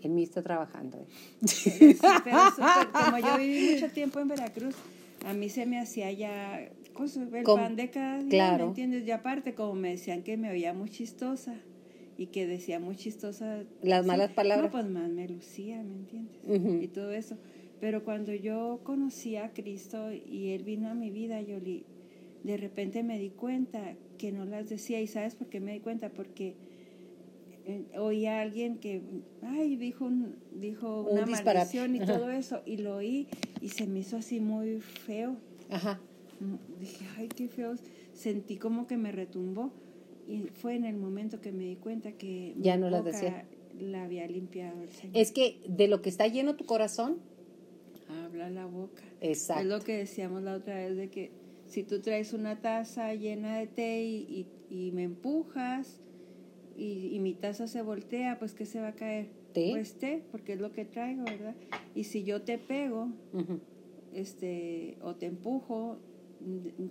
En 0.02 0.14
mí 0.14 0.24
está 0.24 0.42
trabajando. 0.42 0.98
¿eh? 0.98 1.96
como 2.92 3.18
yo 3.18 3.38
viví 3.38 3.74
mucho 3.74 3.88
tiempo 3.92 4.18
en 4.20 4.28
Veracruz, 4.28 4.74
a 5.24 5.32
mí 5.32 5.48
se 5.48 5.64
me 5.64 5.78
hacía 5.78 6.10
ya 6.10 6.68
cosas, 6.92 7.32
el 7.32 7.44
pan 7.44 7.76
de 7.76 7.90
cada 7.90 8.22
día, 8.22 8.58
¿me 8.58 8.64
entiendes? 8.64 9.06
Y 9.06 9.10
aparte, 9.12 9.54
como 9.54 9.74
me 9.74 9.90
decían 9.90 10.22
que 10.22 10.36
me 10.36 10.50
oía 10.50 10.74
muy 10.74 10.90
chistosa 10.90 11.54
y 12.18 12.26
que 12.26 12.46
decía 12.46 12.80
muy 12.80 12.96
chistosa. 12.96 13.62
Las 13.82 14.04
malas 14.04 14.32
palabras. 14.32 14.66
No, 14.66 14.72
pues 14.72 14.86
más 14.90 15.08
me 15.08 15.28
lucía, 15.28 15.82
¿me 15.82 15.94
entiendes? 15.94 16.82
Y 16.82 16.88
todo 16.88 17.12
eso. 17.12 17.36
Pero 17.82 18.04
cuando 18.04 18.32
yo 18.32 18.78
conocí 18.84 19.34
a 19.34 19.52
Cristo 19.52 20.12
y 20.12 20.50
Él 20.50 20.62
vino 20.62 20.88
a 20.88 20.94
mi 20.94 21.10
vida, 21.10 21.42
yo 21.42 21.56
de 21.58 22.56
repente 22.56 23.02
me 23.02 23.18
di 23.18 23.30
cuenta 23.30 23.96
que 24.18 24.30
no 24.30 24.44
las 24.44 24.68
decía. 24.68 25.00
¿Y 25.00 25.08
sabes 25.08 25.34
por 25.34 25.48
qué 25.48 25.58
me 25.58 25.72
di 25.72 25.80
cuenta? 25.80 26.08
Porque 26.08 26.54
eh, 27.66 27.82
oí 27.98 28.26
a 28.26 28.40
alguien 28.40 28.78
que, 28.78 29.02
ay, 29.42 29.74
dijo, 29.74 30.04
un, 30.04 30.36
dijo 30.54 31.02
una 31.10 31.26
maldición 31.26 31.96
y 31.96 31.98
todo 31.98 32.30
eso, 32.30 32.62
y 32.66 32.76
lo 32.76 32.94
oí 32.94 33.26
y 33.60 33.70
se 33.70 33.88
me 33.88 33.98
hizo 33.98 34.16
así 34.16 34.38
muy 34.38 34.78
feo. 34.78 35.34
Ajá. 35.68 35.98
Mm, 36.38 36.80
dije, 36.80 37.04
ay, 37.16 37.26
qué 37.34 37.48
feo. 37.48 37.74
Sentí 38.14 38.58
como 38.58 38.86
que 38.86 38.96
me 38.96 39.10
retumbó 39.10 39.72
y 40.28 40.42
fue 40.54 40.76
en 40.76 40.84
el 40.84 40.98
momento 40.98 41.40
que 41.40 41.50
me 41.50 41.64
di 41.64 41.74
cuenta 41.74 42.12
que 42.12 42.54
ya 42.60 42.76
no 42.76 42.90
las 42.90 43.04
decía. 43.04 43.44
La 43.80 44.04
había 44.04 44.24
limpiado 44.28 44.80
el 44.82 44.90
Señor. 44.90 45.16
Es 45.16 45.32
que 45.32 45.58
de 45.66 45.88
lo 45.88 46.00
que 46.00 46.10
está 46.10 46.28
lleno 46.28 46.54
tu 46.54 46.64
corazón, 46.64 47.16
habla 48.12 48.50
la 48.50 48.66
boca. 48.66 49.02
Exacto. 49.20 49.62
Es 49.62 49.68
lo 49.68 49.80
que 49.80 49.96
decíamos 49.96 50.42
la 50.42 50.54
otra 50.54 50.76
vez 50.76 50.96
de 50.96 51.08
que 51.08 51.30
si 51.66 51.82
tú 51.82 52.00
traes 52.00 52.32
una 52.32 52.60
taza 52.60 53.14
llena 53.14 53.58
de 53.58 53.66
té 53.66 54.02
y, 54.04 54.46
y 54.70 54.92
me 54.92 55.04
empujas, 55.04 56.02
y, 56.76 57.18
mi 57.20 57.34
taza 57.34 57.66
se 57.66 57.82
voltea, 57.82 58.38
pues 58.38 58.54
¿qué 58.54 58.66
se 58.66 58.80
va 58.80 58.88
a 58.88 58.94
caer? 58.94 59.28
¿Té? 59.52 59.70
Pues 59.70 59.94
té, 59.94 60.22
porque 60.30 60.54
es 60.54 60.60
lo 60.60 60.72
que 60.72 60.84
traigo, 60.84 61.24
¿verdad? 61.24 61.54
Y 61.94 62.04
si 62.04 62.24
yo 62.24 62.42
te 62.42 62.58
pego, 62.58 63.08
este, 64.14 64.96
o 65.02 65.14
te 65.14 65.26
empujo, 65.26 65.98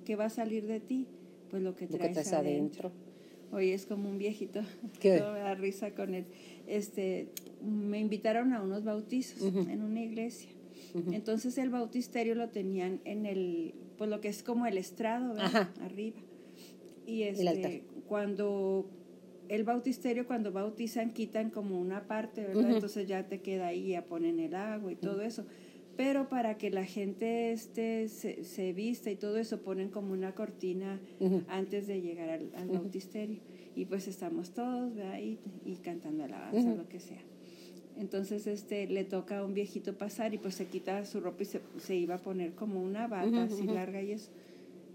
¿qué 0.05 0.15
va 0.15 0.25
a 0.25 0.29
salir 0.29 0.67
de 0.67 0.79
ti? 0.79 1.07
Pues 1.49 1.63
lo 1.63 1.75
que 1.75 1.87
traes, 1.87 2.31
adentro. 2.33 2.91
Oye, 3.51 3.73
es 3.73 3.85
como 3.85 4.09
un 4.09 4.17
viejito. 4.17 4.61
Todo 5.01 5.33
me 5.33 5.39
da 5.39 5.55
risa 5.55 5.91
con 5.91 6.13
él. 6.13 6.25
Este, 6.67 7.27
me 7.61 7.99
invitaron 7.99 8.53
a 8.53 8.61
unos 8.61 8.83
bautizos 8.83 9.41
en 9.41 9.81
una 9.81 10.01
iglesia. 10.01 10.51
Entonces 11.11 11.57
el 11.57 11.69
bautisterio 11.69 12.35
lo 12.35 12.49
tenían 12.49 13.01
en 13.05 13.25
el, 13.25 13.73
pues 13.97 14.09
lo 14.09 14.21
que 14.21 14.27
es 14.27 14.43
como 14.43 14.65
el 14.65 14.77
estrado, 14.77 15.33
¿verdad? 15.33 15.69
Arriba. 15.81 16.19
Y 17.05 17.23
este, 17.23 17.83
cuando 18.07 18.89
el 19.49 19.63
bautisterio 19.65 20.27
cuando 20.27 20.51
bautizan 20.51 21.11
quitan 21.11 21.49
como 21.49 21.79
una 21.79 22.07
parte, 22.07 22.45
¿verdad? 22.45 22.71
Entonces 22.71 23.07
ya 23.07 23.27
te 23.27 23.41
queda 23.41 23.67
ahí, 23.67 23.89
ya 23.89 24.05
ponen 24.05 24.39
el 24.39 24.55
agua 24.55 24.91
y 24.91 24.95
todo 24.95 25.21
eso. 25.21 25.45
Pero 25.97 26.29
para 26.29 26.57
que 26.57 26.71
la 26.71 26.85
gente 26.85 27.51
este, 27.51 28.07
se, 28.07 28.43
se 28.45 28.71
vista 28.73 29.11
y 29.11 29.17
todo 29.17 29.37
eso, 29.37 29.61
ponen 29.61 29.89
como 29.89 30.13
una 30.13 30.33
cortina 30.33 31.01
antes 31.47 31.85
de 31.85 32.01
llegar 32.01 32.29
al, 32.29 32.69
bautisterio. 32.69 33.39
Y 33.75 33.85
pues 33.85 34.07
estamos 34.07 34.51
todos, 34.53 34.95
¿verdad? 34.95 35.19
Y, 35.19 35.37
y 35.65 35.75
cantando 35.75 36.23
alabanza, 36.23 36.73
lo 36.73 36.87
que 36.87 36.99
sea. 36.99 37.21
Entonces 37.97 38.47
este, 38.47 38.87
le 38.87 39.03
toca 39.03 39.39
a 39.39 39.45
un 39.45 39.53
viejito 39.53 39.97
pasar 39.97 40.33
y 40.33 40.37
pues 40.37 40.55
se 40.55 40.65
quita 40.65 41.05
su 41.05 41.19
ropa 41.19 41.43
y 41.43 41.45
se, 41.45 41.61
se 41.79 41.95
iba 41.95 42.15
a 42.15 42.17
poner 42.19 42.53
como 42.53 42.81
una 42.81 43.07
bata 43.07 43.43
así 43.43 43.63
larga 43.63 44.01
y 44.01 44.11
eso. 44.11 44.31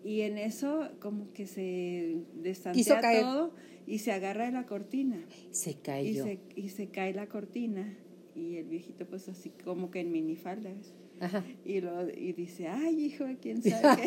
Y 0.05 0.23
en 0.23 0.39
eso 0.39 0.89
como 1.01 1.33
que 1.33 1.47
se 1.47 2.19
destantea 2.43 3.21
todo 3.21 3.53
y 3.87 3.99
se 3.99 4.13
agarra 4.13 4.47
de 4.47 4.53
la 4.53 4.67
cortina. 4.67 5.19
Se 5.51 5.71
Y 5.71 5.75
cayó. 5.75 6.25
se, 6.25 6.39
y 6.55 6.69
se 6.69 6.89
cae 6.89 7.13
la 7.13 7.27
cortina 7.27 7.95
y 8.35 8.57
el 8.57 8.67
viejito 8.67 9.07
pues 9.07 9.29
así 9.29 9.51
como 9.65 9.91
que 9.91 10.01
en 10.01 10.13
minifalda. 10.13 10.71
¿ves? 10.71 10.93
Ajá. 11.21 11.45
Y, 11.65 11.81
lo, 11.81 12.09
y 12.11 12.33
dice, 12.33 12.69
ay, 12.69 13.07
hijo, 13.07 13.25
quién 13.41 13.63
sabe 13.63 14.03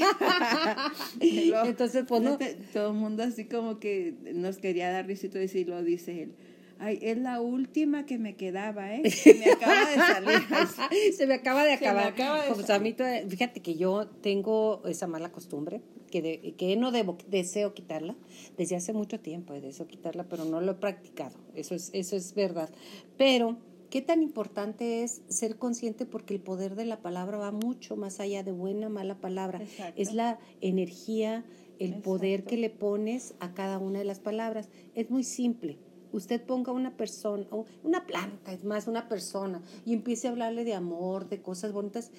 qué. 1.19 1.25
Y 1.25 1.45
luego, 1.49 1.67
Entonces, 1.67 2.05
pues, 2.07 2.21
no. 2.23 2.37
Todo 2.71 2.91
el 2.91 2.97
mundo 2.97 3.23
así 3.23 3.45
como 3.45 3.79
que 3.79 4.13
nos 4.35 4.57
quería 4.57 4.91
dar 4.91 5.07
risito 5.07 5.39
y 5.41 5.63
lo 5.65 5.83
dice 5.83 6.23
él. 6.23 6.33
Ay, 6.79 6.97
es 7.01 7.17
la 7.17 7.41
última 7.41 8.05
que 8.05 8.17
me 8.17 8.35
quedaba, 8.37 8.95
¿eh? 8.95 9.01
Que 9.23 9.33
me 9.35 9.51
acaba 9.51 9.89
de 9.89 9.95
salir. 9.95 10.47
Se 11.17 11.27
me 11.27 11.33
acaba 11.35 11.63
de 11.65 11.77
Se 11.77 11.85
acabar. 11.85 12.07
acaba 12.07 12.43
de 12.45 12.53
Pues, 12.53 12.69
a 12.69 12.79
mí 12.79 12.93
toda- 12.93 13.21
fíjate 13.27 13.61
que 13.61 13.75
yo 13.75 14.07
tengo 14.07 14.81
esa 14.85 15.05
mala 15.05 15.31
costumbre, 15.31 15.81
que, 16.09 16.21
de- 16.21 16.55
que 16.57 16.75
no 16.77 16.91
debo, 16.91 17.17
deseo 17.27 17.73
quitarla. 17.73 18.15
Desde 18.57 18.75
hace 18.77 18.93
mucho 18.93 19.19
tiempo 19.19 19.53
eh, 19.53 19.61
deseo 19.61 19.87
quitarla, 19.87 20.23
pero 20.29 20.45
no 20.45 20.61
lo 20.61 20.71
he 20.71 20.75
practicado. 20.75 21.37
Eso 21.53 21.75
es, 21.75 21.89
eso 21.93 22.15
es 22.15 22.33
verdad. 22.33 22.69
Pero, 23.17 23.57
¿qué 23.89 24.01
tan 24.01 24.23
importante 24.23 25.03
es 25.03 25.21
ser 25.27 25.57
consciente? 25.57 26.05
Porque 26.05 26.33
el 26.33 26.39
poder 26.39 26.75
de 26.75 26.85
la 26.85 27.01
palabra 27.01 27.37
va 27.37 27.51
mucho 27.51 27.97
más 27.97 28.21
allá 28.21 28.41
de 28.43 28.53
buena, 28.53 28.87
mala 28.87 29.15
palabra. 29.19 29.61
Exacto. 29.61 30.01
Es 30.01 30.13
la 30.13 30.39
energía, 30.61 31.43
el 31.77 31.95
poder 31.95 32.45
que 32.45 32.55
le 32.57 32.69
pones 32.69 33.33
a 33.41 33.53
cada 33.53 33.79
una 33.79 33.99
de 33.99 34.05
las 34.05 34.19
palabras. 34.19 34.69
Es 34.95 35.09
muy 35.09 35.23
simple. 35.25 35.77
Usted 36.11 36.41
ponga 36.41 36.71
una 36.71 36.97
persona, 36.97 37.45
o 37.51 37.65
una 37.83 38.05
planta, 38.05 38.51
es 38.51 38.63
más, 38.63 38.87
una 38.87 39.07
persona, 39.07 39.61
y 39.85 39.93
empiece 39.93 40.27
a 40.27 40.31
hablarle 40.31 40.63
de 40.63 40.73
amor, 40.73 41.29
de 41.29 41.41
cosas 41.41 41.71
bonitas, 41.71 42.11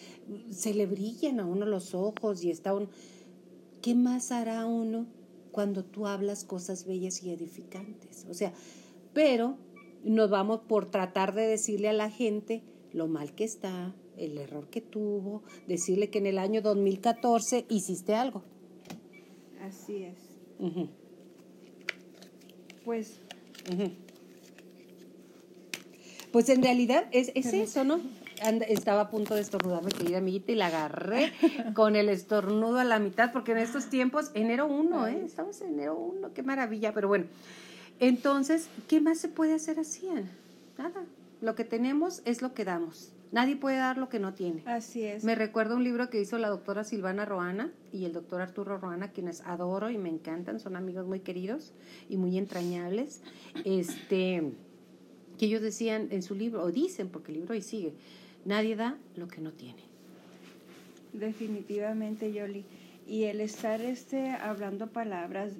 se 0.50 0.74
le 0.74 0.86
brillan 0.86 1.40
a 1.40 1.46
uno 1.46 1.66
los 1.66 1.94
ojos 1.94 2.44
y 2.44 2.50
está 2.50 2.74
uno. 2.74 2.88
¿Qué 3.82 3.94
más 3.94 4.30
hará 4.30 4.66
uno 4.66 5.06
cuando 5.50 5.84
tú 5.84 6.06
hablas 6.06 6.44
cosas 6.44 6.86
bellas 6.86 7.22
y 7.22 7.30
edificantes? 7.30 8.26
O 8.30 8.34
sea, 8.34 8.52
pero 9.12 9.56
nos 10.04 10.30
vamos 10.30 10.60
por 10.60 10.90
tratar 10.90 11.34
de 11.34 11.46
decirle 11.46 11.88
a 11.88 11.92
la 11.92 12.10
gente 12.10 12.62
lo 12.92 13.08
mal 13.08 13.34
que 13.34 13.44
está, 13.44 13.94
el 14.16 14.38
error 14.38 14.68
que 14.68 14.80
tuvo, 14.80 15.42
decirle 15.66 16.10
que 16.10 16.18
en 16.18 16.26
el 16.26 16.38
año 16.38 16.62
2014 16.62 17.66
hiciste 17.68 18.14
algo. 18.14 18.42
Así 19.62 20.04
es. 20.04 20.16
Pues 22.84 23.20
Pues 26.32 26.48
en 26.48 26.62
realidad 26.62 27.06
es, 27.10 27.32
es 27.34 27.52
eso, 27.52 27.84
¿no? 27.84 28.00
Estaba 28.68 29.02
a 29.02 29.10
punto 29.10 29.34
de 29.34 29.42
estornudar 29.42 29.84
mi 29.84 29.92
querida 29.92 30.18
amiguita 30.18 30.52
y 30.52 30.54
la 30.54 30.68
agarré 30.68 31.32
con 31.74 31.96
el 31.96 32.08
estornudo 32.08 32.78
a 32.78 32.84
la 32.84 32.98
mitad, 32.98 33.32
porque 33.32 33.52
en 33.52 33.58
estos 33.58 33.86
tiempos, 33.86 34.30
enero 34.34 34.66
1, 34.66 35.06
¿eh? 35.08 35.22
Estamos 35.26 35.60
en 35.60 35.74
enero 35.74 35.96
1, 35.96 36.32
qué 36.32 36.42
maravilla, 36.42 36.94
pero 36.94 37.08
bueno. 37.08 37.26
Entonces, 37.98 38.68
¿qué 38.88 39.00
más 39.00 39.18
se 39.18 39.28
puede 39.28 39.54
hacer 39.54 39.78
así? 39.78 40.08
Ana? 40.08 40.30
Nada. 40.78 41.02
Lo 41.42 41.54
que 41.54 41.64
tenemos 41.64 42.22
es 42.24 42.40
lo 42.40 42.54
que 42.54 42.64
damos. 42.64 43.12
Nadie 43.32 43.56
puede 43.56 43.76
dar 43.76 43.96
lo 43.96 44.08
que 44.08 44.18
no 44.18 44.34
tiene. 44.34 44.62
así 44.66 45.04
es. 45.04 45.22
Me 45.22 45.34
recuerda 45.34 45.76
un 45.76 45.84
libro 45.84 46.10
que 46.10 46.20
hizo 46.20 46.36
la 46.38 46.48
doctora 46.48 46.82
Silvana 46.82 47.24
Roana 47.24 47.70
y 47.92 48.04
el 48.04 48.12
doctor 48.12 48.40
Arturo 48.40 48.76
Roana, 48.76 49.12
quienes 49.12 49.40
adoro 49.42 49.90
y 49.90 49.98
me 49.98 50.08
encantan, 50.08 50.58
son 50.58 50.74
amigos 50.74 51.06
muy 51.06 51.20
queridos 51.20 51.72
y 52.08 52.16
muy 52.16 52.36
entrañables. 52.38 53.22
Este, 53.64 54.52
que 55.38 55.46
ellos 55.46 55.62
decían 55.62 56.08
en 56.10 56.22
su 56.22 56.34
libro, 56.34 56.62
o 56.62 56.72
dicen, 56.72 57.08
porque 57.08 57.30
el 57.32 57.38
libro 57.38 57.54
ahí 57.54 57.62
sigue, 57.62 57.94
nadie 58.44 58.74
da 58.74 58.98
lo 59.16 59.28
que 59.28 59.40
no 59.40 59.52
tiene. 59.52 59.82
Definitivamente, 61.12 62.32
Yoli. 62.32 62.64
Y 63.06 63.24
el 63.24 63.40
estar 63.40 63.80
este, 63.80 64.30
hablando 64.30 64.88
palabras, 64.88 65.52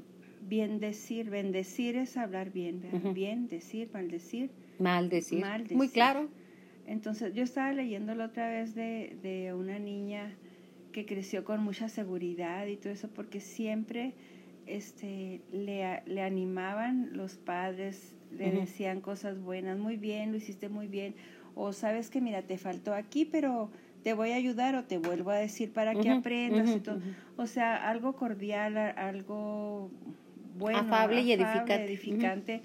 bien 0.49 0.81
decir, 0.81 1.31
bendecir 1.31 1.97
es 1.97 2.17
hablar 2.17 2.51
bien, 2.51 2.83
bien 3.15 3.49
decir, 3.49 3.91
maldecir. 3.93 4.51
Mal 4.79 5.09
decir. 5.09 5.41
Mal 5.41 5.67
Muy 5.71 5.89
claro. 5.89 6.29
Entonces, 6.91 7.35
yo 7.35 7.45
estaba 7.45 7.73
leyendo 7.73 8.15
la 8.15 8.27
otra 8.27 8.49
vez 8.49 8.75
de, 8.75 9.17
de 9.23 9.55
una 9.55 9.79
niña 9.79 10.37
que 10.93 11.07
creció 11.07 11.45
con 11.45 11.63
mucha 11.63 11.89
seguridad 11.89 12.67
y 12.67 12.77
todo 12.77 12.93
eso, 12.93 13.09
porque 13.15 13.41
siempre 13.41 14.15
este, 14.67 15.41
le, 15.53 16.03
le 16.07 16.23
animaban 16.23 17.17
los 17.17 17.37
padres, 17.37 18.17
le 18.31 18.51
decían 18.53 19.01
cosas 19.01 19.41
buenas, 19.41 19.79
muy 19.79 19.97
bien, 19.97 20.33
lo 20.33 20.37
hiciste 20.39 20.69
muy 20.69 20.89
bien, 20.89 21.15
o 21.55 21.73
sabes 21.73 22.11
que 22.11 22.21
mira, 22.21 22.43
te 22.43 22.59
faltó 22.59 22.95
aquí, 22.95 23.25
pero 23.25 23.71
te 24.03 24.13
voy 24.15 24.33
a 24.33 24.37
ayudar 24.37 24.75
o 24.75 24.85
te 24.85 24.99
vuelvo 24.99 25.31
a 25.31 25.37
decir 25.37 25.73
para 25.73 25.95
que 26.01 26.11
aprendas 26.11 26.75
y 26.77 26.81
todo. 26.81 26.99
O 27.37 27.47
sea, 27.47 27.89
algo 27.89 28.17
cordial, 28.17 28.77
algo 28.97 29.91
bueno, 30.59 30.81
Afable 30.81 31.23
y 31.23 31.33
edificante. 31.33 31.85
edificante. 31.85 32.63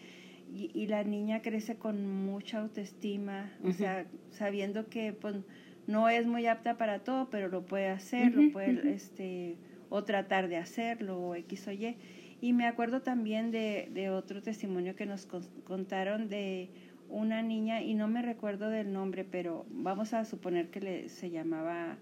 Y, 0.55 0.71
y 0.73 0.87
la 0.87 1.03
niña 1.03 1.41
crece 1.41 1.75
con 1.75 2.07
mucha 2.25 2.59
autoestima, 2.59 3.51
o 3.61 3.73
sea, 3.73 4.05
sabiendo 4.31 4.87
que 4.87 5.11
pues, 5.11 5.35
no 5.85 6.07
es 6.07 6.25
muy 6.27 6.47
apta 6.47 6.77
para 6.77 6.99
todo, 6.99 7.29
pero 7.29 7.49
lo 7.49 7.65
puede 7.65 7.89
hacer, 7.89 8.33
lo 8.33 8.41
puede, 8.53 8.93
este, 8.95 9.57
o 9.89 10.03
tratar 10.05 10.47
de 10.47 10.55
hacerlo, 10.55 11.19
o 11.19 11.35
X 11.35 11.67
o 11.67 11.71
Y. 11.73 11.97
Y 12.41 12.53
me 12.53 12.67
acuerdo 12.67 13.01
también 13.01 13.51
de, 13.51 13.89
de 13.93 14.09
otro 14.09 14.41
testimonio 14.41 14.95
que 14.95 15.05
nos 15.05 15.25
con- 15.25 15.43
contaron 15.65 16.29
de 16.29 16.69
una 17.09 17.41
niña, 17.41 17.81
y 17.81 17.93
no 17.93 18.07
me 18.07 18.21
recuerdo 18.21 18.69
del 18.69 18.93
nombre, 18.93 19.25
pero 19.25 19.65
vamos 19.69 20.13
a 20.13 20.23
suponer 20.23 20.69
que 20.69 20.79
le, 20.79 21.09
se 21.09 21.29
llamaba 21.31 21.97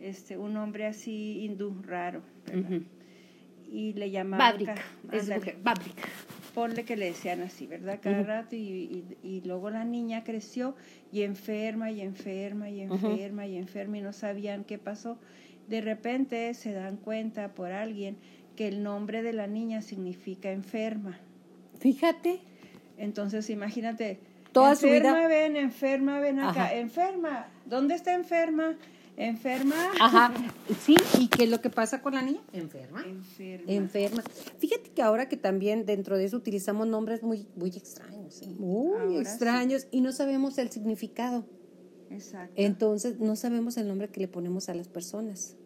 este, 0.00 0.36
un 0.36 0.56
hombre 0.56 0.86
así 0.86 1.44
hindú 1.44 1.80
raro, 1.82 2.22
y 3.70 3.92
le 3.94 4.10
llamaban... 4.10 4.52
Ca- 4.66 4.74
Es 5.12 5.28
mujer. 5.36 5.56
Ponle 6.54 6.84
que 6.84 6.96
le 6.96 7.06
decían 7.06 7.40
así, 7.42 7.66
¿verdad? 7.66 7.98
Cada 8.02 8.22
rato 8.22 8.54
y, 8.56 8.60
y- 8.60 9.16
y 9.22 9.40
luego 9.42 9.70
la 9.70 9.84
niña 9.84 10.22
creció 10.24 10.76
y 11.12 11.22
enferma 11.22 11.90
y 11.90 12.00
enferma 12.00 12.70
y 12.70 12.80
enferma 12.82 13.46
y 13.46 13.56
enferma 13.56 13.98
y 13.98 14.02
no 14.02 14.12
sabían 14.12 14.64
qué 14.64 14.78
pasó. 14.78 15.18
De 15.68 15.80
repente 15.80 16.52
se 16.54 16.72
dan 16.72 16.96
cuenta 16.96 17.54
por 17.54 17.72
alguien 17.72 18.16
que 18.56 18.68
el 18.68 18.82
nombre 18.82 19.22
de 19.22 19.32
la 19.32 19.46
niña 19.46 19.82
significa 19.82 20.50
enferma. 20.52 21.18
Fíjate. 21.80 22.40
Entonces 22.96 23.50
imagínate, 23.50 24.20
Toda 24.52 24.76
su 24.76 24.86
enferma, 24.86 25.18
vida- 25.18 25.28
ven, 25.28 25.56
enferma, 25.56 26.20
ven 26.20 26.38
acá, 26.38 26.66
Ajá. 26.66 26.74
enferma, 26.76 27.48
¿dónde 27.66 27.94
está 27.96 28.14
enferma? 28.14 28.76
Enferma. 29.16 29.76
Ajá. 30.00 30.32
Sí, 30.80 30.96
¿y 31.20 31.28
qué 31.28 31.44
es 31.44 31.50
lo 31.50 31.60
que 31.60 31.70
pasa 31.70 32.02
con 32.02 32.14
la 32.14 32.22
niña? 32.22 32.40
Enferma. 32.52 33.04
Enferma. 33.06 33.72
enferma. 33.72 34.22
Fíjate 34.58 34.90
que 34.90 35.02
ahora 35.02 35.28
que 35.28 35.36
también 35.36 35.86
dentro 35.86 36.18
de 36.18 36.24
eso 36.24 36.36
utilizamos 36.36 36.88
nombres 36.88 37.22
muy, 37.22 37.46
muy 37.54 37.70
extraños, 37.70 38.42
¿eh? 38.42 38.48
muy 38.58 38.98
Ahora 38.98 39.20
extraños 39.20 39.86
y 39.90 40.00
no 40.00 40.12
sabemos 40.12 40.58
el 40.58 40.70
significado. 40.70 41.46
Exacto. 42.10 42.54
Entonces 42.56 43.20
no 43.20 43.36
sabemos 43.36 43.76
el 43.76 43.86
nombre 43.86 44.08
que 44.08 44.20
le 44.20 44.28
ponemos 44.28 44.68
a 44.68 44.74
las 44.74 44.88
personas. 44.88 45.56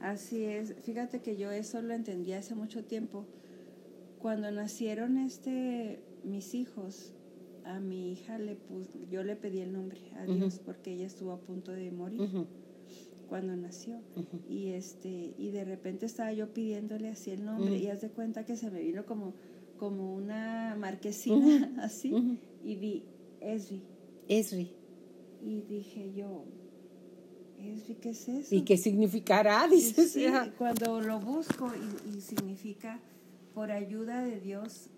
Así 0.00 0.44
es. 0.44 0.74
Fíjate 0.82 1.20
que 1.20 1.36
yo 1.36 1.50
eso 1.50 1.82
lo 1.82 1.92
entendí 1.92 2.32
hace 2.32 2.54
mucho 2.54 2.84
tiempo. 2.84 3.26
Cuando 4.18 4.50
nacieron 4.50 5.18
este 5.18 6.00
mis 6.24 6.54
hijos, 6.54 7.12
a 7.76 7.80
mi 7.80 8.12
hija 8.12 8.38
le 8.38 8.56
pus- 8.56 8.96
yo 9.10 9.22
le 9.22 9.36
pedí 9.36 9.60
el 9.60 9.72
nombre 9.72 10.00
a 10.16 10.24
Dios 10.24 10.60
porque 10.64 10.92
ella 10.92 11.06
estuvo 11.06 11.32
a 11.32 11.40
punto 11.40 11.72
de 11.72 11.90
morir 11.90 12.20
cuando 13.28 13.54
nació. 13.56 14.00
Y 14.48 14.68
este 14.68 15.34
y 15.38 15.50
de 15.50 15.64
repente 15.64 16.06
estaba 16.06 16.32
yo 16.32 16.52
pidiéndole 16.52 17.08
así 17.08 17.30
el 17.30 17.44
nombre 17.44 17.76
y 17.78 17.86
haz 17.88 18.00
de 18.00 18.10
cuenta 18.10 18.44
que 18.44 18.56
se 18.56 18.70
me 18.70 18.80
vino 18.82 19.04
como 19.06 19.34
como 19.78 20.14
una 20.14 20.76
marquesina 20.78 21.72
así 21.82 22.38
y 22.64 22.76
vi 22.76 23.04
Esri 23.40 23.82
Esri. 24.28 24.70
y 25.42 25.62
dije 25.62 26.12
yo 26.14 26.44
Esri, 27.58 27.94
¿qué 27.96 28.10
es 28.10 28.28
eso? 28.28 28.54
¿Y 28.54 28.62
qué 28.62 28.76
significará? 28.78 29.66
Dices. 29.68 30.12
Sí, 30.12 30.24
cuando 30.56 31.00
lo 31.00 31.20
busco 31.20 31.70
y, 32.06 32.16
y 32.16 32.20
significa 32.22 33.00
por 33.54 33.70
ayuda 33.70 34.22
de 34.24 34.40
Dios, 34.40 34.88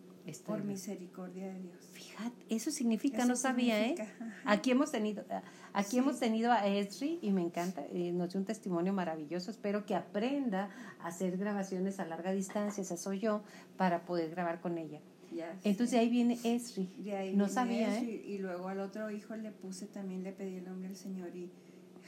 Por 0.46 0.58
bien. 0.58 0.68
misericordia 0.68 1.48
de 1.52 1.60
Dios. 1.60 1.88
Fíjate, 1.92 2.44
eso 2.48 2.70
significa, 2.70 3.18
Eso 3.18 3.28
no 3.28 3.36
sabía, 3.36 3.76
significa, 3.78 4.04
¿eh? 4.04 4.08
ajá. 4.20 4.52
Aquí 4.52 4.70
hemos 4.70 4.92
tenido, 4.92 5.24
aquí 5.72 5.90
Sí. 5.90 5.98
hemos 5.98 6.20
tenido 6.20 6.52
a 6.52 6.66
Esri 6.66 7.18
y 7.22 7.30
me 7.32 7.42
encanta, 7.42 7.84
eh, 7.92 8.12
nos 8.12 8.30
dio 8.32 8.38
un 8.40 8.46
testimonio 8.46 8.92
maravilloso. 8.92 9.50
Espero 9.50 9.84
que 9.84 9.94
aprenda 9.94 10.70
a 11.00 11.08
hacer 11.08 11.36
grabaciones 11.38 11.98
a 11.98 12.04
larga 12.04 12.32
distancia, 12.32 12.82
esa 12.82 12.96
soy 12.96 13.18
yo, 13.20 13.42
para 13.76 14.04
poder 14.04 14.30
grabar 14.30 14.60
con 14.60 14.78
ella. 14.78 15.00
Ya 15.34 15.58
Entonces 15.64 15.92
de 15.92 15.98
ahí 16.00 16.08
viene 16.10 16.38
Esri. 16.44 16.88
Ahí 17.10 17.30
no 17.34 17.46
viene 17.46 17.48
sabía, 17.48 17.98
¿eh? 17.98 18.22
Y, 18.26 18.38
luego 18.38 18.68
al 18.68 18.80
otro 18.80 19.10
hijo 19.10 19.34
le 19.34 19.50
puse 19.50 19.86
también, 19.86 20.22
le 20.22 20.32
pedí 20.32 20.56
el 20.56 20.64
nombre 20.66 20.88
al 20.88 20.96
Señor 20.96 21.34
y 21.34 21.50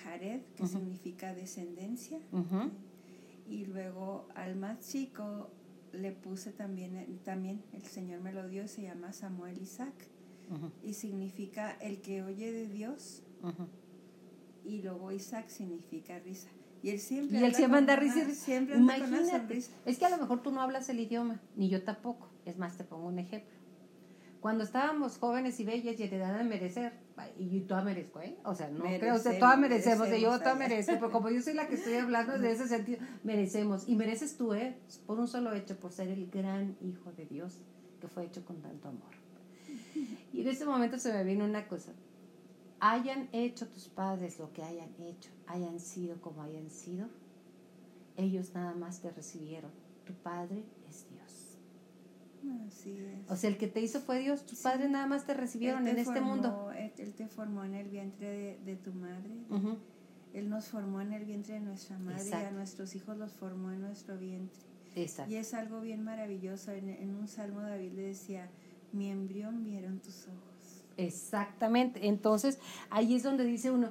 Jared, 0.03 0.43
que 0.57 0.67
significa 0.67 1.33
descendencia. 1.35 2.19
Ujú. 2.33 2.71
Y 3.49 3.65
luego 3.67 4.29
al 4.35 4.57
más 4.57 4.81
chico 4.81 5.51
le 5.95 6.13
puse 6.13 6.53
también, 6.53 6.97
eh, 6.97 7.09
también 7.25 7.63
el 7.73 7.83
Señor 7.85 8.21
me 8.21 8.33
lo 8.33 8.49
dio, 8.49 8.69
se 8.69 8.83
llama 8.83 9.13
Samuel 9.13 9.61
Isaac. 9.61 9.95
Y 10.83 10.93
significa 10.93 11.71
el 11.81 12.03
que 12.03 12.23
oye 12.23 12.53
de 12.53 12.69
Dios 12.69 13.23
y 14.65 14.83
luego 14.83 15.11
Isaac 15.13 15.49
significa 15.49 16.19
risa. 16.19 16.49
Y 16.83 16.91
él 16.91 17.01
siempre, 17.01 17.39
y 17.41 17.45
él 17.45 17.55
siempre 17.55 17.79
anda 17.79 17.97
risa. 17.97 18.17
una- 18.25 18.35
siempre 18.35 18.75
anda 18.77 18.95
con 18.99 19.03
una 19.09 19.17
Imagínate. 19.19 19.39
sonrisa. 19.47 19.71
Es 19.87 19.99
que 19.99 20.05
a 20.05 20.11
lo 20.11 20.19
mejor 20.19 20.43
tú 20.43 20.51
no 20.53 20.61
hablas 20.61 20.89
el 20.91 21.01
idioma, 21.01 21.41
ni 21.57 21.71
yo 21.71 21.83
tampoco. 21.83 22.29
Es 22.45 22.59
más, 22.59 22.77
te 22.77 22.85
pongo 22.85 23.07
un 23.09 23.19
ejemplo. 23.19 23.51
Cuando 24.41 24.65
estábamos 24.65 25.17
jóvenes 25.17 25.59
y 25.61 25.65
bellas 25.65 25.99
y 25.99 26.03
en 26.03 26.13
edad 26.15 26.37
de 26.37 26.45
merecer, 26.45 26.93
y 27.39 27.61
yo 27.61 27.67
toda 27.67 27.83
merezco, 27.83 28.21
¿eh? 28.21 28.37
O 28.45 28.55
sea, 28.55 28.69
no 28.69 28.85
creo, 28.85 29.15
o 29.15 29.19
sea, 29.19 29.33
Merecemos, 29.33 29.59
merecemos, 29.59 30.09
y 30.09 30.11
yo 30.11 30.31
merecemos 30.31 30.41
toda 30.41 30.55
merezco, 30.55 30.93
pero 30.95 31.11
como 31.13 31.31
yo 31.31 31.41
soy 31.41 31.55
la 31.55 31.69
que 31.69 31.75
estoy 31.75 31.95
hablando 31.95 32.39
de 32.39 32.53
ese 32.53 32.69
sentido, 32.69 32.99
merecemos. 33.23 33.89
Y 33.89 33.97
mereces 33.97 34.37
tú, 34.37 34.55
¿eh? 34.55 34.77
Por 35.07 35.19
un 35.19 35.29
solo 35.29 35.53
hecho, 35.55 35.77
por 35.77 35.93
ser 35.93 36.09
el 36.09 36.29
gran 36.31 36.77
hijo 36.81 37.13
de 37.13 37.27
Dios 37.27 37.59
que 38.01 38.09
fue 38.09 38.25
hecho 38.25 38.45
con 38.45 38.61
tanto 38.61 38.89
amor. 38.89 39.11
Y 40.33 40.41
en 40.41 40.49
ese 40.49 40.67
momento 40.67 40.99
se 40.99 41.13
me 41.13 41.25
vino 41.25 41.45
una 41.45 41.69
cosa. 41.69 41.93
Hayan 42.81 43.29
hecho 43.33 43.69
tus 43.69 43.89
padres 43.89 44.39
lo 44.39 44.53
que 44.53 44.63
hayan 44.63 44.93
hecho, 45.01 45.31
hayan 45.47 45.81
sido 45.81 46.21
como 46.21 46.43
hayan 46.43 46.69
sido, 46.71 47.09
ellos 48.17 48.53
nada 48.55 48.75
más 48.75 49.01
te 49.01 49.11
recibieron. 49.11 49.71
Tu 50.05 50.13
padre. 50.13 50.65
Así 52.67 52.97
es. 52.97 53.31
O 53.31 53.37
sea, 53.37 53.51
el 53.51 53.57
que 53.59 53.67
te 53.69 53.81
hizo 53.81 54.01
fue 54.01 54.19
Dios, 54.21 54.45
tus 54.47 54.59
Sí. 54.59 54.65
padres 54.65 54.91
nada 54.91 55.07
más 55.07 55.27
te 55.27 55.35
recibieron 55.35 55.85
te 55.85 55.91
en 55.91 55.99
este 55.99 56.21
mundo. 56.21 56.71
Él, 56.73 57.15
te 57.15 57.27
formó 57.29 57.65
en 57.65 57.75
el 57.75 57.89
vientre 57.89 58.29
de, 58.29 58.59
de 58.65 58.77
tu 58.77 58.93
madre. 58.93 59.35
Él 60.33 60.49
nos 60.51 60.67
formó 60.67 61.01
en 61.01 61.13
el 61.13 61.25
vientre 61.25 61.55
de 61.55 61.61
nuestra 61.61 61.99
madre 61.99 62.29
y 62.29 62.33
a 62.33 62.51
nuestros 62.51 62.95
hijos 62.97 63.17
los 63.17 63.33
formó 63.33 63.71
en 63.71 63.81
nuestro 63.81 64.19
vientre. 64.19 64.61
Exacto. 64.97 65.33
Y 65.33 65.37
es 65.37 65.55
algo 65.55 65.81
bien 65.81 66.03
maravilloso. 66.03 66.73
En, 66.73 66.89
en 66.89 67.15
un 67.15 67.29
salmo 67.29 67.61
David 67.63 67.93
le 67.93 68.03
decía, 68.03 68.49
mi 68.93 69.11
embrión 69.11 69.65
vieron 69.65 70.01
tus 70.01 70.27
ojos. 70.27 70.85
Exactamente. 70.97 72.07
Entonces, 72.09 72.59
ahí 72.91 73.15
es 73.15 73.23
donde 73.23 73.45
dice 73.45 73.71
uno, 73.71 73.91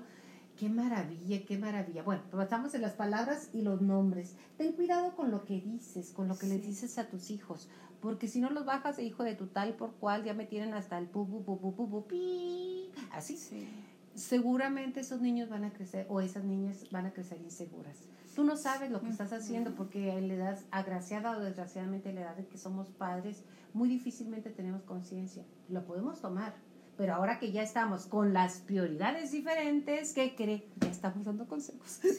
qué 0.64 0.70
maravilla, 0.70 1.45
qué 1.45 1.57
maravilla. 1.57 2.03
Bueno, 2.03 2.22
pero 2.32 2.41
estamos 2.41 2.74
en 2.74 2.82
las 2.82 2.93
palabras 2.93 3.49
y 3.51 3.64
los 3.64 3.82
nombres. 3.82 4.36
Ten 4.57 4.72
cuidado 4.72 5.14
con 5.14 5.30
lo 5.30 5.43
que 5.43 5.59
dices, 5.59 6.11
con 6.11 6.30
lo 6.30 6.38
que 6.38 6.47
le 6.47 6.59
Sí. 6.59 6.68
dices 6.68 6.97
a 6.97 7.09
tus 7.09 7.32
hijos, 7.32 7.68
porque 7.99 8.30
si 8.30 8.39
no 8.39 8.49
los 8.49 8.66
bajas 8.66 8.95
de 8.95 9.03
hijo 9.03 9.24
de 9.24 9.36
tu 9.36 9.47
tal 9.47 9.74
por 9.76 9.91
cual, 9.95 10.24
ya 10.24 10.34
me 10.34 10.45
tienen 10.45 10.74
hasta 10.74 10.97
el 10.97 11.07
pu, 11.07 11.28
pu, 11.28 11.43
pu, 11.43 11.59
pu, 11.59 11.76
pu, 11.76 11.89
pu, 11.89 12.07
pi. 12.07 12.91
Así. 13.11 13.36
Sí. 13.36 13.68
Seguramente 14.16 15.01
esos 15.01 15.20
niños 15.20 15.49
van 15.49 15.66
a 15.66 15.74
crecer, 15.74 16.05
o 16.09 16.22
esas 16.22 16.45
niñas 16.45 16.86
van 16.91 17.07
a 17.07 17.11
crecer 17.14 17.41
inseguras. 17.41 17.97
Tú 18.34 18.45
no 18.45 18.55
sabes 18.55 18.89
lo 18.89 19.01
que 19.01 19.09
estás 19.09 19.34
haciendo 19.34 19.76
porque 19.76 20.18
en 20.18 20.28
la 20.30 20.34
edad, 20.36 20.59
agraciada 20.72 21.36
o 21.38 21.41
desgraciadamente 21.41 22.09
en 22.09 22.16
la 22.16 22.22
edad 22.22 22.36
de 22.38 22.47
que 22.47 22.57
somos 22.57 22.89
padres, 22.89 23.43
muy 23.74 23.89
difícilmente 23.89 24.49
tenemos 24.49 24.84
conciencia. 24.84 25.43
Lo 25.68 25.84
podemos 25.84 26.22
tomar, 26.22 26.53
pero 26.98 27.16
ahora 27.16 27.39
que 27.39 27.52
ya 27.52 27.64
estamos 27.64 28.06
con 28.06 28.34
las 28.34 28.60
prioridades 28.60 29.32
diferentes, 29.32 30.14
¿qué 30.14 30.36
cree? 30.36 30.68
Ya 30.80 30.89
estamos 30.89 31.26
dando 31.26 31.48
consejos. 31.48 32.00
Sí, 32.02 32.10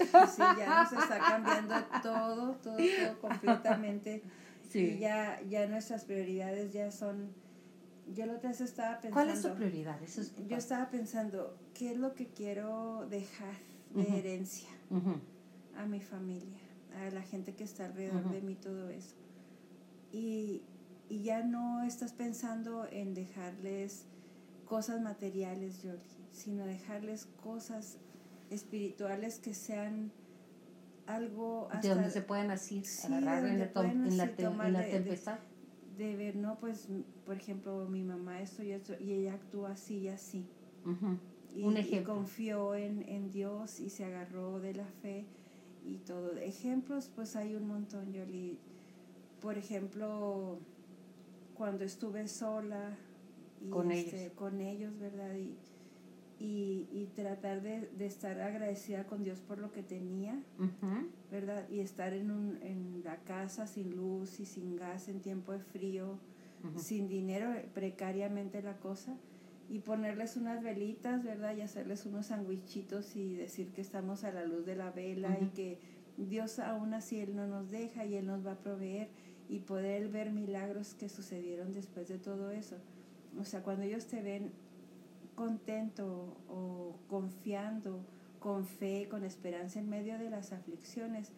ya 0.59 0.83
nos 0.83 0.93
está 0.93 1.18
cambiando 1.18 1.75
todo, 2.03 2.55
todo, 2.57 2.77
todo 2.77 3.20
completamente. 3.20 4.22
Y 4.72 4.99
ya, 4.99 5.41
ya 5.49 5.66
nuestras 5.66 6.05
prioridades 6.05 6.72
ya 6.72 6.91
son... 6.91 7.33
Yo 8.12 8.25
otra 8.25 8.51
vez 8.51 8.61
estaba 8.61 9.01
pensando... 9.01 9.14
¿Cuál 9.14 9.31
es 9.31 9.43
tu 9.43 9.55
prioridad? 9.55 10.03
Eso 10.03 10.20
es 10.20 10.35
Yo 10.49 10.57
estaba 10.57 10.91
pensando, 10.91 11.57
¿qué 11.72 11.93
es 11.93 11.97
lo 11.97 12.14
que 12.14 12.27
quiero 12.27 13.07
dejar 13.09 13.55
de 13.95 14.18
herencia 14.18 14.68
a 15.79 15.87
mi 15.87 16.01
familia, 16.01 16.59
a 17.01 17.11
la 17.11 17.22
gente 17.22 17.55
que 17.55 17.62
está 17.62 17.87
alrededor 17.87 18.29
de 18.31 18.41
mí, 18.41 18.57
todo 18.57 18.89
eso? 18.91 19.14
Y, 20.12 20.62
y 21.09 21.22
ya 21.22 21.45
no 21.45 21.85
estás 21.85 22.12
pensando 22.12 22.87
en 22.91 23.14
dejarles 23.14 24.07
cosas 24.65 25.01
materiales, 25.01 25.83
Yoli, 25.83 25.99
sino 26.33 26.65
dejarles 26.67 27.27
cosas 27.43 27.99
espirituales 28.51 29.39
que 29.39 29.55
sean 29.55 30.11
algo 31.07 31.69
De 31.71 31.77
hasta 31.79 31.95
donde 31.95 32.11
se 32.11 32.23
pueden 32.23 32.51
así 32.51 32.85
Sí, 32.85 33.07
agarrar 33.12 33.43
de 33.45 33.51
en 33.51 33.59
la, 33.59 33.73
tom- 33.73 33.85
en 34.07 34.17
la 34.17 34.29
te- 34.29 34.43
en 34.45 34.59
la 34.73 34.81
de- 34.81 34.87
de- 34.87 34.93
tempestad. 34.93 35.39
de 35.99 36.17
ver, 36.17 36.37
no, 36.37 36.59
pues, 36.59 36.89
por 37.27 37.37
ejemplo, 37.37 37.87
mi 37.89 38.03
mamá 38.03 38.41
esto 38.41 38.62
y 38.62 38.73
esto, 38.73 38.95
y 39.01 39.12
ella 39.12 39.35
actúa 39.35 39.73
así 39.73 39.99
y 39.99 40.09
así. 40.09 40.45
Y, 41.55 41.62
Un 41.62 41.77
y 41.77 41.81
ejemplo. 41.81 42.15
confió 42.15 42.75
en, 42.75 43.03
en 43.09 43.31
Dios 43.31 43.79
y 43.81 43.91
se 43.91 44.05
agarró 44.05 44.61
de 44.61 44.75
la 44.75 44.87
fe 45.03 45.25
y 45.85 45.99
todo. 45.99 46.33
Ejemplos, 46.37 47.11
pues 47.15 47.37
hay 47.37 47.55
un 47.55 47.69
montón, 47.69 48.12
Yoli. 48.12 48.59
Por 49.41 49.57
ejemplo, 49.59 50.59
cuando 51.55 51.85
estuve 51.85 52.27
sola 52.29 52.97
y 53.65 53.71
Con 53.71 53.91
este, 53.91 54.23
ellos. 54.27 54.33
con 54.35 54.61
ellos, 54.61 54.99
¿verdad? 54.99 55.35
Y, 55.37 55.57
y, 56.39 56.89
y 56.93 57.07
tratar 57.15 57.62
de, 57.62 57.89
de 57.97 58.07
estar 58.07 58.41
agradecida 58.41 59.05
con 59.07 59.23
Dios 59.23 59.41
por 59.41 59.59
lo 59.59 59.73
que 59.73 59.83
tenía. 59.83 60.43
¿verdad? 61.31 61.69
Y 61.71 61.81
estar 61.81 62.12
en, 62.12 62.31
un, 62.31 62.59
en 62.62 63.03
la 63.05 63.17
casa 63.19 63.67
sin 63.67 63.97
luz 63.97 64.41
y 64.41 64.45
sin 64.47 64.77
gas 64.77 65.09
en 65.09 65.21
tiempo 65.21 65.53
de 65.53 65.61
frío, 65.61 66.19
sin 66.77 67.09
dinero, 67.09 67.53
eh, 67.53 67.69
precariamente 67.75 68.62
la 68.62 68.77
cosa, 68.79 69.17
y 69.69 69.81
ponerles 69.81 70.37
unas 70.37 70.62
velitas, 70.62 71.23
¿verdad? 71.23 71.57
Y 71.57 71.61
hacerles 71.62 72.05
unos 72.07 72.27
sandwichitos 72.27 73.17
y 73.17 73.35
decir 73.35 73.73
que 73.73 73.81
estamos 73.81 74.25
a 74.25 74.33
la 74.33 74.45
luz 74.45 74.65
de 74.67 74.75
la 74.77 74.91
vela 74.91 75.39
y 75.41 75.47
que 75.49 75.79
Dios 76.17 76.59
aún 76.59 76.95
así 76.95 77.19
Él 77.21 77.35
no 77.37 77.47
nos 77.47 77.71
deja 77.71 78.05
y 78.07 78.15
Él 78.17 78.27
nos 78.27 78.47
va 78.47 78.53
a 78.53 78.59
proveer 78.59 79.09
y 79.49 79.61
poder 79.61 80.09
ver 80.09 80.31
milagros 80.33 80.95
que 80.95 81.09
sucedieron 81.09 81.73
después 81.73 82.09
de 82.09 82.19
todo 82.19 82.51
eso. 82.51 82.77
O 83.39 83.45
sea, 83.45 83.62
cuando 83.62 83.82
ellos 83.82 84.07
te 84.07 84.22
ven 84.22 84.53
contento 85.35 86.37
o 86.49 86.97
confiando, 87.09 88.05
con 88.45 88.66
fe, 88.66 89.09
con 89.11 89.24
esperanza 89.24 89.80
en 89.80 89.89
medio 89.89 90.18
de 90.18 90.28
las 90.28 90.53
aflicciones, 90.53 91.30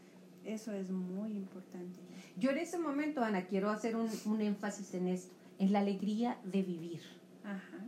eso 0.44 0.72
es 0.72 0.90
muy 0.90 1.36
importante. 1.36 2.00
Yo 2.36 2.50
en 2.50 2.58
ese 2.58 2.78
momento, 2.78 3.22
Ana, 3.22 3.46
quiero 3.46 3.70
hacer 3.70 3.94
un, 3.94 4.10
un 4.24 4.40
énfasis 4.40 4.92
en 4.94 5.06
esto, 5.06 5.32
en 5.60 5.72
la 5.72 5.78
alegría 5.78 6.36
de 6.44 6.62
vivir. 6.62 7.00
Ajá. 7.44 7.86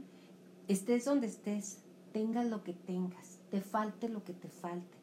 Estés 0.69 1.05
donde 1.05 1.27
estés, 1.27 1.83
tengas 2.13 2.47
lo 2.47 2.63
que 2.63 2.75
tengas, 2.75 3.41
te 3.51 3.61
falte 3.61 4.09
lo 4.09 4.23
que 4.23 4.35
te 4.35 4.49
falte, 4.49 4.97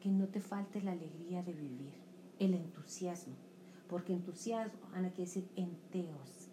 que 0.00 0.08
no 0.08 0.26
te 0.26 0.40
falte 0.40 0.80
la 0.80 0.92
alegría 0.92 1.42
de 1.42 1.52
vivir, 1.52 1.92
el 2.38 2.54
entusiasmo. 2.54 3.34
Porque 3.90 4.14
entusiasmo, 4.14 4.80
Ana, 4.94 5.10
quiere 5.10 5.26
decir 5.26 5.48
en 5.56 5.76
Teos, 5.90 6.48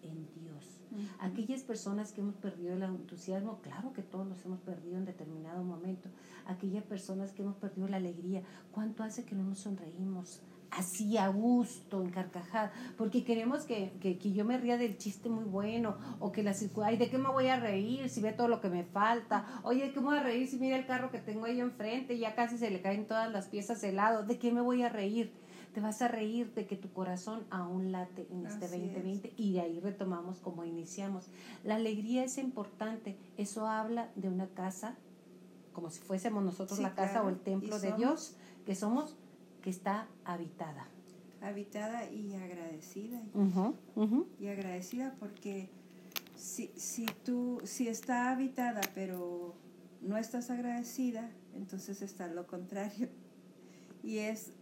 Aquellas 1.20 1.62
personas 1.62 2.12
que 2.12 2.22
hemos 2.22 2.36
perdido 2.36 2.76
el 2.76 2.84
entusiasmo, 2.84 3.60
claro 3.62 3.94
que 3.94 4.02
todos 4.02 4.28
los 4.28 4.44
hemos 4.46 4.60
perdido 4.60 4.98
en 4.98 5.06
determinado 5.06 5.64
momento. 5.64 6.10
Aquellas 6.46 6.84
personas 6.84 7.32
que 7.32 7.42
hemos 7.42 7.56
perdido 7.58 7.88
la 7.88 7.98
alegría, 7.98 8.44
¿cuánto 8.72 9.04
hace 9.04 9.26
que 9.26 9.36
no 9.36 9.44
nos 9.44 9.60
sonreímos? 9.60 10.42
Así 10.70 11.18
a 11.18 11.30
gusto, 11.30 12.02
en 12.02 12.10
carcajada, 12.10 12.74
porque 12.98 13.24
queremos 13.24 13.64
que, 13.64 13.94
que, 14.02 14.18
que 14.18 14.34
yo 14.34 14.44
me 14.44 14.58
ría 14.58 14.78
del 14.78 14.98
chiste 14.98 15.30
muy 15.30 15.46
bueno, 15.46 15.96
o 16.20 16.32
que 16.34 16.44
la 16.44 16.54
ay, 16.84 16.98
¿de 16.98 17.10
qué 17.10 17.18
me 17.18 17.30
voy 17.30 17.48
a 17.48 17.58
reír 17.58 18.10
si 18.10 18.22
ve 18.22 18.34
todo 18.34 18.50
lo 18.50 18.60
que 18.60 18.70
me 18.70 18.84
falta? 18.84 19.62
Oye, 19.64 19.86
¿de 19.86 19.94
qué 19.94 20.02
me 20.02 20.08
voy 20.08 20.18
a 20.18 20.24
reír 20.24 20.46
si 20.48 20.58
mira 20.58 20.78
el 20.78 20.86
carro 20.86 21.10
que 21.10 21.20
tengo 21.20 21.46
ahí 21.46 21.62
enfrente 21.62 22.18
ya 22.20 22.36
casi 22.36 22.58
se 22.58 22.70
le 22.70 22.82
caen 22.82 23.08
todas 23.08 23.32
las 23.32 23.48
piezas 23.48 23.80
de 23.82 23.94
lado? 23.94 24.24
¿De 24.24 24.38
qué 24.38 24.52
me 24.52 24.62
voy 24.62 24.84
a 24.84 24.90
reír? 24.90 25.32
Te 25.78 25.82
vas 25.82 26.02
a 26.02 26.08
reír 26.08 26.56
de 26.56 26.66
que 26.66 26.76
tu 26.76 26.92
corazón 26.92 27.46
aún 27.52 27.92
late 27.92 28.26
en 28.32 28.48
este 28.48 28.66
Así 28.66 28.78
es. 28.78 28.82
2020 28.82 29.34
y 29.38 29.54
de 29.54 29.62
ahí 29.62 29.80
retomamos 29.80 30.40
como 30.40 30.66
iniciamos. 30.66 31.28
La 31.64 31.76
alegría 31.76 32.24
es 32.24 32.40
importante. 32.40 33.16
Eso 33.38 33.68
habla 33.68 34.12
de 34.16 34.28
una 34.28 34.48
casa, 34.48 34.96
como 35.74 35.92
si 35.92 36.00
fuésemos 36.00 36.44
nosotros 36.44 36.78
Sí, 36.78 36.82
la 36.82 36.96
casa 36.96 37.12
claro. 37.12 37.28
o 37.28 37.30
el 37.30 37.38
templo 37.38 37.80
de 37.80 37.92
Dios, 37.92 38.36
que 38.66 38.74
somos, 38.74 39.18
que 39.62 39.70
está 39.70 40.08
habitada. 40.26 40.88
Habitada 41.42 42.10
y 42.10 42.34
agradecida. 42.34 43.22
Y 44.40 44.48
agradecida 44.48 45.16
porque 45.20 45.70
si, 46.36 46.72
si 46.76 47.06
tú, 47.24 47.62
si 47.66 47.88
está 47.88 48.32
habitada 48.32 48.82
pero 48.96 49.54
no 50.02 50.18
estás 50.18 50.50
agradecida, 50.50 51.30
entonces 51.54 52.02
está 52.02 52.26
lo 52.26 52.48
contrario. 52.48 53.10
Y 54.04 54.20
es 54.20 54.54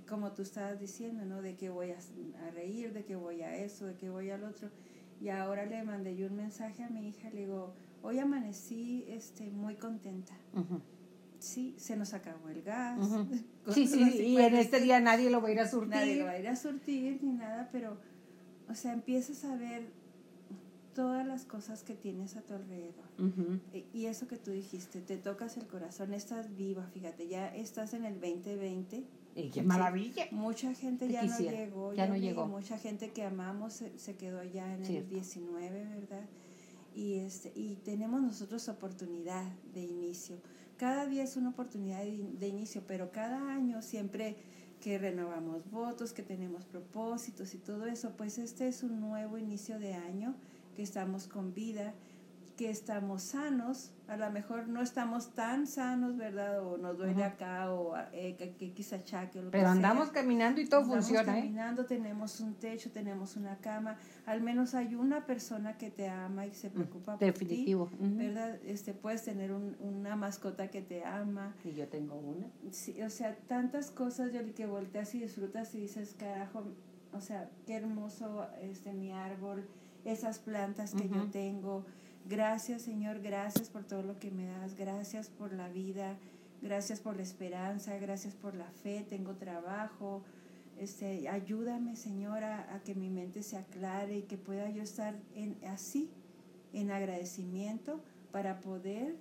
como 0.00 0.32
tú 0.32 0.42
estabas 0.42 0.78
diciendo, 0.80 1.24
¿no? 1.24 1.40
De 1.42 1.56
que 1.56 1.70
voy 1.70 1.90
a, 1.92 1.98
a 2.46 2.50
reír, 2.50 2.92
de 2.92 3.04
que 3.04 3.16
voy 3.16 3.42
a 3.42 3.56
eso, 3.56 3.86
de 3.86 3.96
que 3.96 4.10
voy 4.10 4.30
al 4.30 4.44
otro. 4.44 4.70
Y 5.20 5.28
ahora 5.28 5.64
le 5.66 5.82
mandé 5.84 6.16
yo 6.16 6.26
un 6.26 6.36
mensaje 6.36 6.82
a 6.82 6.88
mi 6.90 7.08
hija, 7.08 7.30
le 7.30 7.40
digo, 7.40 7.74
hoy 8.02 8.18
amanecí 8.18 9.04
este, 9.08 9.50
muy 9.50 9.76
contenta. 9.76 10.34
Sí, 11.38 11.74
se 11.78 11.96
nos 11.96 12.14
acabó 12.14 12.48
el 12.48 12.62
gas. 12.62 12.98
Sí, 13.72 13.86
sí, 13.86 14.20
y 14.20 14.36
en 14.36 14.54
este 14.56 14.78
día 14.80 15.00
nadie 15.00 15.30
lo 15.30 15.40
va 15.40 15.48
a 15.48 15.52
ir 15.52 15.60
a 15.60 15.66
surtir. 15.66 15.88
Nadie 15.90 16.16
lo 16.16 16.24
va 16.26 16.32
a 16.32 16.38
ir 16.38 16.48
a 16.48 16.54
surtir 16.56 17.22
ni 17.22 17.32
nada, 17.32 17.70
pero, 17.72 17.96
o 18.68 18.74
sea, 18.74 18.92
empiezas 18.92 19.42
a 19.44 19.56
ver 19.56 19.88
todas 20.94 21.26
las 21.26 21.44
cosas 21.44 21.82
que 21.82 21.94
tienes 21.94 22.36
a 22.36 22.42
tu 22.42 22.54
alrededor. 22.54 23.04
E- 23.72 23.86
Y 23.92 24.06
eso 24.06 24.28
que 24.28 24.36
tú 24.36 24.50
dijiste, 24.50 25.00
te 25.00 25.16
tocas 25.16 25.56
el 25.56 25.66
corazón, 25.66 26.12
estás 26.14 26.54
viva, 26.56 26.86
fíjate, 26.88 27.26
ya 27.26 27.54
estás 27.54 27.94
en 27.94 28.04
el 28.04 28.20
2020. 28.20 29.04
Y 29.34 29.60
maravilla. 29.62 30.26
Mucha 30.30 30.74
gente 30.74 31.06
Te 31.06 31.12
ya 31.12 31.22
quisiera, 31.22 31.52
no 31.52 31.64
llegó, 31.64 31.94
ya 31.94 32.06
no 32.06 32.14
vi, 32.14 32.20
llegó. 32.20 32.46
Mucha 32.46 32.78
gente 32.78 33.10
que 33.10 33.24
amamos 33.24 33.72
se, 33.74 33.98
se 33.98 34.16
quedó 34.16 34.42
ya 34.44 34.72
en 34.74 34.84
Cierto. 34.84 35.08
el 35.08 35.08
19, 35.08 35.84
¿verdad? 35.86 36.24
Y, 36.94 37.14
este, 37.14 37.52
y 37.56 37.76
tenemos 37.84 38.22
nosotros 38.22 38.68
oportunidad 38.68 39.44
de 39.72 39.80
inicio. 39.80 40.36
cada 40.76 41.06
día 41.06 41.24
es 41.24 41.36
una 41.36 41.50
oportunidad 41.50 42.00
de, 42.04 42.30
de 42.38 42.48
inicio, 42.48 42.82
pero 42.86 43.10
cada 43.10 43.52
año 43.52 43.82
siempre 43.82 44.36
que 44.80 44.98
renovamos 44.98 45.68
votos, 45.70 46.12
que 46.12 46.22
tenemos 46.22 46.64
propósitos 46.66 47.54
y 47.54 47.58
todo 47.58 47.86
eso, 47.86 48.12
pues 48.16 48.38
este 48.38 48.68
es 48.68 48.82
un 48.82 49.00
nuevo 49.00 49.38
inicio 49.38 49.78
de 49.78 49.94
año, 49.94 50.34
que 50.76 50.82
estamos 50.82 51.26
con 51.26 51.54
vida, 51.54 51.94
que 52.56 52.70
estamos 52.70 53.22
sanos, 53.22 53.90
a 54.06 54.16
lo 54.16 54.30
mejor 54.30 54.68
no 54.68 54.82
estamos 54.82 55.34
tan 55.34 55.66
sanos, 55.66 56.16
¿verdad? 56.16 56.64
O 56.64 56.76
nos 56.76 56.98
duele 56.98 57.24
acá, 57.24 57.72
o 57.72 57.96
eh, 58.12 58.36
que, 58.36 58.72
quizá 58.72 59.02
chaque. 59.02 59.40
Pero 59.50 59.68
andamos 59.68 60.10
caminando 60.10 60.60
y 60.60 60.68
todo 60.68 60.80
andamos 60.80 61.06
funciona. 61.06 61.38
¿eh? 61.38 61.40
caminando, 61.40 61.86
tenemos 61.86 62.40
un 62.40 62.54
techo, 62.54 62.90
tenemos 62.92 63.36
una 63.36 63.56
cama, 63.58 63.96
al 64.26 64.40
menos 64.40 64.74
hay 64.74 64.94
una 64.94 65.26
persona 65.26 65.76
que 65.76 65.90
te 65.90 66.08
ama 66.08 66.46
y 66.46 66.54
se 66.54 66.70
preocupa 66.70 67.16
Definitivo. 67.16 67.86
por 67.86 67.98
ti, 67.98 68.14
¿verdad? 68.14 68.58
Este, 68.64 68.92
puedes 68.92 69.24
tener 69.24 69.52
un, 69.52 69.76
una 69.80 70.14
mascota 70.14 70.68
que 70.68 70.82
te 70.82 71.04
ama. 71.04 71.54
Y 71.64 71.72
yo 71.72 71.88
tengo 71.88 72.14
una. 72.14 72.46
Sí, 72.70 73.00
o 73.02 73.10
sea, 73.10 73.36
tantas 73.48 73.90
cosas, 73.90 74.32
yo 74.32 74.40
que 74.54 74.66
volteas 74.66 75.14
y 75.14 75.20
disfrutas 75.20 75.74
y 75.74 75.80
dices, 75.80 76.14
carajo, 76.18 76.64
o 77.12 77.20
sea, 77.20 77.50
qué 77.66 77.76
hermoso 77.76 78.46
este 78.60 78.92
mi 78.92 79.12
árbol, 79.12 79.66
esas 80.04 80.38
plantas 80.38 80.94
que 80.94 81.08
yo 81.08 81.30
tengo 81.30 81.84
Gracias 82.26 82.82
Señor, 82.82 83.20
gracias 83.20 83.68
por 83.68 83.84
todo 83.84 84.02
lo 84.02 84.18
que 84.18 84.30
me 84.30 84.46
das, 84.46 84.76
gracias 84.76 85.28
por 85.28 85.52
la 85.52 85.68
vida, 85.68 86.16
gracias 86.62 87.00
por 87.00 87.16
la 87.16 87.22
esperanza, 87.22 87.98
gracias 87.98 88.34
por 88.34 88.54
la 88.54 88.70
fe, 88.82 89.06
tengo 89.08 89.34
trabajo. 89.34 90.22
Este, 90.78 91.28
ayúdame 91.28 91.96
Señor 91.96 92.42
a, 92.42 92.80
que 92.84 92.94
mi 92.94 93.10
mente 93.10 93.42
se 93.42 93.58
aclare 93.58 94.18
y 94.18 94.22
que 94.22 94.38
pueda 94.38 94.70
yo 94.70 94.82
estar 94.82 95.14
en, 95.34 95.56
así, 95.66 96.10
en 96.72 96.90
agradecimiento 96.90 98.00
para 98.32 98.60
poder 98.60 99.16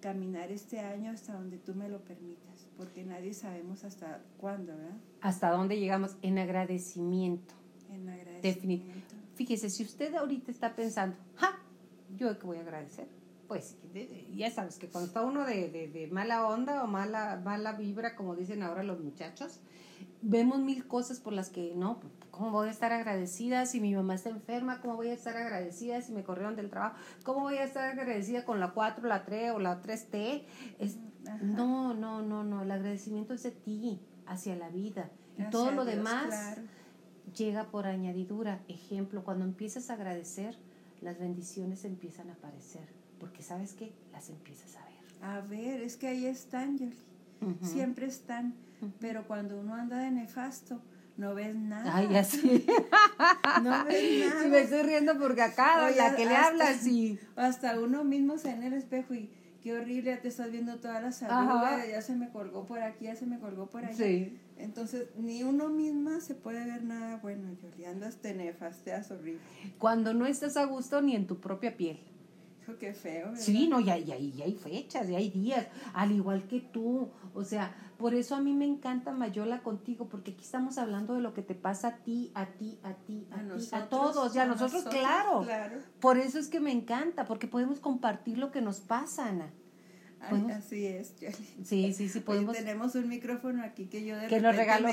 caminar 0.00 0.52
este 0.52 0.80
año 0.80 1.10
hasta 1.10 1.32
donde 1.32 1.56
tú 1.56 1.74
me 1.74 1.88
lo 1.88 2.04
permitas, 2.04 2.66
porque 2.76 3.02
nadie 3.02 3.32
sabemos 3.32 3.82
hasta 3.84 4.20
cuándo, 4.36 4.76
¿verdad? 4.76 4.96
Hasta 5.22 5.50
dónde 5.50 5.80
llegamos 5.80 6.16
en 6.20 6.38
agradecimiento. 6.38 7.54
En 7.90 8.08
agradecimiento. 8.08 9.14
Fíjese, 9.36 9.70
si 9.70 9.84
usted 9.84 10.14
ahorita 10.14 10.50
está 10.50 10.76
pensando, 10.76 11.16
¡ja! 11.36 11.61
Yo 12.16 12.38
que 12.38 12.46
voy 12.46 12.58
a 12.58 12.60
agradecer. 12.60 13.08
Pues 13.48 13.76
ya 14.34 14.50
sabes 14.50 14.78
que 14.78 14.88
cuando 14.88 15.08
está 15.08 15.22
uno 15.22 15.44
de, 15.44 15.68
de, 15.68 16.06
mala 16.10 16.46
onda 16.46 16.82
o 16.84 16.86
mala, 16.86 17.40
mala 17.44 17.72
vibra, 17.72 18.16
como 18.16 18.34
dicen 18.34 18.62
ahora 18.62 18.82
los 18.82 19.00
muchachos, 19.00 19.60
vemos 20.22 20.58
mil 20.60 20.86
cosas 20.86 21.20
por 21.20 21.34
las 21.34 21.50
que 21.50 21.74
no, 21.76 22.00
¿cómo 22.30 22.50
voy 22.50 22.68
a 22.68 22.70
estar 22.70 22.92
agradecida 22.92 23.66
si 23.66 23.80
mi 23.80 23.94
mamá 23.94 24.14
está 24.14 24.30
enferma? 24.30 24.80
¿Cómo 24.80 24.96
voy 24.96 25.08
a 25.08 25.12
estar 25.12 25.36
agradecida 25.36 26.00
si 26.00 26.12
me 26.12 26.24
corrieron 26.24 26.56
del 26.56 26.70
trabajo? 26.70 26.96
¿Cómo 27.24 27.40
voy 27.40 27.56
a 27.56 27.64
estar 27.64 27.90
agradecida 27.90 28.44
con 28.44 28.58
la 28.58 28.70
4, 28.70 29.06
la 29.06 29.24
3 29.24 29.52
o 29.52 29.58
la 29.58 29.82
3T? 29.82 30.44
Es, 30.78 30.96
no, 31.42 31.92
no, 31.92 32.22
no, 32.22 32.44
no, 32.44 32.62
el 32.62 32.70
agradecimiento 32.70 33.34
es 33.34 33.42
de 33.42 33.50
ti, 33.50 34.00
hacia 34.26 34.56
la 34.56 34.70
vida. 34.70 35.10
Y 35.36 35.44
todo 35.50 35.72
lo 35.72 35.84
demás 35.84 36.58
llega 37.36 37.64
por 37.64 37.86
añadidura. 37.86 38.60
Ejemplo, 38.68 39.24
cuando 39.24 39.44
empiezas 39.44 39.90
a 39.90 39.94
agradecer, 39.94 40.56
las 41.02 41.18
bendiciones 41.18 41.84
empiezan 41.84 42.30
a 42.30 42.34
aparecer, 42.34 42.88
porque 43.18 43.42
sabes 43.42 43.74
que 43.74 43.92
las 44.12 44.30
empiezas 44.30 44.76
a 44.76 44.84
ver. 44.84 44.92
A 45.22 45.40
ver, 45.40 45.82
es 45.82 45.96
que 45.96 46.08
ahí 46.08 46.26
están, 46.26 46.78
Yoli. 46.78 46.96
Siempre 47.62 48.06
están, 48.06 48.54
pero 49.00 49.26
cuando 49.26 49.58
uno 49.58 49.74
anda 49.74 49.98
de 49.98 50.12
nefasto, 50.12 50.80
no 51.16 51.34
ves 51.34 51.56
nada. 51.56 51.96
Ay, 51.96 52.14
así. 52.16 52.64
no 53.62 53.84
ves 53.84 54.28
nada. 54.28 54.42
Si 54.42 54.48
me 54.48 54.60
estoy 54.60 54.82
riendo 54.82 55.18
porque 55.18 55.42
acá, 55.42 55.90
la 55.90 56.14
que 56.14 56.24
le 56.24 56.36
hablas 56.36 56.86
y... 56.86 57.18
Hasta 57.34 57.78
uno 57.80 58.04
mismo 58.04 58.38
se 58.38 58.50
en 58.50 58.62
el 58.62 58.74
espejo 58.74 59.14
y 59.14 59.28
qué 59.60 59.76
horrible, 59.76 60.12
ya 60.12 60.20
te 60.20 60.28
estás 60.28 60.50
viendo 60.50 60.78
todas 60.78 61.02
las 61.02 61.22
arrugas, 61.22 61.88
ya 61.88 62.00
se 62.00 62.14
me 62.14 62.30
colgó 62.30 62.64
por 62.64 62.80
aquí, 62.80 63.06
ya 63.06 63.16
se 63.16 63.26
me 63.26 63.38
colgó 63.38 63.66
por 63.66 63.84
allá. 63.84 63.96
Sí. 63.96 64.38
Entonces, 64.62 65.08
ni 65.16 65.42
uno 65.42 65.68
misma 65.68 66.20
se 66.20 66.34
puede 66.34 66.64
ver 66.64 66.84
nada 66.84 67.16
bueno, 67.16 67.52
Yoli, 67.60 67.84
andas 67.84 68.16
te 68.18 68.32
nefasteas 68.32 69.10
horrible. 69.10 69.40
Cuando 69.78 70.14
no 70.14 70.24
estás 70.26 70.56
a 70.56 70.64
gusto 70.64 71.02
ni 71.02 71.16
en 71.16 71.26
tu 71.26 71.40
propia 71.40 71.76
piel. 71.76 71.98
Hijo, 72.62 72.78
qué 72.78 72.94
feo. 72.94 73.30
¿verdad? 73.30 73.40
Sí, 73.40 73.66
no, 73.68 73.80
y 73.80 73.90
hay, 73.90 74.04
y 74.04 74.40
hay 74.40 74.54
fechas, 74.54 75.08
y 75.08 75.16
hay 75.16 75.30
días, 75.30 75.66
al 75.94 76.12
igual 76.12 76.46
que 76.46 76.60
tú. 76.60 77.10
O 77.34 77.42
sea, 77.42 77.74
por 77.98 78.14
eso 78.14 78.36
a 78.36 78.40
mí 78.40 78.52
me 78.54 78.64
encanta 78.64 79.10
Mayola 79.10 79.64
contigo, 79.64 80.08
porque 80.08 80.30
aquí 80.30 80.44
estamos 80.44 80.78
hablando 80.78 81.14
de 81.14 81.22
lo 81.22 81.34
que 81.34 81.42
te 81.42 81.56
pasa 81.56 81.88
a 81.88 81.96
ti, 81.96 82.30
a 82.34 82.46
ti, 82.46 82.78
a 82.84 82.94
ti, 82.94 83.26
a, 83.32 83.56
ti, 83.56 83.68
a 83.72 83.88
todos, 83.88 84.36
y 84.36 84.38
a, 84.38 84.46
nosotros, 84.46 84.84
claro. 84.84 85.42
claro. 85.42 85.78
Por 86.00 86.18
eso 86.18 86.38
es 86.38 86.46
que 86.46 86.60
me 86.60 86.70
encanta, 86.70 87.24
porque 87.24 87.48
podemos 87.48 87.80
compartir 87.80 88.38
lo 88.38 88.52
que 88.52 88.60
nos 88.60 88.80
pasa, 88.80 89.26
Ana 89.26 89.52
así 90.22 90.86
es, 90.86 91.14
Sí, 91.64 91.92
sí, 91.92 92.08
sí, 92.08 92.20
podemos. 92.20 92.56
tenemos 92.56 92.94
un 92.94 93.08
micrófono 93.08 93.62
aquí 93.64 93.86
que 93.86 94.04
yo 94.04 94.16
de 94.16 94.28
Que 94.28 94.40
nos 94.40 94.56
regaló 94.56 94.88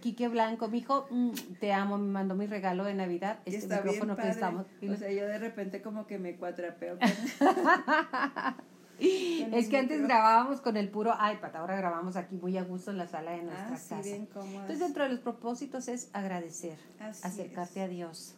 Quique, 0.00 0.28
Blanco. 0.28 0.68
Mi 0.68 0.78
hijo, 0.78 1.06
mm, 1.10 1.32
te 1.60 1.72
amo, 1.72 1.98
me 1.98 2.10
mandó 2.10 2.34
mi 2.34 2.46
regalo 2.46 2.84
de 2.84 2.94
Navidad. 2.94 3.40
Este 3.44 3.74
micrófono 3.74 4.16
que 4.16 4.28
estamos. 4.28 4.66
O 4.88 4.96
sea, 4.96 5.10
yo 5.10 5.26
de 5.26 5.38
repente 5.38 5.82
como 5.82 6.06
que 6.06 6.18
me 6.18 6.36
cuatrapeo. 6.36 6.98
es 8.98 9.68
que 9.68 9.78
antes 9.78 10.02
grabábamos 10.02 10.60
con 10.60 10.76
el 10.76 10.88
puro 10.88 11.12
iPad, 11.12 11.56
ahora 11.56 11.76
grabamos 11.76 12.16
aquí 12.16 12.36
muy 12.36 12.56
a 12.56 12.62
gusto 12.62 12.90
en 12.90 12.98
la 12.98 13.06
sala 13.08 13.32
de 13.32 13.40
ah, 13.40 13.42
nuestra 13.42 13.96
casa. 13.98 14.08
Entonces, 14.08 14.78
dentro 14.78 15.04
de 15.04 15.10
los 15.10 15.20
propósitos 15.20 15.88
es 15.88 16.10
agradecer, 16.12 16.78
acercarte 17.22 17.80
a 17.80 17.88
Dios. 17.88 18.34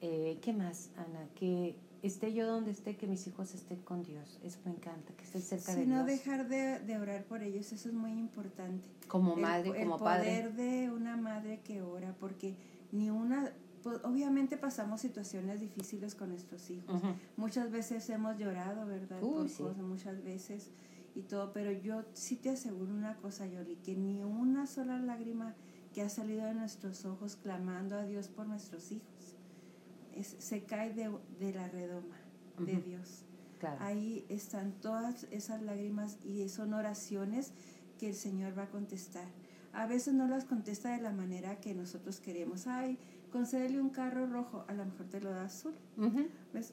Eh, 0.00 0.38
¿Qué 0.42 0.52
más, 0.52 0.90
Ana? 0.96 1.28
Que 1.36 1.76
esté 2.02 2.32
yo 2.34 2.46
donde 2.46 2.72
esté, 2.72 2.96
que 2.96 3.06
mis 3.06 3.26
hijos 3.26 3.54
estén 3.54 3.80
con 3.82 4.02
Dios. 4.02 4.38
Eso 4.42 4.58
me 4.64 4.72
encanta, 4.72 5.12
que 5.14 5.24
estén 5.24 5.42
cerca 5.42 5.72
de 5.72 5.84
Dios. 5.84 5.88
no 5.88 6.04
dejar 6.04 6.48
de, 6.48 6.98
orar 6.98 7.24
por 7.24 7.42
ellos, 7.42 7.72
eso 7.72 7.88
es 7.88 7.94
muy 7.94 8.12
importante. 8.12 8.84
Como 9.08 9.36
madre, 9.36 9.84
como 9.84 9.98
padre. 9.98 10.38
El 10.38 10.50
poder 10.50 10.54
de 10.56 10.90
una 10.90 11.16
madre 11.16 11.60
que 11.64 11.82
ora, 11.82 12.14
porque 12.18 12.56
ni 12.90 13.10
una... 13.10 13.52
Pues, 13.82 13.98
obviamente 14.04 14.56
pasamos 14.56 15.00
situaciones 15.00 15.60
difíciles 15.60 16.14
con 16.14 16.28
nuestros 16.28 16.70
hijos. 16.70 17.02
Muchas 17.36 17.70
veces 17.70 18.08
hemos 18.10 18.38
llorado, 18.38 18.86
¿verdad? 18.86 19.18
por 19.20 19.42
cosas, 19.42 19.76
muchas 19.78 20.22
veces 20.22 20.70
y 21.14 21.22
todo, 21.22 21.52
pero 21.52 21.72
yo 21.72 22.04
sí 22.14 22.36
te 22.36 22.50
aseguro 22.50 22.92
una 22.92 23.16
cosa, 23.16 23.46
Yoli, 23.46 23.76
que 23.76 23.94
ni 23.96 24.22
una 24.22 24.66
sola 24.66 24.98
lágrima 24.98 25.54
que 25.92 26.02
ha 26.02 26.08
salido 26.08 26.46
de 26.46 26.54
nuestros 26.54 27.04
ojos 27.04 27.36
clamando 27.36 27.96
a 27.96 28.04
Dios 28.04 28.28
por 28.28 28.46
nuestros 28.46 28.92
hijos 28.92 29.11
se 30.22 30.64
cae 30.64 30.92
de, 30.92 31.52
la 31.52 31.68
redoma 31.68 32.16
de 32.58 32.76
Dios. 32.76 33.24
Ahí 33.78 34.26
están 34.28 34.72
todas 34.72 35.26
esas 35.30 35.62
lágrimas 35.62 36.18
y 36.24 36.48
son 36.48 36.74
oraciones 36.74 37.52
que 37.98 38.08
el 38.08 38.14
Señor 38.14 38.58
va 38.58 38.64
a 38.64 38.70
contestar. 38.70 39.26
A 39.72 39.86
veces 39.86 40.14
no 40.14 40.26
las 40.26 40.44
contesta 40.44 40.90
de 40.90 41.00
la 41.00 41.12
manera 41.12 41.60
que 41.60 41.74
nosotros 41.74 42.20
queremos. 42.20 42.66
Ay, 42.66 42.98
concédele 43.30 43.80
un 43.80 43.90
carro 43.90 44.26
rojo, 44.26 44.64
a 44.68 44.74
lo 44.74 44.84
mejor 44.84 45.06
te 45.06 45.20
lo 45.20 45.30
da 45.30 45.44
azul. 45.44 45.74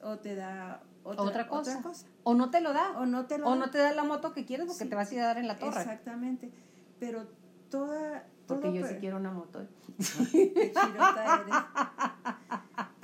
O 0.02 0.18
te 0.18 0.34
da 0.34 0.82
otra, 1.02 1.48
cosa. 1.48 1.80
O 2.24 2.34
no 2.34 2.50
te 2.50 2.60
lo 2.60 2.72
da. 2.72 2.98
O 2.98 3.06
no 3.06 3.26
te 3.26 3.40
o 3.40 3.54
no 3.54 3.70
te 3.70 3.78
da 3.78 3.94
la 3.94 4.04
moto 4.04 4.32
que 4.32 4.44
quieres 4.44 4.66
porque 4.66 4.84
te 4.84 4.94
vas 4.94 5.10
a 5.10 5.14
ir 5.14 5.20
a 5.20 5.26
dar 5.26 5.38
en 5.38 5.48
la 5.48 5.58
torre. 5.58 5.80
Exactamente. 5.80 6.50
Pero 6.98 7.26
toda... 7.70 8.26
Porque 8.46 8.72
yo 8.72 8.86
sí 8.86 8.96
quiero 8.96 9.16
una 9.16 9.30
moto. 9.30 9.66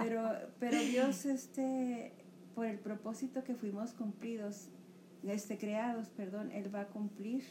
Pero, 0.06 0.30
pero 0.60 0.78
Dios, 0.78 1.26
este, 1.26 2.12
por 2.54 2.66
el 2.66 2.78
propósito 2.78 3.42
que 3.42 3.54
fuimos 3.54 3.92
cumplidos, 3.92 4.68
este, 5.26 5.58
creados, 5.58 6.08
perdón, 6.10 6.52
Él 6.52 6.72
va 6.72 6.82
a 6.82 6.86
cumplir 6.86 7.42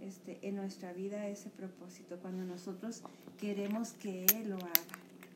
este, 0.00 0.38
en 0.40 0.56
nuestra 0.56 0.94
vida 0.94 1.26
ese 1.28 1.50
propósito 1.50 2.18
cuando 2.20 2.44
nosotros 2.44 3.02
queremos 3.38 3.92
que 3.92 4.24
Él 4.24 4.50
lo 4.50 4.56
haga. 4.56 4.72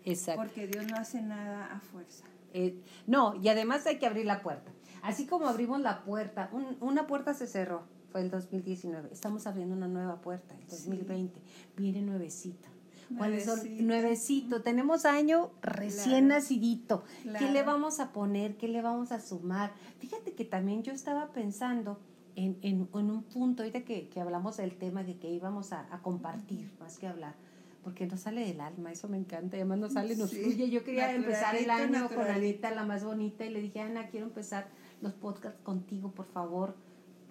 Exacto. 0.05 0.41
Porque 0.41 0.67
Dios 0.67 0.87
no 0.87 0.97
hace 0.97 1.21
nada 1.21 1.67
a 1.67 1.81
fuerza. 1.81 2.25
Eh, 2.55 2.75
no, 3.07 3.35
y 3.37 3.49
además 3.49 3.87
hay 3.87 3.99
que 3.99 4.07
abrir 4.07 4.25
la 4.25 4.41
puerta. 4.41 4.73
Así 5.03 5.27
como 5.27 5.47
abrimos 5.47 5.81
la 5.81 6.05
puerta, 6.05 6.51
una 6.81 7.07
puerta 7.07 7.35
se 7.35 7.47
cerró, 7.47 7.85
fue 8.11 8.23
el 8.23 8.31
2019. 8.31 9.11
Estamos 9.13 9.47
abriendo 9.47 9.77
una 9.77 9.89
nueva 9.89 10.23
puerta, 10.23 10.55
el 10.55 10.67
2020. 10.69 11.39
Viene 11.77 12.01
nuevecita. 12.01 12.69
¿Cuáles 13.17 13.45
son? 13.45 13.61
Nuevecito. 13.87 14.63
Tenemos 14.63 15.05
año 15.05 15.51
recién 15.63 16.29
nacidito. 16.29 17.05
¿Qué 17.39 17.51
le 17.51 17.63
vamos 17.63 18.01
a 18.01 18.13
poner? 18.13 18.57
¿Qué 18.57 18.69
le 18.69 18.83
vamos 18.83 19.13
a 19.13 19.21
sumar? 19.21 19.73
Fíjate 19.99 20.33
que 20.33 20.45
también 20.45 20.83
yo 20.83 20.93
estaba 20.93 21.33
pensando 21.33 22.01
en, 22.37 22.59
en, 22.63 22.89
un 22.93 23.23
punto, 23.25 23.63
ahorita 23.63 23.83
que, 23.85 24.09
que, 24.09 24.21
hablamos 24.21 24.57
del 24.57 24.77
tema 24.77 25.03
de 25.03 25.19
que 25.19 25.31
íbamos 25.31 25.73
a, 25.73 25.87
compartir, 26.03 26.71
más 26.81 26.99
que 26.99 27.07
hablar 27.07 27.35
porque 27.83 28.07
nos 28.07 28.21
sale 28.21 28.45
del 28.45 28.61
alma, 28.61 28.93
eso 28.93 29.09
me 29.09 29.17
encanta, 29.17 29.57
además 29.57 29.79
nos 29.79 29.95
sale, 29.95 30.15
nos 30.15 30.31
fluye. 30.31 30.69
Yo 30.69 30.85
quería 30.85 31.15
empezar 31.15 31.57
el 31.57 31.71
año 31.71 32.11
con 32.11 32.27
Anita, 32.27 32.71
la 32.73 32.85
más 32.85 33.05
bonita, 33.05 33.47
y 33.47 33.49
le 33.49 33.63
dije, 33.63 33.81
Ana, 33.81 34.09
quiero 34.09 34.27
empezar 34.27 34.69
los 35.01 35.15
podcasts 35.15 35.59
contigo, 35.63 36.13
por 36.13 36.27
favor, 36.27 36.77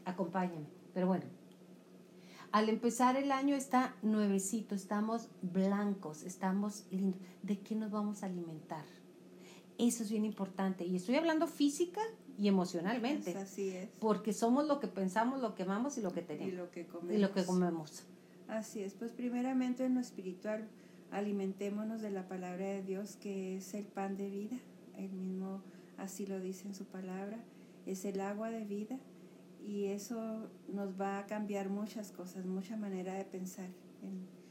acompáñame. 0.05 0.65
Pero 0.91 1.05
bueno, 1.05 1.25
al 2.51 2.69
empezar 2.69 3.15
el 3.15 3.31
año 3.31 3.55
está 3.55 3.95
nuevecito, 4.01 4.75
estamos 4.75 5.29
blancos, 5.41 6.23
estamos 6.23 6.85
lindos. 6.91 7.21
¿De 7.43 7.59
qué 7.59 7.75
nos 7.75 7.91
vamos 7.91 8.23
a 8.23 8.25
alimentar? 8.25 8.85
Eso 9.77 10.03
es 10.03 10.11
bien 10.11 10.25
importante. 10.25 10.85
Y 10.85 10.95
estoy 10.95 11.15
hablando 11.15 11.47
física 11.47 12.01
y 12.37 12.47
emocionalmente. 12.47 13.37
así 13.37 13.69
es. 13.69 13.89
Porque 13.99 14.33
somos 14.33 14.67
lo 14.67 14.79
que 14.79 14.87
pensamos, 14.87 15.41
lo 15.41 15.55
que 15.55 15.63
amamos 15.63 15.97
y 15.97 16.01
lo 16.01 16.11
que 16.11 16.21
tenemos. 16.21 16.53
Y 16.53 16.55
lo 16.55 16.71
que 16.71 16.85
comemos. 16.85 17.13
Y 17.13 17.17
lo 17.17 17.33
que 17.33 17.45
comemos. 17.45 18.03
Así 18.47 18.81
es. 18.81 18.93
Pues 18.93 19.11
primeramente 19.11 19.85
en 19.85 19.95
lo 19.95 20.01
espiritual, 20.01 20.67
alimentémonos 21.11 22.01
de 22.01 22.11
la 22.11 22.27
palabra 22.27 22.65
de 22.65 22.83
Dios, 22.83 23.15
que 23.15 23.57
es 23.57 23.73
el 23.73 23.85
pan 23.85 24.17
de 24.17 24.29
vida. 24.29 24.57
El 24.97 25.11
mismo 25.11 25.61
así 25.97 26.25
lo 26.25 26.39
dice 26.39 26.67
en 26.67 26.75
su 26.75 26.85
palabra. 26.85 27.37
Es 27.85 28.05
el 28.05 28.19
agua 28.21 28.49
de 28.49 28.65
vida. 28.65 28.99
Y 29.59 29.85
eso 29.85 30.49
nos 30.67 30.99
va 30.99 31.19
a 31.19 31.25
cambiar 31.25 31.69
muchas 31.69 32.11
cosas, 32.11 32.45
mucha 32.45 32.77
manera 32.77 33.13
de 33.13 33.25
pensar. 33.25 33.67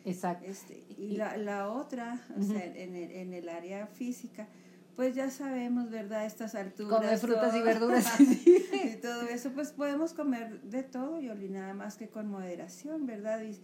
Exacto. 0.04 0.46
Este, 0.46 0.84
y 0.96 1.16
la, 1.16 1.36
la 1.36 1.68
otra, 1.68 2.20
o 2.38 2.42
sea, 2.42 2.64
en 2.64 2.94
el, 2.94 3.10
en 3.10 3.34
el 3.34 3.48
área 3.48 3.86
física, 3.86 4.48
pues 4.96 5.14
ya 5.14 5.30
sabemos, 5.30 5.90
¿verdad? 5.90 6.26
Estas 6.26 6.54
alturas. 6.54 7.00
Comer 7.00 7.18
frutas 7.18 7.54
y 7.54 7.62
verduras. 7.62 8.20
y 8.20 8.96
todo 9.00 9.22
eso, 9.22 9.50
pues 9.52 9.72
podemos 9.72 10.12
comer 10.12 10.60
de 10.62 10.82
todo, 10.82 11.20
Yoli, 11.20 11.48
nada 11.48 11.74
más 11.74 11.96
que 11.96 12.08
con 12.08 12.28
moderación, 12.28 13.06
¿verdad? 13.06 13.42
Y, 13.42 13.60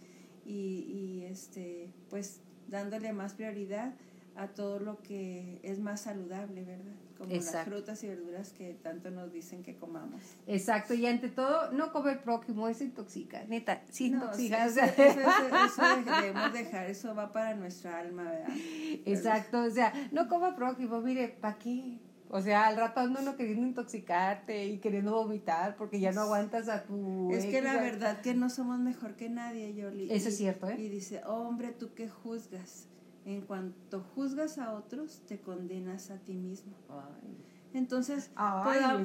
y, 0.49 0.83
y 0.91 1.25
este, 1.25 1.89
pues 2.09 2.41
dándole 2.67 3.13
más 3.13 3.33
prioridad 3.33 3.93
a 4.35 4.47
todo 4.47 4.79
lo 4.79 5.01
que 5.01 5.59
es 5.63 5.79
más 5.79 6.01
saludable, 6.01 6.63
¿verdad? 6.63 6.93
Como 7.17 7.33
las 7.33 7.63
frutas 7.63 8.03
y 8.03 8.07
verduras 8.07 8.51
que 8.51 8.73
tanto 8.73 9.09
nos 9.09 9.31
dicen 9.31 9.63
que 9.63 9.77
comamos. 9.77 10.21
Exacto, 10.45 10.93
y 10.93 11.05
ante 11.05 11.29
todo, 11.29 11.71
no 11.71 11.93
comer 11.93 12.21
próximo, 12.21 12.67
eso 12.67 12.83
intoxica, 12.83 13.45
neta, 13.45 13.81
sí 13.89 14.07
intoxica. 14.07 14.65
eso, 14.65 14.81
debemos 16.21 16.53
dejar, 16.53 16.89
eso 16.89 17.15
va 17.15 17.31
para 17.31 17.55
nuestra 17.55 17.99
alma, 17.99 18.23
¿verdad? 18.23 18.49
Exacto, 19.05 19.61
o 19.61 19.69
sea, 19.69 19.93
no 20.11 20.27
coma 20.27 20.55
próximo, 20.55 20.99
mire, 20.99 21.29
¿para 21.29 21.57
qué? 21.57 21.99
O 22.29 22.41
sea, 22.41 22.67
al 22.67 22.75
rato 22.75 22.99
ando 22.99 23.21
uno 23.21 23.37
queriendo 23.37 23.65
intoxicarte 23.65 24.65
y 24.65 24.79
queriendo 24.79 25.13
vomitar 25.13 25.77
porque 25.77 25.99
ya 25.99 26.11
no 26.11 26.21
aguantas 26.21 26.67
a 26.67 26.83
tu... 26.83 27.31
Es 27.31 27.45
que 27.45 27.61
la 27.61 27.75
verdad 27.75 28.19
que 28.21 28.33
no 28.33 28.49
somos 28.49 28.79
mejor 28.79 29.15
que 29.15 29.29
nadie, 29.29 29.73
Yoli. 29.73 30.11
Eso 30.11 30.29
es 30.29 30.37
cierto, 30.37 30.67
¿eh? 30.67 30.75
Y 30.77 30.89
dice, 30.89 31.21
hombre, 31.25 31.71
¿tú 31.71 31.93
qué 31.93 32.09
juzgas? 32.09 32.89
En 33.25 33.41
cuanto 33.41 34.01
juzgas 34.01 34.59
a 34.59 34.73
otros, 34.73 35.21
te 35.25 35.39
condenas 35.39 36.11
a 36.11 36.19
ti 36.19 36.35
mismo. 36.35 36.73
Entonces, 37.73 38.31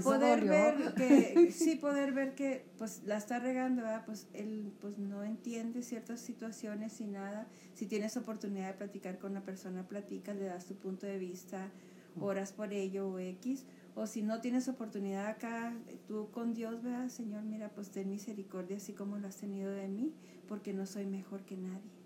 poder 0.05 0.45
ver 0.45 0.95
que, 0.97 1.51
sí, 1.51 1.75
poder 1.75 2.13
ver 2.13 2.37
que 2.37 2.67
pues 2.79 3.03
la 3.05 3.17
está 3.17 3.41
regando, 3.41 3.83
¿verdad? 3.83 4.05
Pues 4.07 4.29
él 4.33 4.73
pues 4.81 4.97
no 4.99 5.25
entiende 5.25 5.83
ciertas 5.83 6.21
situaciones 6.21 7.01
y 7.01 7.09
nada. 7.09 7.49
Si 7.75 7.87
tienes 7.87 8.17
oportunidad 8.17 8.69
de 8.69 8.75
platicar 8.75 9.19
con 9.19 9.33
una 9.33 9.43
persona, 9.43 9.89
platica, 9.89 10.35
le 10.35 10.45
das 10.45 10.67
tu 10.67 10.77
punto 10.77 11.07
de 11.07 11.19
vista, 11.19 11.69
oras 12.21 12.53
por 12.53 12.73
ello 12.73 13.09
o 13.09 13.19
X. 13.19 13.65
O 13.97 14.07
si 14.07 14.23
no 14.23 14.41
tienes 14.41 14.69
oportunidad 14.69 15.27
acá, 15.27 15.75
tú 16.07 16.31
con 16.31 16.55
Dios, 16.55 16.81
¿verdad? 16.83 17.09
Señor, 17.09 17.43
mira, 17.43 17.71
pues 17.71 17.91
ten 17.91 18.09
misericordia 18.09 18.77
así 18.77 18.93
como 18.93 19.19
lo 19.19 19.27
has 19.27 19.37
tenido 19.37 19.73
de 19.73 19.89
mí, 19.89 20.15
porque 20.47 20.73
no 20.73 20.87
soy 20.87 21.07
mejor 21.07 21.43
que 21.43 21.57
nadie. 21.57 22.00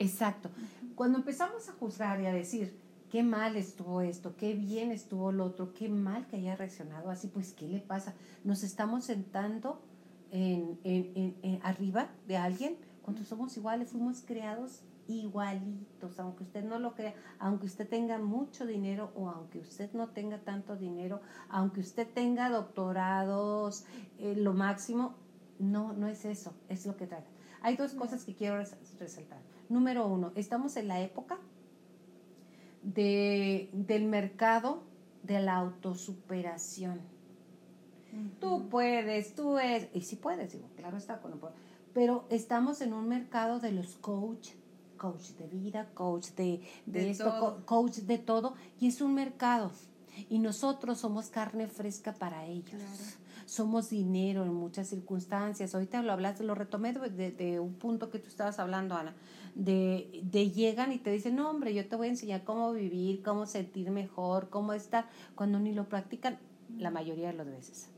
Exacto. 0.00 0.48
Cuando 0.94 1.18
empezamos 1.18 1.68
a 1.68 1.72
juzgar 1.72 2.20
y 2.20 2.26
a 2.26 2.32
decir, 2.32 2.74
qué 3.10 3.22
mal 3.22 3.56
estuvo 3.56 4.00
esto, 4.00 4.34
qué 4.36 4.54
bien 4.54 4.92
estuvo 4.92 5.30
lo 5.30 5.44
otro, 5.44 5.74
qué 5.74 5.88
mal 5.88 6.26
que 6.26 6.36
haya 6.36 6.56
reaccionado 6.56 7.10
así, 7.10 7.28
pues 7.28 7.52
¿qué 7.52 7.68
le 7.68 7.80
pasa? 7.80 8.14
Nos 8.42 8.62
estamos 8.62 9.04
sentando 9.04 9.82
en, 10.30 10.80
en, 10.84 11.36
en, 11.42 11.60
arriba 11.62 12.08
de 12.26 12.38
alguien 12.38 12.76
cuando 13.02 13.24
somos 13.24 13.56
iguales, 13.56 13.90
fuimos 13.90 14.22
creados 14.22 14.80
igualitos, 15.06 16.18
aunque 16.18 16.44
usted 16.44 16.64
no 16.64 16.78
lo 16.78 16.94
crea, 16.94 17.14
aunque 17.38 17.66
usted 17.66 17.86
tenga 17.86 18.18
mucho 18.18 18.64
dinero 18.64 19.10
o 19.16 19.28
aunque 19.28 19.58
usted 19.58 19.92
no 19.92 20.08
tenga 20.08 20.38
tanto 20.38 20.76
dinero, 20.76 21.20
aunque 21.50 21.80
usted 21.80 22.08
tenga 22.08 22.48
doctorados, 22.48 23.84
eh, 24.18 24.34
lo 24.36 24.54
máximo, 24.54 25.14
no, 25.58 25.92
no 25.92 26.06
es 26.06 26.24
eso, 26.24 26.54
es 26.68 26.86
lo 26.86 26.96
que 26.96 27.06
trae. 27.06 27.24
Hay 27.60 27.76
dos 27.76 27.92
cosas 27.92 28.24
que 28.24 28.34
quiero 28.34 28.56
resaltar. 28.56 29.49
Número 29.70 30.04
uno, 30.08 30.32
estamos 30.34 30.76
en 30.76 30.88
la 30.88 31.00
época 31.00 31.38
de, 32.82 33.70
del 33.72 34.04
mercado 34.04 34.82
de 35.22 35.40
la 35.40 35.54
autosuperación. 35.54 37.00
Tú 38.40 38.68
puedes, 38.68 39.36
tú 39.36 39.58
es, 39.60 39.86
y 39.94 40.00
si 40.00 40.16
puedes, 40.16 40.52
digo, 40.52 40.68
claro 40.76 40.96
está, 40.96 41.22
pero 41.94 42.24
estamos 42.30 42.80
en 42.80 42.92
un 42.92 43.08
mercado 43.08 43.60
de 43.60 43.70
los 43.70 43.94
coach, 43.94 44.48
coach 44.96 45.30
de 45.38 45.46
vida, 45.46 45.88
coach 45.94 46.30
de, 46.30 46.60
de, 46.86 47.10
esto, 47.10 47.62
coach 47.64 47.98
de 47.98 48.18
todo, 48.18 48.54
y 48.80 48.88
es 48.88 49.00
un 49.00 49.14
mercado. 49.14 49.70
Y 50.28 50.40
nosotros 50.40 50.98
somos 50.98 51.28
carne 51.28 51.68
fresca 51.68 52.12
para 52.12 52.44
ellos 52.46 52.82
somos 53.50 53.90
dinero 53.90 54.44
en 54.44 54.54
muchas 54.54 54.86
circunstancias. 54.86 55.74
Ahorita 55.74 56.00
lo 56.02 56.12
hablaste, 56.12 56.44
lo 56.44 56.54
retomé 56.54 56.92
de, 56.92 57.58
un 57.58 57.74
punto 57.74 58.08
que 58.08 58.20
tú 58.20 58.28
estabas 58.28 58.60
hablando, 58.60 58.94
Ana, 58.94 59.12
de, 59.54 60.20
de, 60.24 60.50
llegan 60.50 60.92
y 60.92 60.98
te 60.98 61.10
dicen, 61.10 61.36
no, 61.36 61.50
hombre, 61.50 61.74
yo 61.74 61.86
te 61.86 61.96
voy 61.96 62.08
a 62.08 62.10
enseñar 62.10 62.44
cómo 62.44 62.72
vivir, 62.72 63.22
cómo 63.22 63.46
sentir 63.46 63.90
mejor, 63.90 64.48
cómo 64.50 64.72
estar, 64.72 65.08
cuando 65.34 65.58
ni 65.58 65.72
lo 65.74 65.88
practican 65.88 66.38
la 66.78 66.90
mayoría 66.90 67.28
de 67.28 67.34
las 67.34 67.46
veces. 67.46 67.88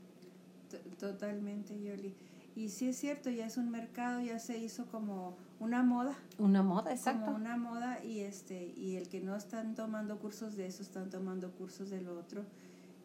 Totalmente, 0.99 1.79
Yoli. 1.81 2.13
Y 2.55 2.69
sí 2.69 2.87
es 2.89 2.97
cierto, 2.97 3.29
ya 3.29 3.47
es 3.47 3.57
un 3.57 3.71
mercado, 3.71 4.21
ya 4.21 4.37
se 4.37 4.57
hizo 4.57 4.85
como 4.85 5.35
una 5.59 5.81
moda. 5.81 6.15
Una 6.37 6.61
moda, 6.61 6.91
exacto. 6.91 7.25
Como 7.25 7.37
una 7.37 7.57
moda 7.57 8.03
y 8.03 8.19
este 8.19 8.73
y 8.75 8.95
el 8.95 9.09
que 9.09 9.21
no 9.21 9.35
están 9.35 9.75
tomando 9.75 10.19
cursos 10.19 10.55
de 10.55 10.67
eso, 10.67 10.83
están 10.83 11.09
tomando 11.09 11.51
cursos 11.51 11.89
del 11.89 12.07
otro. 12.09 12.43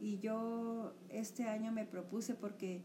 Y 0.01 0.19
yo 0.19 0.93
este 1.09 1.49
año 1.49 1.73
me 1.73 1.85
propuse 1.85 2.35
porque 2.35 2.83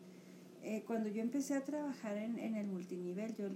eh, 0.63 0.83
cuando 0.85 1.09
yo 1.09 1.21
empecé 1.21 1.55
a 1.55 1.63
trabajar 1.63 2.17
en, 2.17 2.39
en 2.39 2.55
el 2.55 2.67
multinivel, 2.67 3.35
yo 3.35 3.47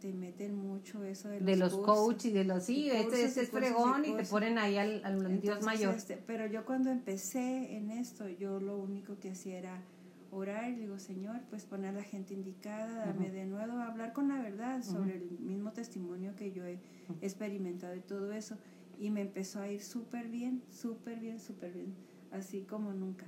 te 0.00 0.12
meten 0.12 0.56
mucho 0.56 1.04
eso 1.04 1.28
de 1.28 1.38
los, 1.40 1.46
de 1.46 1.56
los 1.56 1.76
coaches 1.76 2.26
y 2.26 2.34
de 2.34 2.44
los 2.44 2.64
sí, 2.64 2.90
este, 2.90 3.24
este 3.24 3.42
es 3.42 3.50
fregón 3.50 4.04
y, 4.04 4.14
te 4.14 4.24
ponen 4.24 4.58
ahí 4.58 4.76
al, 4.76 5.04
al 5.04 5.40
Dios 5.40 5.62
mayor. 5.62 5.94
Este, 5.94 6.16
pero 6.16 6.46
yo 6.46 6.64
cuando 6.64 6.90
empecé 6.90 7.76
en 7.76 7.90
esto, 7.90 8.28
yo 8.28 8.60
lo 8.60 8.78
único 8.78 9.18
que 9.18 9.30
hacía 9.30 9.58
era 9.58 9.82
orar 10.30 10.70
y 10.70 10.74
digo, 10.74 10.98
Señor, 10.98 11.40
pues 11.48 11.64
poner 11.64 11.90
a 11.90 11.92
la 11.92 12.02
gente 12.02 12.34
indicada, 12.34 13.06
dame 13.06 13.30
de 13.30 13.46
nuevo, 13.46 13.78
hablar 13.78 14.12
con 14.12 14.28
la 14.28 14.42
verdad 14.42 14.82
sobre 14.82 15.16
el 15.16 15.38
mismo 15.40 15.72
testimonio 15.72 16.34
que 16.36 16.52
yo 16.52 16.64
he 16.64 16.78
experimentado 17.22 17.94
y 17.94 18.00
todo 18.00 18.32
eso. 18.32 18.56
Y 18.98 19.10
me 19.10 19.20
empezó 19.20 19.60
a 19.60 19.68
ir 19.68 19.82
súper 19.82 20.28
bien, 20.28 20.62
súper 20.70 21.20
bien, 21.20 21.38
súper 21.38 21.72
bien 21.72 21.94
así 22.32 22.62
como 22.62 22.92
nunca. 22.92 23.26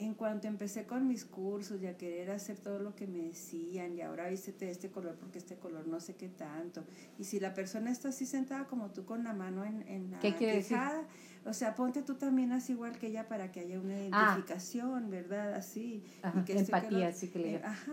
En 0.00 0.14
cuanto 0.14 0.48
empecé 0.48 0.86
con 0.86 1.06
mis 1.06 1.26
cursos 1.26 1.82
y 1.82 1.86
a 1.86 1.98
querer 1.98 2.30
hacer 2.30 2.58
todo 2.58 2.78
lo 2.78 2.96
que 2.96 3.06
me 3.06 3.18
decían, 3.18 3.94
y 3.94 4.00
ahora 4.00 4.30
vístete 4.30 4.70
este 4.70 4.90
color 4.90 5.16
porque 5.16 5.36
este 5.36 5.56
color 5.56 5.86
no 5.86 6.00
sé 6.00 6.16
qué 6.16 6.30
tanto. 6.30 6.84
Y 7.18 7.24
si 7.24 7.38
la 7.38 7.52
persona 7.52 7.90
está 7.90 8.08
así 8.08 8.24
sentada 8.24 8.66
como 8.66 8.90
tú 8.92 9.04
con 9.04 9.24
la 9.24 9.34
mano 9.34 9.62
en, 9.62 9.86
en 9.86 10.10
la 10.10 10.18
quejada, 10.20 11.06
o 11.44 11.52
sea, 11.52 11.74
ponte 11.74 12.02
tú 12.02 12.14
también 12.14 12.52
así 12.52 12.72
igual 12.72 12.98
que 12.98 13.08
ella 13.08 13.28
para 13.28 13.52
que 13.52 13.60
haya 13.60 13.78
una 13.78 13.94
ah. 13.94 14.32
identificación, 14.32 15.10
¿verdad? 15.10 15.54
Así. 15.54 16.02
y 16.34 16.44
que 16.44 16.52
este 16.52 16.74
empatía, 16.74 17.08
así 17.08 17.28
que 17.28 17.38
le 17.38 17.54
eh, 17.56 17.62
Ajá. 17.62 17.92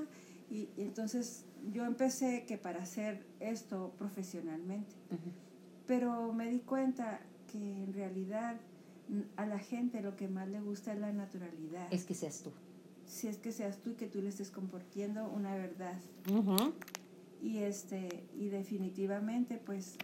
Y, 0.49 0.69
entonces 0.77 1.45
yo 1.73 1.85
empecé 1.85 2.45
que 2.45 2.57
para 2.57 2.83
hacer 2.83 3.25
esto 3.41 3.93
profesionalmente. 3.97 4.95
Pero 5.85 6.31
me 6.31 6.49
di 6.49 6.59
cuenta 6.59 7.19
que 7.51 7.83
en 7.83 7.93
realidad 7.93 8.57
a 9.35 9.45
la 9.45 9.59
gente 9.59 10.01
lo 10.01 10.15
que 10.15 10.27
más 10.27 10.47
le 10.47 10.59
gusta 10.61 10.93
es 10.93 10.99
la 10.99 11.11
naturalidad. 11.13 11.87
Es 11.91 12.05
que 12.05 12.13
seas 12.13 12.41
tú. 12.41 12.51
Si 13.05 13.27
es 13.27 13.37
que 13.37 13.51
seas 13.51 13.77
tú 13.77 13.91
y 13.91 13.93
que 13.93 14.07
tú 14.07 14.21
le 14.21 14.29
estés 14.29 14.51
compartiendo 14.51 15.27
una 15.29 15.55
verdad. 15.55 15.97
Y 17.41 17.59
este 17.59 18.27
y 18.35 18.49
definitivamente 18.49 19.57
pues 19.57 19.97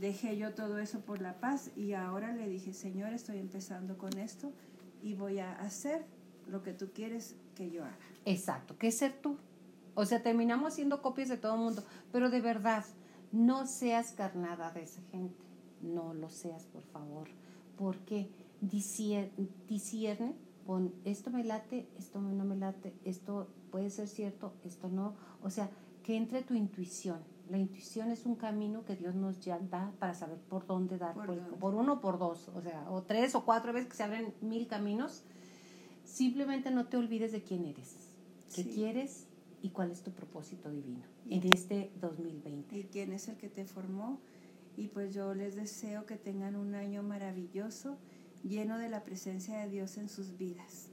dejé 0.00 0.36
yo 0.36 0.54
todo 0.54 0.78
eso 0.78 1.00
por 1.00 1.22
la 1.22 1.40
paz 1.40 1.70
y 1.76 1.92
ahora 1.92 2.32
le 2.32 2.48
dije, 2.48 2.74
"Señor, 2.74 3.12
estoy 3.12 3.38
empezando 3.38 3.96
con 3.96 4.18
esto 4.18 4.52
y 5.02 5.14
voy 5.14 5.38
a 5.38 5.52
hacer 5.60 6.04
lo 6.46 6.62
que 6.62 6.72
tú 6.72 6.90
quieres 6.92 7.36
que 7.54 7.70
yo 7.70 7.84
haga." 7.84 7.96
Exacto, 8.26 8.76
que 8.76 8.88
es 8.88 8.98
ser 8.98 9.14
tú. 9.14 9.38
O 9.94 10.04
sea, 10.04 10.22
terminamos 10.22 10.74
siendo 10.74 11.00
copias 11.02 11.28
de 11.28 11.36
todo 11.36 11.54
el 11.54 11.60
mundo, 11.60 11.84
pero 12.12 12.30
de 12.30 12.40
verdad, 12.40 12.84
no 13.32 13.66
seas 13.66 14.12
carnada 14.12 14.70
de 14.72 14.82
esa 14.82 15.02
gente. 15.10 15.36
No 15.80 16.12
lo 16.14 16.28
seas, 16.28 16.66
por 16.66 16.82
favor 16.82 17.28
porque 17.80 18.28
discierne 18.60 20.36
con 20.66 20.92
esto 21.06 21.30
me 21.30 21.42
late, 21.42 21.88
esto 21.98 22.20
no 22.20 22.44
me 22.44 22.54
late, 22.54 22.92
esto 23.06 23.48
puede 23.70 23.88
ser 23.88 24.06
cierto, 24.06 24.52
esto 24.64 24.90
no. 24.90 25.14
O 25.42 25.48
sea, 25.48 25.70
que 26.02 26.14
entre 26.14 26.42
tu 26.42 26.54
intuición. 26.54 27.20
La 27.48 27.56
intuición 27.56 28.10
es 28.10 28.26
un 28.26 28.36
camino 28.36 28.84
que 28.84 28.96
Dios 28.96 29.14
nos 29.14 29.40
ya 29.40 29.58
da 29.58 29.92
para 29.98 30.12
saber 30.12 30.38
por 30.38 30.66
dónde 30.66 30.98
dar, 30.98 31.14
por, 31.58 31.74
uno 31.74 31.94
o 31.94 32.00
por 32.00 32.18
dos, 32.18 32.48
o 32.54 32.60
sea, 32.60 32.88
o 32.90 33.02
tres 33.02 33.34
o 33.34 33.46
cuatro 33.46 33.72
veces 33.72 33.88
que 33.88 33.96
se 33.96 34.02
abren 34.02 34.34
mil 34.42 34.68
caminos. 34.68 35.24
Simplemente 36.04 36.70
no 36.70 36.86
te 36.86 36.98
olvides 36.98 37.32
de 37.32 37.42
quién 37.42 37.64
eres, 37.64 37.96
qué 38.54 38.68
quieres 38.68 39.26
y 39.62 39.70
cuál 39.70 39.90
es 39.90 40.02
tu 40.02 40.12
propósito 40.12 40.70
divino 40.70 41.00
en 41.28 41.50
este 41.52 41.90
2020. 42.00 42.78
Y 42.78 42.84
quién 42.84 43.12
es 43.12 43.26
el 43.28 43.36
que 43.36 43.48
te 43.48 43.64
formó 43.64 44.20
y 44.80 44.88
pues 44.88 45.14
yo 45.14 45.34
les 45.34 45.56
deseo 45.56 46.06
que 46.06 46.16
tengan 46.16 46.56
un 46.56 46.74
año 46.74 47.02
maravilloso 47.02 47.98
lleno 48.42 48.78
de 48.78 48.88
la 48.88 49.04
presencia 49.04 49.58
de 49.58 49.68
Dios 49.68 49.98
en 49.98 50.08
sus 50.08 50.38
vidas. 50.38 50.88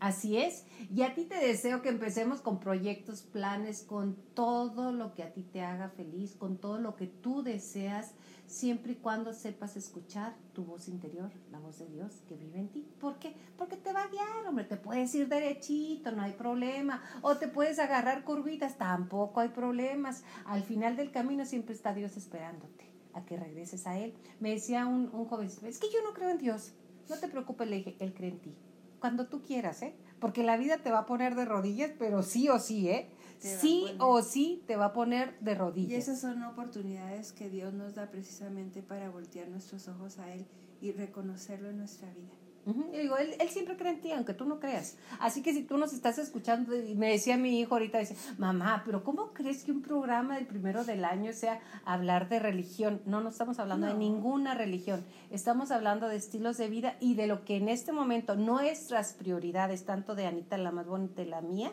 Así 0.00 0.36
es. 0.36 0.66
Y 0.94 1.02
a 1.02 1.14
ti 1.14 1.24
te 1.24 1.36
deseo 1.36 1.80
que 1.80 1.88
empecemos 1.88 2.42
con 2.42 2.60
proyectos, 2.60 3.22
planes, 3.22 3.84
con 3.84 4.16
todo 4.34 4.92
lo 4.92 5.14
que 5.14 5.22
a 5.22 5.32
ti 5.32 5.44
te 5.44 5.62
haga 5.62 5.88
feliz, 5.88 6.34
con 6.34 6.58
todo 6.58 6.78
lo 6.78 6.94
que 6.94 7.06
tú 7.06 7.42
deseas, 7.42 8.12
siempre 8.46 8.92
y 8.92 8.96
cuando 8.96 9.32
sepas 9.32 9.76
escuchar 9.76 10.36
tu 10.52 10.64
voz 10.64 10.88
interior, 10.88 11.30
la 11.50 11.60
voz 11.60 11.78
de 11.78 11.86
Dios 11.86 12.12
que 12.28 12.36
vive 12.36 12.58
en 12.58 12.68
ti. 12.68 12.86
¿Por 13.00 13.18
qué? 13.18 13.34
Porque 13.56 13.76
te 13.78 13.94
va 13.94 14.02
a 14.02 14.08
guiar, 14.08 14.46
hombre. 14.46 14.64
Te 14.64 14.76
puedes 14.76 15.14
ir 15.14 15.28
derechito, 15.28 16.12
no 16.12 16.20
hay 16.20 16.32
problema. 16.32 17.00
O 17.22 17.38
te 17.38 17.48
puedes 17.48 17.78
agarrar 17.78 18.24
curvitas, 18.24 18.76
tampoco 18.76 19.40
hay 19.40 19.48
problemas. 19.48 20.22
Al 20.44 20.64
final 20.64 20.96
del 20.96 21.12
camino 21.12 21.46
siempre 21.46 21.74
está 21.74 21.94
Dios 21.94 22.18
esperándote 22.18 22.91
a 23.14 23.24
que 23.24 23.36
regreses 23.36 23.86
a 23.86 23.98
Él. 23.98 24.14
Me 24.40 24.50
decía 24.50 24.86
un, 24.86 25.10
un 25.12 25.26
joven, 25.26 25.48
es 25.48 25.78
que 25.78 25.90
yo 25.90 26.02
no 26.02 26.12
creo 26.14 26.30
en 26.30 26.38
Dios. 26.38 26.72
No 27.08 27.18
te 27.18 27.28
preocupes, 27.28 27.68
le 27.68 27.76
dije, 27.76 27.96
Él 27.98 28.14
cree 28.14 28.30
en 28.30 28.38
ti 28.38 28.54
cuando 29.02 29.26
tú 29.26 29.42
quieras, 29.42 29.82
¿eh? 29.82 29.96
Porque 30.20 30.44
la 30.44 30.56
vida 30.56 30.78
te 30.78 30.92
va 30.92 31.00
a 31.00 31.06
poner 31.06 31.34
de 31.34 31.44
rodillas, 31.44 31.90
pero 31.98 32.22
sí 32.22 32.48
o 32.48 32.60
sí, 32.60 32.88
¿eh? 32.88 33.10
Sí 33.40 33.84
o 33.98 34.22
sí 34.22 34.62
te 34.68 34.76
va 34.76 34.86
a 34.86 34.92
poner 34.92 35.36
de 35.40 35.56
rodillas. 35.56 35.90
Y 35.90 35.94
esas 35.96 36.20
son 36.20 36.40
oportunidades 36.44 37.32
que 37.32 37.50
Dios 37.50 37.74
nos 37.74 37.96
da 37.96 38.12
precisamente 38.12 38.80
para 38.80 39.10
voltear 39.10 39.48
nuestros 39.48 39.88
ojos 39.88 40.20
a 40.20 40.32
Él 40.32 40.46
y 40.80 40.92
reconocerlo 40.92 41.70
en 41.70 41.78
nuestra 41.78 42.14
vida 42.14 42.30
digo, 42.64 43.16
él, 43.16 43.34
él, 43.40 43.48
siempre 43.48 43.76
cree 43.76 43.92
en 43.92 44.00
ti, 44.00 44.12
aunque 44.12 44.34
tú 44.34 44.44
no 44.44 44.60
creas. 44.60 44.96
Así 45.18 45.42
que 45.42 45.52
si 45.52 45.64
tú 45.64 45.78
nos 45.78 45.92
estás 45.92 46.18
escuchando, 46.18 46.76
y 46.76 46.94
me 46.94 47.10
decía 47.10 47.36
mi 47.36 47.58
hijo 47.58 47.74
ahorita, 47.74 47.98
dice, 47.98 48.16
mamá, 48.38 48.82
pero 48.84 49.02
¿cómo 49.02 49.32
crees 49.32 49.64
que 49.64 49.72
un 49.72 49.82
programa 49.82 50.36
del 50.36 50.46
primero 50.46 50.84
del 50.84 51.04
año 51.04 51.32
sea 51.32 51.60
hablar 51.84 52.28
de 52.28 52.38
religión? 52.38 53.02
No, 53.04 53.20
no 53.20 53.30
estamos 53.30 53.58
hablando 53.58 53.86
de 53.86 53.94
ninguna 53.94 54.54
religión. 54.54 55.04
Estamos 55.30 55.70
hablando 55.70 56.08
de 56.08 56.16
estilos 56.16 56.56
de 56.56 56.68
vida 56.68 56.96
y 57.00 57.14
de 57.14 57.26
lo 57.26 57.44
que 57.44 57.56
en 57.56 57.68
este 57.68 57.92
momento 57.92 58.36
nuestras 58.36 59.14
prioridades, 59.14 59.84
tanto 59.84 60.14
de 60.14 60.26
Anita, 60.26 60.56
la 60.56 60.70
más 60.70 60.86
bonita 60.86 61.22
y 61.22 61.26
la 61.26 61.40
mía, 61.40 61.72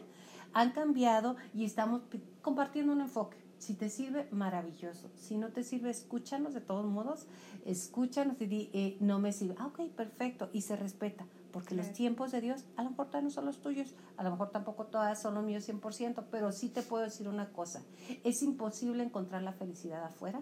han 0.54 0.72
cambiado 0.72 1.36
y 1.54 1.66
estamos 1.66 2.02
compartiendo 2.42 2.94
un 2.94 3.02
enfoque. 3.02 3.49
Si 3.60 3.74
te 3.74 3.90
sirve, 3.90 4.28
maravilloso. 4.32 5.12
Si 5.18 5.38
no 5.38 5.50
te 5.50 5.64
sirve, 5.64 5.90
escúchanos 5.90 6.54
de 6.54 6.62
todos 6.62 6.86
modos. 6.86 7.28
Escúchanos 7.66 8.40
y 8.40 8.46
di, 8.46 8.70
eh, 8.74 8.98
no 9.02 9.20
me 9.20 9.34
sirve. 9.34 9.56
Ah, 9.60 9.68
ok, 9.68 9.82
perfecto. 9.92 10.50
Y 10.54 10.62
se 10.62 10.78
respeta. 10.78 11.28
Porque 11.52 11.76
los 11.76 11.92
tiempos 11.92 12.32
de 12.32 12.40
Dios 12.40 12.64
a 12.78 12.84
lo 12.84 12.92
mejor 12.92 13.10
no 13.22 13.30
son 13.30 13.46
los 13.46 13.62
tuyos. 13.62 13.96
A 14.16 14.24
lo 14.24 14.32
mejor 14.32 14.52
tampoco 14.52 14.86
todas 14.86 15.22
son 15.22 15.34
los 15.34 15.44
míos 15.44 15.68
100%. 15.68 16.24
Pero 16.32 16.54
sí 16.54 16.70
te 16.70 16.82
puedo 16.82 17.04
decir 17.04 17.28
una 17.28 17.52
cosa. 17.52 17.84
Es 18.24 18.42
imposible 18.44 19.04
encontrar 19.04 19.44
la 19.44 19.52
felicidad 19.52 20.06
afuera. 20.06 20.42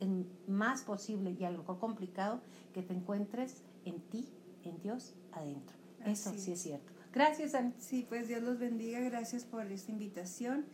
Es 0.00 0.08
más 0.48 0.82
posible 0.82 1.36
y 1.38 1.44
a 1.44 1.50
lo 1.50 1.58
mejor 1.58 1.78
complicado 1.78 2.40
que 2.72 2.82
te 2.82 2.94
encuentres 2.94 3.62
en 3.84 4.00
ti, 4.00 4.26
en 4.62 4.80
Dios, 4.80 5.14
adentro. 5.32 5.76
Eso 6.04 6.32
sí 6.36 6.52
es 6.52 6.62
cierto. 6.62 6.92
Gracias, 7.12 7.54
Ana. 7.54 7.72
Sí, 7.78 8.04
pues 8.08 8.26
Dios 8.26 8.42
los 8.42 8.58
bendiga. 8.58 8.98
Gracias 9.00 9.44
por 9.44 9.70
esta 9.70 9.92
invitación. 9.92 10.66